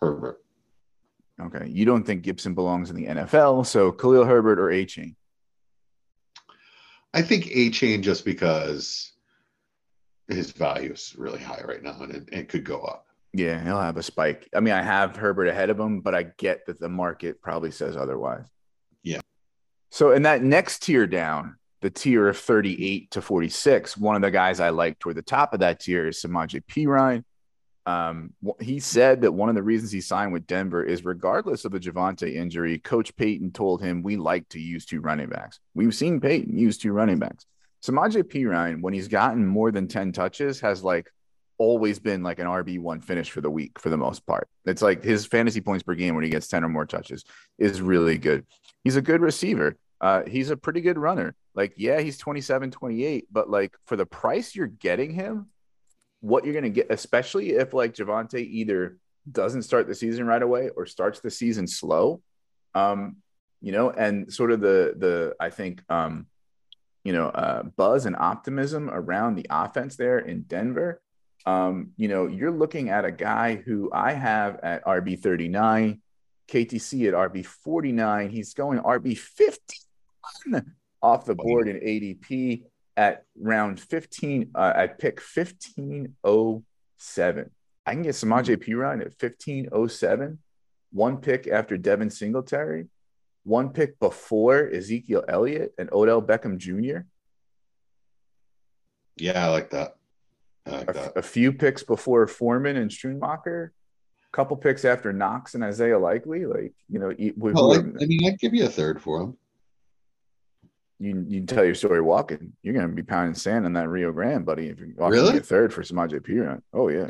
Herbert. 0.00 0.41
Okay, 1.46 1.68
you 1.68 1.84
don't 1.84 2.04
think 2.04 2.22
Gibson 2.22 2.54
belongs 2.54 2.90
in 2.90 2.96
the 2.96 3.06
NFL, 3.06 3.66
so 3.66 3.90
Khalil 3.90 4.24
Herbert 4.24 4.58
or 4.58 4.68
Achane? 4.68 5.16
I 7.14 7.22
think 7.22 7.46
Achane 7.46 8.02
just 8.02 8.24
because 8.24 9.12
his 10.28 10.52
value 10.52 10.92
is 10.92 11.14
really 11.18 11.40
high 11.40 11.62
right 11.66 11.82
now 11.82 11.96
and 12.00 12.28
it, 12.32 12.48
could 12.48 12.64
go 12.64 12.80
up. 12.80 13.06
Yeah, 13.34 13.62
he'll 13.62 13.80
have 13.80 13.96
a 13.96 14.02
spike. 14.02 14.48
I 14.54 14.60
mean, 14.60 14.74
I 14.74 14.82
have 14.82 15.16
Herbert 15.16 15.48
ahead 15.48 15.70
of 15.70 15.78
him, 15.78 16.00
but 16.00 16.14
I 16.14 16.24
get 16.38 16.66
that 16.66 16.78
the 16.78 16.88
market 16.88 17.42
probably 17.42 17.70
says 17.70 17.96
otherwise. 17.96 18.46
Yeah. 19.02 19.20
So 19.90 20.12
in 20.12 20.22
that 20.22 20.42
next 20.42 20.82
tier 20.82 21.06
down, 21.06 21.56
the 21.80 21.90
tier 21.90 22.28
of 22.28 22.38
38 22.38 23.10
to 23.10 23.20
46, 23.20 23.96
one 23.96 24.16
of 24.16 24.22
the 24.22 24.30
guys 24.30 24.60
I 24.60 24.70
like 24.70 24.98
toward 24.98 25.16
the 25.16 25.22
top 25.22 25.52
of 25.52 25.60
that 25.60 25.80
tier 25.80 26.08
is 26.08 26.22
Samaje 26.22 26.62
Perine. 26.64 27.24
Um, 27.84 28.32
he 28.60 28.78
said 28.78 29.22
that 29.22 29.32
one 29.32 29.48
of 29.48 29.54
the 29.54 29.62
reasons 29.62 29.90
he 29.90 30.00
signed 30.00 30.32
with 30.32 30.46
Denver 30.46 30.84
is 30.84 31.04
regardless 31.04 31.64
of 31.64 31.72
the 31.72 31.80
Javonte 31.80 32.34
injury, 32.34 32.78
Coach 32.78 33.14
Payton 33.16 33.52
told 33.52 33.82
him 33.82 34.02
we 34.02 34.16
like 34.16 34.48
to 34.50 34.60
use 34.60 34.86
two 34.86 35.00
running 35.00 35.28
backs. 35.28 35.58
We've 35.74 35.94
seen 35.94 36.20
Payton 36.20 36.56
use 36.56 36.78
two 36.78 36.92
running 36.92 37.18
backs. 37.18 37.44
Samaje 37.84 38.22
Perine, 38.22 38.80
when 38.80 38.94
he's 38.94 39.08
gotten 39.08 39.44
more 39.44 39.72
than 39.72 39.88
10 39.88 40.12
touches, 40.12 40.60
has 40.60 40.84
like 40.84 41.10
always 41.58 41.98
been 41.98 42.22
like 42.22 42.38
an 42.38 42.46
RB1 42.46 43.02
finish 43.02 43.30
for 43.30 43.40
the 43.40 43.50
week 43.50 43.78
for 43.78 43.90
the 43.90 43.96
most 43.96 44.24
part. 44.26 44.48
It's 44.64 44.82
like 44.82 45.02
his 45.02 45.26
fantasy 45.26 45.60
points 45.60 45.82
per 45.82 45.94
game 45.94 46.14
when 46.14 46.24
he 46.24 46.30
gets 46.30 46.48
10 46.48 46.64
or 46.64 46.68
more 46.68 46.86
touches 46.86 47.24
is 47.58 47.80
really 47.80 48.18
good. 48.18 48.46
He's 48.84 48.96
a 48.96 49.02
good 49.02 49.20
receiver. 49.20 49.76
Uh, 50.00 50.22
he's 50.26 50.50
a 50.50 50.56
pretty 50.56 50.80
good 50.80 50.98
runner. 50.98 51.34
Like, 51.54 51.74
yeah, 51.76 52.00
he's 52.00 52.18
27, 52.18 52.70
28, 52.70 53.26
but 53.30 53.50
like 53.50 53.76
for 53.86 53.96
the 53.96 54.06
price 54.06 54.54
you're 54.54 54.66
getting 54.66 55.12
him, 55.12 55.46
what 56.22 56.44
you're 56.44 56.54
going 56.54 56.64
to 56.64 56.70
get, 56.70 56.86
especially 56.88 57.50
if 57.50 57.74
like 57.74 57.94
Javonte 57.94 58.40
either 58.40 58.96
doesn't 59.30 59.62
start 59.62 59.86
the 59.86 59.94
season 59.94 60.26
right 60.26 60.42
away 60.42 60.70
or 60.70 60.86
starts 60.86 61.20
the 61.20 61.30
season 61.30 61.66
slow, 61.66 62.22
um, 62.74 63.16
you 63.60 63.72
know, 63.72 63.90
and 63.90 64.32
sort 64.32 64.50
of 64.50 64.60
the, 64.60 64.94
the, 64.96 65.36
I 65.38 65.50
think, 65.50 65.82
um, 65.90 66.26
you 67.04 67.12
know, 67.12 67.26
uh, 67.26 67.64
buzz 67.64 68.06
and 68.06 68.16
optimism 68.16 68.88
around 68.90 69.34
the 69.34 69.46
offense 69.50 69.96
there 69.96 70.18
in 70.18 70.42
Denver 70.42 71.02
um, 71.46 71.90
you 71.96 72.08
know, 72.08 72.26
you're 72.26 72.50
looking 72.50 72.90
at 72.90 73.04
a 73.04 73.12
guy 73.12 73.56
who 73.56 73.90
I 73.92 74.12
have 74.12 74.60
at 74.62 74.84
RB 74.84 75.18
39, 75.18 76.00
KTC 76.48 77.08
at 77.08 77.14
RB 77.14 77.44
49. 77.44 78.30
He's 78.30 78.54
going 78.54 78.78
RB 78.78 79.18
51 79.18 80.72
off 81.02 81.24
the 81.24 81.34
board 81.34 81.68
in 81.68 81.76
ADP 81.76 82.64
at 82.96 83.24
round 83.38 83.80
15, 83.80 84.50
uh, 84.54 84.72
at 84.74 84.98
pick 84.98 85.20
1507. 85.20 87.50
I 87.84 87.92
can 87.92 88.02
get 88.02 88.14
Samaje 88.14 88.56
Perine 88.56 89.00
at 89.00 89.12
1507, 89.20 90.38
one 90.92 91.16
pick 91.18 91.48
after 91.48 91.76
Devin 91.76 92.10
Singletary, 92.10 92.86
one 93.44 93.70
pick 93.70 93.98
before 93.98 94.70
Ezekiel 94.72 95.24
Elliott 95.26 95.74
and 95.78 95.88
Odell 95.92 96.22
Beckham 96.22 96.58
Jr. 96.58 96.98
Yeah, 99.16 99.46
I 99.46 99.50
like 99.50 99.70
that. 99.70 99.96
I 100.66 100.70
like 100.70 100.90
a, 100.90 100.92
that. 100.92 101.16
a 101.16 101.22
few 101.22 101.52
picks 101.52 101.82
before 101.82 102.26
Foreman 102.28 102.76
and 102.76 102.90
Schoonmaker, 102.90 103.68
a 103.68 104.36
couple 104.36 104.56
picks 104.56 104.84
after 104.84 105.12
Knox 105.12 105.54
and 105.54 105.64
Isaiah 105.64 105.98
Likely. 105.98 106.46
Like, 106.46 106.72
you 106.88 107.00
know, 107.00 107.08
we, 107.18 107.32
Well, 107.36 107.70
we- 107.70 107.76
I, 107.76 107.80
I 107.80 108.06
mean, 108.06 108.20
I'd 108.26 108.38
give 108.38 108.54
you 108.54 108.66
a 108.66 108.70
third 108.70 109.02
for 109.02 109.20
him. 109.22 109.36
You, 111.02 111.24
you 111.28 111.40
tell 111.46 111.64
your 111.64 111.74
story 111.74 112.00
walking. 112.00 112.52
You're 112.62 112.74
going 112.74 112.86
to 112.88 112.94
be 112.94 113.02
pounding 113.02 113.34
sand 113.34 113.66
in 113.66 113.72
that 113.72 113.88
Rio 113.88 114.12
Grande, 114.12 114.46
buddy. 114.46 114.68
If 114.68 114.78
you're 114.78 114.90
walking 114.96 115.14
Really? 115.18 115.38
a 115.38 115.40
third 115.40 115.72
for 115.74 115.82
Samaje 115.82 116.20
Perine. 116.20 116.62
Oh, 116.72 116.88
yeah. 116.88 117.08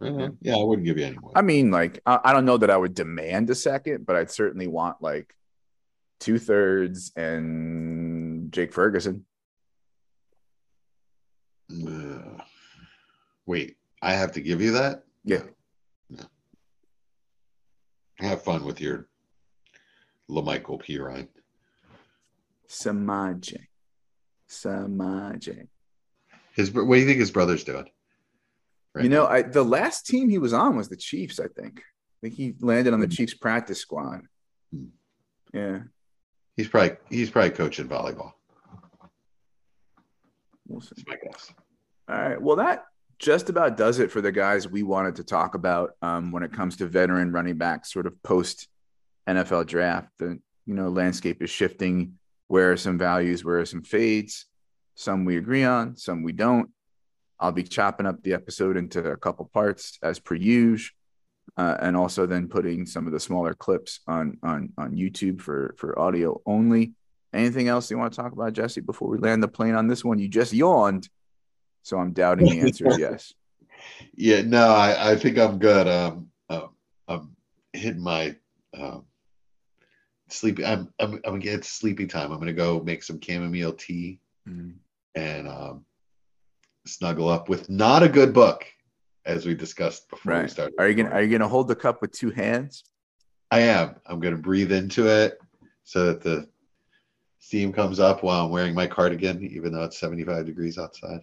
Mhm. 0.00 0.36
Yeah, 0.40 0.56
I 0.56 0.64
wouldn't 0.64 0.84
give 0.84 0.98
you 0.98 1.06
any 1.06 1.16
more. 1.16 1.30
I 1.36 1.42
mean, 1.42 1.70
like, 1.70 2.00
I, 2.04 2.18
I 2.24 2.32
don't 2.32 2.44
know 2.44 2.56
that 2.58 2.68
I 2.68 2.76
would 2.76 2.94
demand 2.94 3.48
a 3.48 3.54
second, 3.54 4.06
but 4.06 4.16
I'd 4.16 4.32
certainly 4.32 4.66
want 4.66 5.00
like 5.00 5.32
two 6.18 6.40
thirds 6.40 7.12
and 7.14 8.50
Jake 8.50 8.72
Ferguson. 8.72 9.24
Uh, 11.70 12.42
wait, 13.46 13.76
I 14.02 14.14
have 14.14 14.32
to 14.32 14.40
give 14.40 14.60
you 14.60 14.72
that? 14.72 15.04
Yeah. 15.24 15.42
No. 16.10 16.24
Have 18.18 18.42
fun 18.42 18.64
with 18.64 18.80
your 18.80 19.06
LaMichael 20.28 20.82
Perine. 20.84 21.28
Samaje. 22.68 23.66
Samaje. 24.48 25.68
His 26.54 26.70
what 26.72 26.86
do 26.94 27.00
you 27.00 27.06
think 27.06 27.18
his 27.18 27.30
brother's 27.30 27.64
doing? 27.64 27.86
Right 28.94 29.04
you 29.04 29.10
know. 29.10 29.26
I 29.26 29.42
the 29.42 29.62
last 29.64 30.06
team 30.06 30.28
he 30.28 30.38
was 30.38 30.52
on 30.52 30.76
was 30.76 30.88
the 30.88 30.96
Chiefs, 30.96 31.38
I 31.38 31.48
think. 31.48 31.78
I 31.80 32.16
think 32.22 32.34
he 32.34 32.54
landed 32.60 32.94
on 32.94 33.00
the 33.00 33.06
Hmm. 33.06 33.12
Chiefs 33.12 33.34
practice 33.34 33.78
squad. 33.80 34.22
Hmm. 34.72 34.86
Yeah. 35.52 35.80
he's 36.56 36.68
probably 36.68 36.96
he's 37.10 37.30
probably 37.30 37.50
coaching 37.50 37.88
volleyball. 37.88 38.32
We'll 40.66 40.80
see. 40.80 40.92
That's 40.96 41.08
my 41.08 41.16
guess. 41.22 41.52
All 42.08 42.16
right. 42.18 42.40
Well, 42.40 42.56
that 42.56 42.84
just 43.18 43.48
about 43.48 43.76
does 43.76 43.98
it 43.98 44.10
for 44.10 44.20
the 44.20 44.32
guys 44.32 44.68
we 44.68 44.82
wanted 44.82 45.16
to 45.16 45.24
talk 45.24 45.54
about 45.54 45.92
um, 46.02 46.32
when 46.32 46.42
it 46.42 46.52
comes 46.52 46.76
to 46.76 46.86
veteran 46.86 47.32
running 47.32 47.56
backs, 47.56 47.92
sort 47.92 48.06
of 48.06 48.20
post 48.22 48.68
NFL 49.28 49.66
draft. 49.66 50.08
The 50.18 50.38
you 50.66 50.74
know 50.74 50.88
landscape 50.88 51.42
is 51.42 51.50
shifting. 51.50 52.18
Where 52.48 52.72
are 52.72 52.76
some 52.76 52.98
values? 52.98 53.44
Where 53.44 53.58
are 53.58 53.66
some 53.66 53.82
fades? 53.82 54.46
Some 54.94 55.24
we 55.24 55.36
agree 55.36 55.64
on, 55.64 55.96
some 55.96 56.22
we 56.22 56.32
don't. 56.32 56.70
I'll 57.38 57.52
be 57.52 57.64
chopping 57.64 58.06
up 58.06 58.22
the 58.22 58.32
episode 58.32 58.76
into 58.76 59.10
a 59.10 59.16
couple 59.16 59.44
parts 59.52 59.98
as 60.02 60.18
per 60.18 60.34
usual. 60.34 60.94
uh, 61.56 61.76
and 61.80 61.96
also 61.96 62.26
then 62.26 62.48
putting 62.48 62.86
some 62.86 63.06
of 63.06 63.12
the 63.12 63.20
smaller 63.20 63.54
clips 63.54 64.00
on 64.06 64.38
on 64.42 64.72
on 64.78 64.92
YouTube 64.94 65.40
for 65.40 65.74
for 65.78 65.98
audio 65.98 66.40
only. 66.46 66.92
Anything 67.32 67.68
else 67.68 67.90
you 67.90 67.98
want 67.98 68.12
to 68.12 68.20
talk 68.20 68.32
about, 68.32 68.54
Jesse, 68.54 68.80
before 68.80 69.08
we 69.08 69.18
land 69.18 69.42
the 69.42 69.48
plane 69.48 69.74
on 69.74 69.88
this 69.88 70.04
one? 70.04 70.18
You 70.18 70.28
just 70.28 70.52
yawned, 70.52 71.08
so 71.82 71.98
I'm 71.98 72.12
doubting 72.12 72.48
the 72.48 72.60
answer 72.60 72.88
is 72.88 72.98
yes. 73.06 73.34
Yeah, 74.14 74.42
no, 74.42 74.68
I, 74.68 75.12
I 75.12 75.16
think 75.16 75.38
I'm 75.38 75.58
good. 75.58 75.86
Um, 75.86 76.28
um, 76.48 76.70
I'm 77.06 77.36
hitting 77.72 78.02
my 78.02 78.36
um, 78.74 79.04
sleepy. 80.28 80.64
I'm, 80.64 80.92
I'm, 80.98 81.14
I'm 81.14 81.20
gonna 81.22 81.38
get 81.38 81.64
sleepy 81.64 82.06
time. 82.06 82.32
I'm 82.32 82.38
gonna 82.38 82.52
go 82.52 82.80
make 82.82 83.02
some 83.02 83.20
chamomile 83.20 83.72
tea 83.72 84.20
Mm. 84.48 84.74
and 85.16 85.48
um, 85.48 85.84
snuggle 86.86 87.28
up 87.28 87.48
with 87.48 87.68
not 87.68 88.02
a 88.04 88.08
good 88.08 88.32
book, 88.32 88.64
as 89.24 89.44
we 89.44 89.54
discussed 89.54 90.08
before 90.08 90.34
we 90.34 90.38
Right. 90.40 90.50
started. 90.50 90.74
Are 90.78 90.88
you 90.88 90.94
gonna 90.94 91.10
Are 91.10 91.22
you 91.22 91.30
gonna 91.36 91.48
hold 91.48 91.66
the 91.68 91.74
cup 91.74 92.00
with 92.00 92.12
two 92.12 92.30
hands? 92.30 92.84
I 93.50 93.60
am. 93.60 93.96
I'm 94.06 94.20
gonna 94.20 94.36
breathe 94.36 94.70
into 94.72 95.08
it 95.08 95.38
so 95.84 96.06
that 96.06 96.20
the 96.20 96.48
steam 97.40 97.72
comes 97.72 97.98
up 97.98 98.22
while 98.22 98.44
I'm 98.44 98.50
wearing 98.50 98.74
my 98.74 98.86
cardigan, 98.86 99.42
even 99.44 99.72
though 99.72 99.82
it's 99.84 99.98
75 99.98 100.46
degrees 100.46 100.78
outside, 100.78 101.20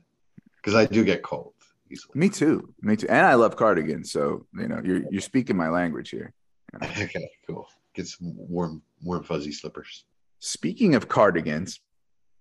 because 0.58 0.76
I 0.76 0.86
do 0.86 1.04
get 1.06 1.24
cold 1.24 1.54
easily. 1.90 2.12
Me 2.16 2.28
too. 2.30 2.74
Me 2.82 2.96
too. 2.98 3.08
And 3.10 3.26
I 3.26 3.36
love 3.36 3.56
cardigans, 3.56 4.12
so 4.12 4.46
you 4.54 4.68
know 4.68 4.82
you're 4.84 5.04
you're 5.10 5.22
speaking 5.22 5.56
my 5.56 5.70
language 5.70 6.10
here. 6.10 6.34
okay, 6.84 7.30
cool. 7.48 7.70
Get 7.94 8.08
some 8.08 8.34
warm, 8.36 8.82
warm 9.02 9.24
fuzzy 9.24 9.52
slippers. 9.52 10.06
Speaking 10.40 10.96
of 10.96 11.08
cardigans, 11.08 11.80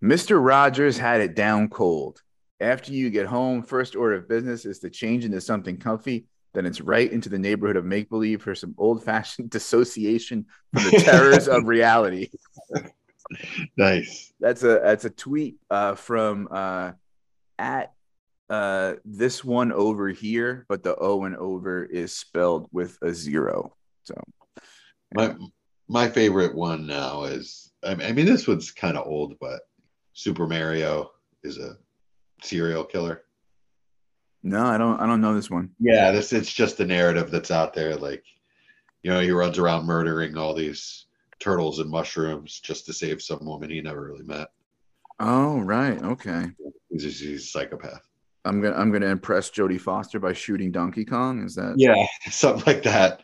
Mr. 0.03 0.45
Rogers 0.45 0.99
had 0.99 1.21
it 1.21 1.35
down 1.35 1.69
cold. 1.69 2.23
After 2.61 2.93
you 2.93 3.11
get 3.11 3.27
home, 3.27 3.63
first 3.63 3.97
order 3.97 4.17
of 4.17 4.29
business 4.29 4.65
is 4.65 4.79
to 4.81 4.91
change 4.91 5.25
into 5.25 5.41
something 5.41 5.77
comfy. 5.77 6.27
Then 6.55 6.67
it's 6.67 6.81
right 6.81 7.11
into 7.11 7.29
the 7.29 7.39
neighborhood 7.39 7.77
of 7.77 7.85
make 7.85 8.11
believe 8.11 8.43
for 8.43 8.55
some 8.55 8.75
old 8.79 9.05
fashioned 9.05 9.51
dissociation 9.51 10.47
from 10.73 10.85
the 10.85 10.99
terrors 10.99 11.49
of 11.49 11.67
reality. 11.67 12.29
Nice. 13.77 14.33
That's 14.41 14.63
a 14.63 14.81
that's 14.83 15.05
a 15.05 15.11
tweet 15.11 15.57
uh, 15.71 15.95
from 15.95 16.49
uh, 16.51 16.93
at 17.59 17.93
uh, 18.51 18.95
this 19.05 19.43
one 19.45 19.73
over 19.73 20.09
here, 20.09 20.67
but 20.69 20.83
the 20.83 20.95
O 20.97 21.25
and 21.25 21.37
over 21.37 21.85
is 21.85 22.15
spelled 22.15 22.69
with 22.73 22.99
a 23.03 23.15
zero. 23.15 23.75
So 24.05 24.15
My 25.15 25.35
my 25.89 26.09
favorite 26.09 26.55
one 26.55 26.87
now 26.87 27.25
is 27.25 27.73
I 27.85 27.95
mean, 27.95 28.09
I 28.09 28.13
mean 28.13 28.27
this 28.27 28.47
one's 28.47 28.71
kind 28.71 28.97
of 28.97 29.07
old, 29.07 29.39
but 29.41 29.61
Super 30.13 30.47
Mario 30.47 31.13
is 31.43 31.59
a 31.59 31.77
serial 32.43 32.85
killer. 32.85 33.23
no, 34.43 34.65
I 34.65 34.79
don't 34.79 35.01
I 35.01 35.07
don't 35.07 35.21
know 35.21 35.35
this 35.35 35.51
one. 35.51 35.71
Yeah, 35.79 36.11
this 36.11 36.33
it's 36.33 36.53
just 36.53 36.81
a 36.81 36.87
narrative 36.87 37.31
that's 37.31 37.51
out 37.51 37.75
there. 37.75 37.97
Like, 37.97 38.25
you 39.03 39.11
know, 39.11 39.21
he 39.21 39.31
runs 39.31 39.59
around 39.59 39.87
murdering 39.87 40.37
all 40.37 40.55
these 40.55 41.07
turtles 41.41 41.81
and 41.81 41.91
mushrooms 41.91 42.61
just 42.61 42.87
to 42.87 42.93
save 42.93 43.21
some 43.21 43.45
woman 43.45 43.71
he 43.71 43.81
never 43.81 44.03
really 44.03 44.25
met. 44.25 44.49
Oh 45.19 45.61
right, 45.61 46.03
okay. 46.03 46.47
He's 46.91 47.05
a, 47.05 47.09
he's 47.09 47.43
a 47.43 47.47
psychopath. 47.47 48.03
I'm 48.45 48.61
gonna 48.61 48.77
I'm 48.77 48.91
gonna 48.91 49.07
impress 49.07 49.51
Jodie 49.51 49.81
Foster 49.81 50.19
by 50.19 50.33
shooting 50.33 50.73
Donkey 50.73 51.05
Kong. 51.05 51.45
Is 51.45 51.55
that 51.55 51.75
Yeah, 51.77 52.07
something 52.31 52.65
like 52.67 52.83
that. 52.85 53.23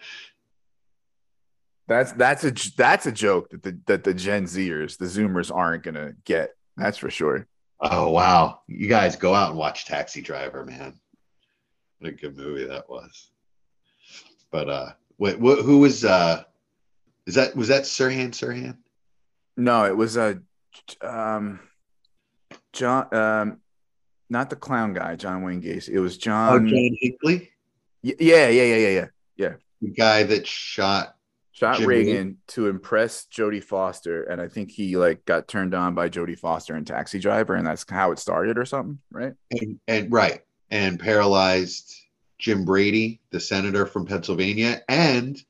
That's 1.89 2.13
that's 2.13 2.45
a 2.45 2.53
that's 2.77 3.07
a 3.07 3.13
joke 3.13 3.49
that 3.51 3.63
the 3.63 3.79
that 3.87 4.05
the 4.05 4.13
Gen 4.15 4.45
Zers, 4.45 4.99
the 4.99 5.07
Zoomers, 5.07 5.51
aren't 5.55 5.83
gonna 5.83 6.13
get. 6.25 6.55
That's 6.77 6.99
for 6.99 7.11
sure. 7.11 7.47
Oh 7.81 8.11
wow, 8.11 8.61
you 8.69 8.89
guys 8.89 9.17
go 9.17 9.35
out 9.35 9.51
and 9.51 9.59
watch 9.59 9.87
Taxi 9.87 10.21
Driver, 10.21 10.65
man. 10.65 11.01
What 11.99 12.11
a 12.11 12.13
good 12.13 12.37
movie 12.37 12.67
that 12.67 12.89
was. 12.91 13.31
But 14.51 14.69
uh, 14.69 14.91
what, 15.17 15.41
what 15.41 15.61
who 15.65 15.79
was 15.79 16.05
uh, 16.05 16.45
is 17.27 17.35
that 17.37 17.57
was 17.57 17.69
that 17.69 17.85
Sirhan 17.85 18.31
Sirhan? 18.31 18.77
No, 19.57 19.85
it 19.87 19.97
was 19.97 20.17
a 20.19 20.41
um, 21.01 21.59
John 22.75 23.13
um, 23.15 23.61
not 24.29 24.51
the 24.51 24.57
clown 24.57 24.93
guy, 24.93 25.17
John 25.17 25.43
Wayne 25.43 25.63
Gacy. 25.63 25.89
It 25.89 26.01
was 26.01 26.19
John. 26.19 26.53
oh, 26.53 26.59
John 26.59 26.97
Hinckley, 27.01 27.51
Y- 28.05 28.15
Yeah, 28.21 28.49
yeah, 28.49 28.63
yeah, 28.77 28.89
yeah, 28.89 29.07
yeah. 29.37 29.53
the 29.81 29.89
guy 29.89 30.23
that 30.25 30.47
shot. 30.47 31.15
Shot 31.59 31.79
Jim 31.79 31.89
Reagan 31.89 32.39
to 32.49 32.69
impress 32.69 33.27
Jodie 33.27 33.65
Foster, 33.65 34.23
and 34.23 34.41
I 34.41 34.47
think 34.47 34.71
he 34.71 34.97
like 34.97 35.25
got 35.25 35.49
turned 35.49 35.75
on 35.75 35.93
by 35.93 36.09
Jodie 36.09 36.39
Foster 36.39 36.77
in 36.77 36.85
Taxi 36.85 37.19
Driver, 37.19 37.57
and 37.57 37.67
that's 37.67 37.85
how 37.91 38.13
it 38.13 38.21
started, 38.21 38.57
or 38.59 38.65
something, 38.65 39.01
right? 39.11 39.33
and, 39.51 39.81
and 39.89 40.13
right 40.13 40.43
and 40.71 41.01
paralyzed 41.01 41.93
Jim 42.39 42.65
Brady, 42.65 43.21
the 43.31 43.41
senator 43.41 43.87
from 43.87 44.07
Pennsylvania, 44.07 44.83
and 44.89 45.43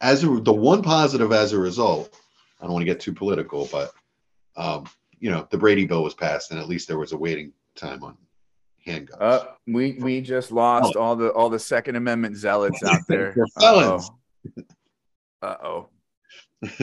as 0.00 0.24
a, 0.24 0.28
the 0.28 0.50
one 0.50 0.80
positive 0.80 1.30
as 1.30 1.52
a 1.52 1.58
result, 1.58 2.18
I 2.58 2.64
don't 2.64 2.72
want 2.72 2.80
to 2.80 2.90
get 2.90 3.00
too 3.00 3.12
political, 3.12 3.68
but 3.70 3.92
um, 4.56 4.86
you 5.18 5.30
know 5.30 5.46
the 5.50 5.58
Brady 5.58 5.84
bill 5.84 6.02
was 6.02 6.14
passed, 6.14 6.52
and 6.52 6.58
at 6.58 6.68
least 6.68 6.88
there 6.88 6.98
was 6.98 7.12
a 7.12 7.18
waiting 7.18 7.52
time 7.74 8.02
on 8.02 8.16
handguns. 8.86 9.20
Uh, 9.20 9.44
we 9.66 9.98
we 10.00 10.22
just 10.22 10.52
lost 10.52 10.96
all 10.96 11.16
the 11.16 11.30
all 11.32 11.50
the 11.50 11.58
Second 11.58 11.96
Amendment 11.96 12.36
zealots 12.36 12.82
out 12.82 13.02
there. 13.08 13.36
Felons. 13.58 14.10
Uh 15.42 15.56
oh. 15.62 15.88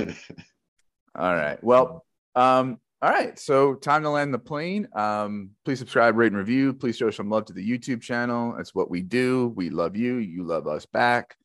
All 1.16 1.36
right. 1.36 1.64
Well, 1.64 2.06
um, 2.36 2.80
all 3.02 3.12
right. 3.12 3.38
So 3.38 3.76
time 3.76 4.04
to 4.04 4.10
land 4.10 4.34
the 4.34 4.40
plane. 4.40 4.88
Um, 4.96 5.52
please 5.66 5.80
subscribe, 5.80 6.16
rate, 6.16 6.32
and 6.32 6.38
review. 6.38 6.74
Please 6.74 6.98
show 6.98 7.12
some 7.12 7.30
love 7.30 7.46
to 7.46 7.54
the 7.54 7.68
YouTube 7.68 8.02
channel. 8.02 8.56
That's 8.58 8.74
what 8.74 8.90
we 8.90 9.02
do. 9.02 9.54
We 9.56 9.70
love 9.70 9.96
you. 9.96 10.16
You 10.16 10.44
love 10.44 10.68
us 10.68 10.86
back. 10.86 11.38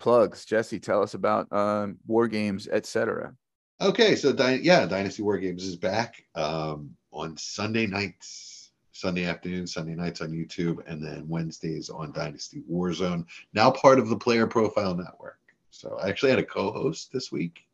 Plugs, 0.00 0.44
Jesse. 0.44 0.80
Tell 0.80 1.02
us 1.02 1.14
about 1.14 1.52
um, 1.52 1.98
war 2.06 2.26
games, 2.28 2.68
etc. 2.68 3.34
Okay, 3.80 4.16
so 4.16 4.32
Dy- 4.32 4.60
yeah, 4.62 4.86
Dynasty 4.86 5.22
War 5.22 5.38
Games 5.38 5.64
is 5.64 5.76
back 5.76 6.24
um, 6.34 6.90
on 7.12 7.36
Sunday 7.36 7.86
nights, 7.86 8.70
Sunday 8.92 9.24
afternoon, 9.24 9.66
Sunday 9.66 9.94
nights 9.94 10.20
on 10.20 10.30
YouTube, 10.30 10.78
and 10.86 11.04
then 11.04 11.28
Wednesdays 11.28 11.90
on 11.90 12.12
Dynasty 12.12 12.62
Warzone. 12.70 13.24
Now 13.52 13.70
part 13.70 13.98
of 13.98 14.08
the 14.08 14.16
Player 14.16 14.46
Profile 14.46 14.94
Network. 14.94 15.38
So 15.74 15.98
I 16.00 16.08
actually 16.08 16.30
had 16.30 16.38
a 16.38 16.44
co-host 16.44 17.12
this 17.12 17.32
week. 17.32 17.64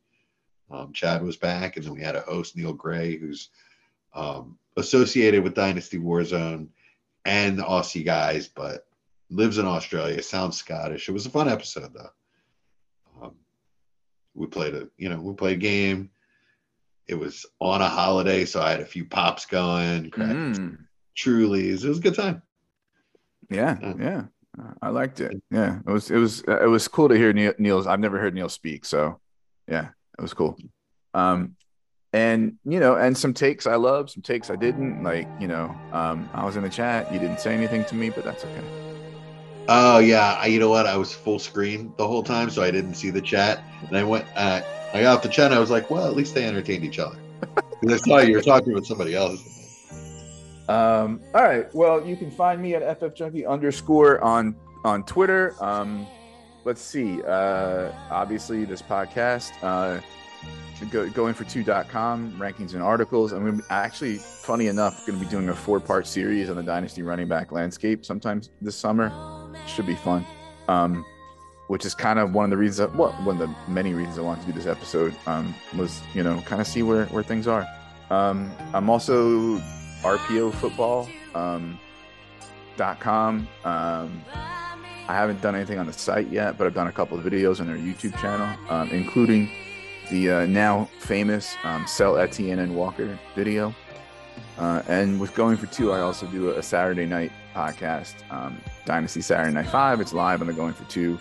Um, 0.70 0.92
Chad 0.92 1.22
was 1.22 1.36
back, 1.36 1.76
and 1.76 1.84
then 1.84 1.94
we 1.94 2.00
had 2.00 2.16
a 2.16 2.20
host, 2.20 2.56
Neil 2.56 2.72
Gray, 2.72 3.16
who's 3.16 3.50
um, 4.14 4.58
associated 4.76 5.42
with 5.44 5.54
Dynasty 5.54 5.98
Warzone 5.98 6.68
and 7.24 7.58
the 7.58 7.62
Aussie 7.62 8.04
guys, 8.04 8.48
but 8.48 8.86
lives 9.28 9.58
in 9.58 9.66
Australia. 9.66 10.22
Sounds 10.22 10.56
Scottish. 10.56 11.08
It 11.08 11.12
was 11.12 11.26
a 11.26 11.30
fun 11.30 11.48
episode 11.48 11.92
though. 11.92 13.22
Um, 13.22 13.34
we 14.34 14.46
played 14.46 14.74
a 14.74 14.88
you 14.96 15.08
know 15.08 15.20
we 15.20 15.34
played 15.34 15.56
a 15.56 15.60
game 15.60 16.10
it 17.08 17.14
was 17.14 17.44
on 17.58 17.82
a 17.82 17.88
holiday 17.88 18.44
so 18.44 18.62
i 18.62 18.70
had 18.70 18.80
a 18.80 18.84
few 18.86 19.04
pops 19.04 19.44
going 19.44 20.08
cracked 20.10 20.32
Mm, 20.36 20.78
trulies 21.18 21.84
it 21.84 21.88
was 21.88 21.98
a 21.98 22.02
good 22.02 22.14
time 22.14 22.40
yeah, 23.50 23.76
Yeah. 23.82 23.94
yeah. 23.98 24.22
I 24.82 24.88
liked 24.90 25.20
it. 25.20 25.42
Yeah, 25.50 25.78
it 25.86 25.90
was 25.90 26.10
it 26.10 26.16
was 26.18 26.40
it 26.42 26.68
was 26.68 26.88
cool 26.88 27.08
to 27.08 27.16
hear 27.16 27.32
Neil, 27.32 27.52
Neil's. 27.58 27.86
I've 27.86 28.00
never 28.00 28.18
heard 28.18 28.34
Neil 28.34 28.48
speak, 28.48 28.84
so 28.84 29.20
yeah, 29.68 29.88
it 30.18 30.22
was 30.22 30.34
cool. 30.34 30.56
Um, 31.14 31.56
and 32.12 32.56
you 32.64 32.80
know, 32.80 32.96
and 32.96 33.16
some 33.16 33.34
takes 33.34 33.66
I 33.66 33.76
love, 33.76 34.10
some 34.10 34.22
takes 34.22 34.50
I 34.50 34.56
didn't 34.56 35.02
like. 35.02 35.28
You 35.40 35.48
know, 35.48 35.74
um, 35.92 36.28
I 36.34 36.44
was 36.44 36.56
in 36.56 36.62
the 36.62 36.68
chat. 36.70 37.12
You 37.12 37.18
didn't 37.18 37.40
say 37.40 37.54
anything 37.54 37.84
to 37.86 37.94
me, 37.94 38.10
but 38.10 38.24
that's 38.24 38.44
okay. 38.44 38.62
oh 39.68 39.98
yeah 39.98 40.36
I, 40.40 40.46
you 40.46 40.58
know 40.58 40.68
what 40.70 40.86
i 40.86 40.96
was 40.96 41.12
full 41.12 41.38
screen 41.38 41.92
the 41.96 42.06
whole 42.08 42.22
time 42.24 42.50
so 42.50 42.62
i 42.62 42.70
didn't 42.72 42.94
see 42.94 43.10
the 43.10 43.20
chat 43.20 43.62
and 43.86 43.96
i 43.96 44.02
went 44.02 44.24
uh, 44.34 44.62
i 44.94 45.02
got 45.02 45.18
off 45.18 45.22
the 45.22 45.28
chat 45.28 45.46
and 45.46 45.54
i 45.54 45.60
was 45.60 45.70
like 45.70 45.90
well 45.90 46.06
at 46.06 46.16
least 46.16 46.34
they 46.34 46.44
entertained 46.44 46.84
each 46.84 46.98
other 46.98 47.16
'Cause 47.44 47.92
i 47.92 47.96
saw 47.98 48.18
you 48.18 48.34
were 48.34 48.42
talking 48.42 48.72
with 48.74 48.86
somebody 48.86 49.14
else 49.14 49.59
Um, 50.70 51.20
all 51.34 51.42
right. 51.42 51.74
Well, 51.74 52.06
you 52.06 52.16
can 52.16 52.30
find 52.30 52.62
me 52.62 52.74
at 52.74 53.00
ffjunkie 53.00 53.48
underscore 53.48 54.22
on 54.22 54.54
on 54.84 55.02
Twitter. 55.02 55.56
Um, 55.60 56.06
let's 56.64 56.80
see. 56.80 57.22
Uh, 57.22 57.90
obviously, 58.08 58.64
this 58.64 58.80
podcast, 58.80 59.50
uh, 59.62 60.00
go, 60.90 61.10
going 61.10 61.34
for 61.34 61.42
two.com 61.42 62.36
rankings 62.38 62.74
and 62.74 62.82
articles. 62.82 63.32
I'm 63.32 63.44
going 63.44 63.58
to 63.58 63.64
actually, 63.68 64.18
funny 64.18 64.68
enough, 64.68 65.04
going 65.06 65.18
to 65.18 65.24
be 65.24 65.30
doing 65.30 65.48
a 65.48 65.54
four 65.54 65.80
part 65.80 66.06
series 66.06 66.48
on 66.48 66.56
the 66.56 66.62
dynasty 66.62 67.02
running 67.02 67.26
back 67.26 67.50
landscape 67.50 68.04
sometimes 68.04 68.50
this 68.62 68.76
summer. 68.76 69.12
Should 69.66 69.86
be 69.86 69.96
fun. 69.96 70.24
Um, 70.68 71.04
which 71.66 71.84
is 71.84 71.94
kind 71.94 72.18
of 72.18 72.32
one 72.32 72.44
of 72.44 72.50
the 72.50 72.56
reasons, 72.56 72.78
that, 72.78 72.96
well, 72.96 73.12
one 73.24 73.40
of 73.40 73.48
the 73.48 73.70
many 73.70 73.92
reasons 73.92 74.18
I 74.18 74.22
wanted 74.22 74.40
to 74.42 74.46
do 74.48 74.52
this 74.52 74.66
episode 74.66 75.14
um, 75.26 75.54
was, 75.76 76.00
you 76.14 76.22
know, 76.22 76.40
kind 76.42 76.60
of 76.60 76.66
see 76.66 76.82
where, 76.82 77.06
where 77.06 77.22
things 77.22 77.46
are. 77.46 77.66
Um, 78.10 78.50
I'm 78.72 78.90
also 78.90 79.60
RPO 80.02 80.54
football 80.54 81.08
um, 81.34 81.78
com. 83.00 83.46
Um, 83.64 84.24
I 85.08 85.14
haven't 85.14 85.40
done 85.42 85.54
anything 85.54 85.78
on 85.78 85.86
the 85.86 85.92
site 85.92 86.28
yet, 86.28 86.56
but 86.56 86.66
I've 86.66 86.74
done 86.74 86.86
a 86.86 86.92
couple 86.92 87.18
of 87.18 87.24
videos 87.24 87.60
on 87.60 87.66
their 87.66 87.76
YouTube 87.76 88.16
channel, 88.20 88.48
um, 88.70 88.88
including 88.90 89.50
the 90.10 90.30
uh, 90.30 90.46
now 90.46 90.88
famous 91.00 91.56
um, 91.64 91.86
Sell 91.86 92.16
Etienne 92.16 92.60
and 92.60 92.74
Walker 92.74 93.18
video. 93.34 93.74
Uh, 94.56 94.82
and 94.88 95.20
with 95.20 95.34
Going 95.34 95.56
for 95.56 95.66
Two, 95.66 95.92
I 95.92 96.00
also 96.00 96.26
do 96.26 96.50
a 96.50 96.62
Saturday 96.62 97.06
night 97.06 97.32
podcast, 97.54 98.14
um, 98.30 98.60
Dynasty 98.84 99.20
Saturday 99.20 99.52
Night 99.52 99.66
Five. 99.68 100.00
It's 100.00 100.12
live 100.12 100.40
on 100.40 100.46
the 100.46 100.52
Going 100.52 100.74
for 100.74 100.84
Two 100.84 101.18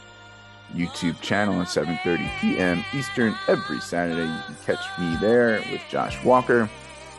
YouTube 0.74 1.20
channel 1.22 1.60
at 1.62 1.68
7:30 1.68 2.40
p.m. 2.40 2.84
Eastern 2.94 3.36
every 3.48 3.80
Saturday. 3.80 4.22
You 4.22 4.42
can 4.46 4.56
catch 4.66 5.00
me 5.00 5.18
there 5.20 5.64
with 5.72 5.82
Josh 5.90 6.24
Walker. 6.24 6.70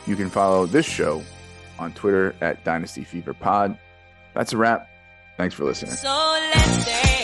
You 0.07 0.15
can 0.15 0.29
follow 0.29 0.65
this 0.65 0.85
show 0.85 1.21
on 1.81 1.91
Twitter 1.93 2.35
at 2.41 2.63
Dynasty 2.63 3.03
Fever 3.03 3.33
Pod. 3.33 3.77
That's 4.33 4.53
a 4.53 4.57
wrap. 4.57 4.87
Thanks 5.37 5.55
for 5.55 5.65
listening. 5.65 5.91
So. 5.93 7.20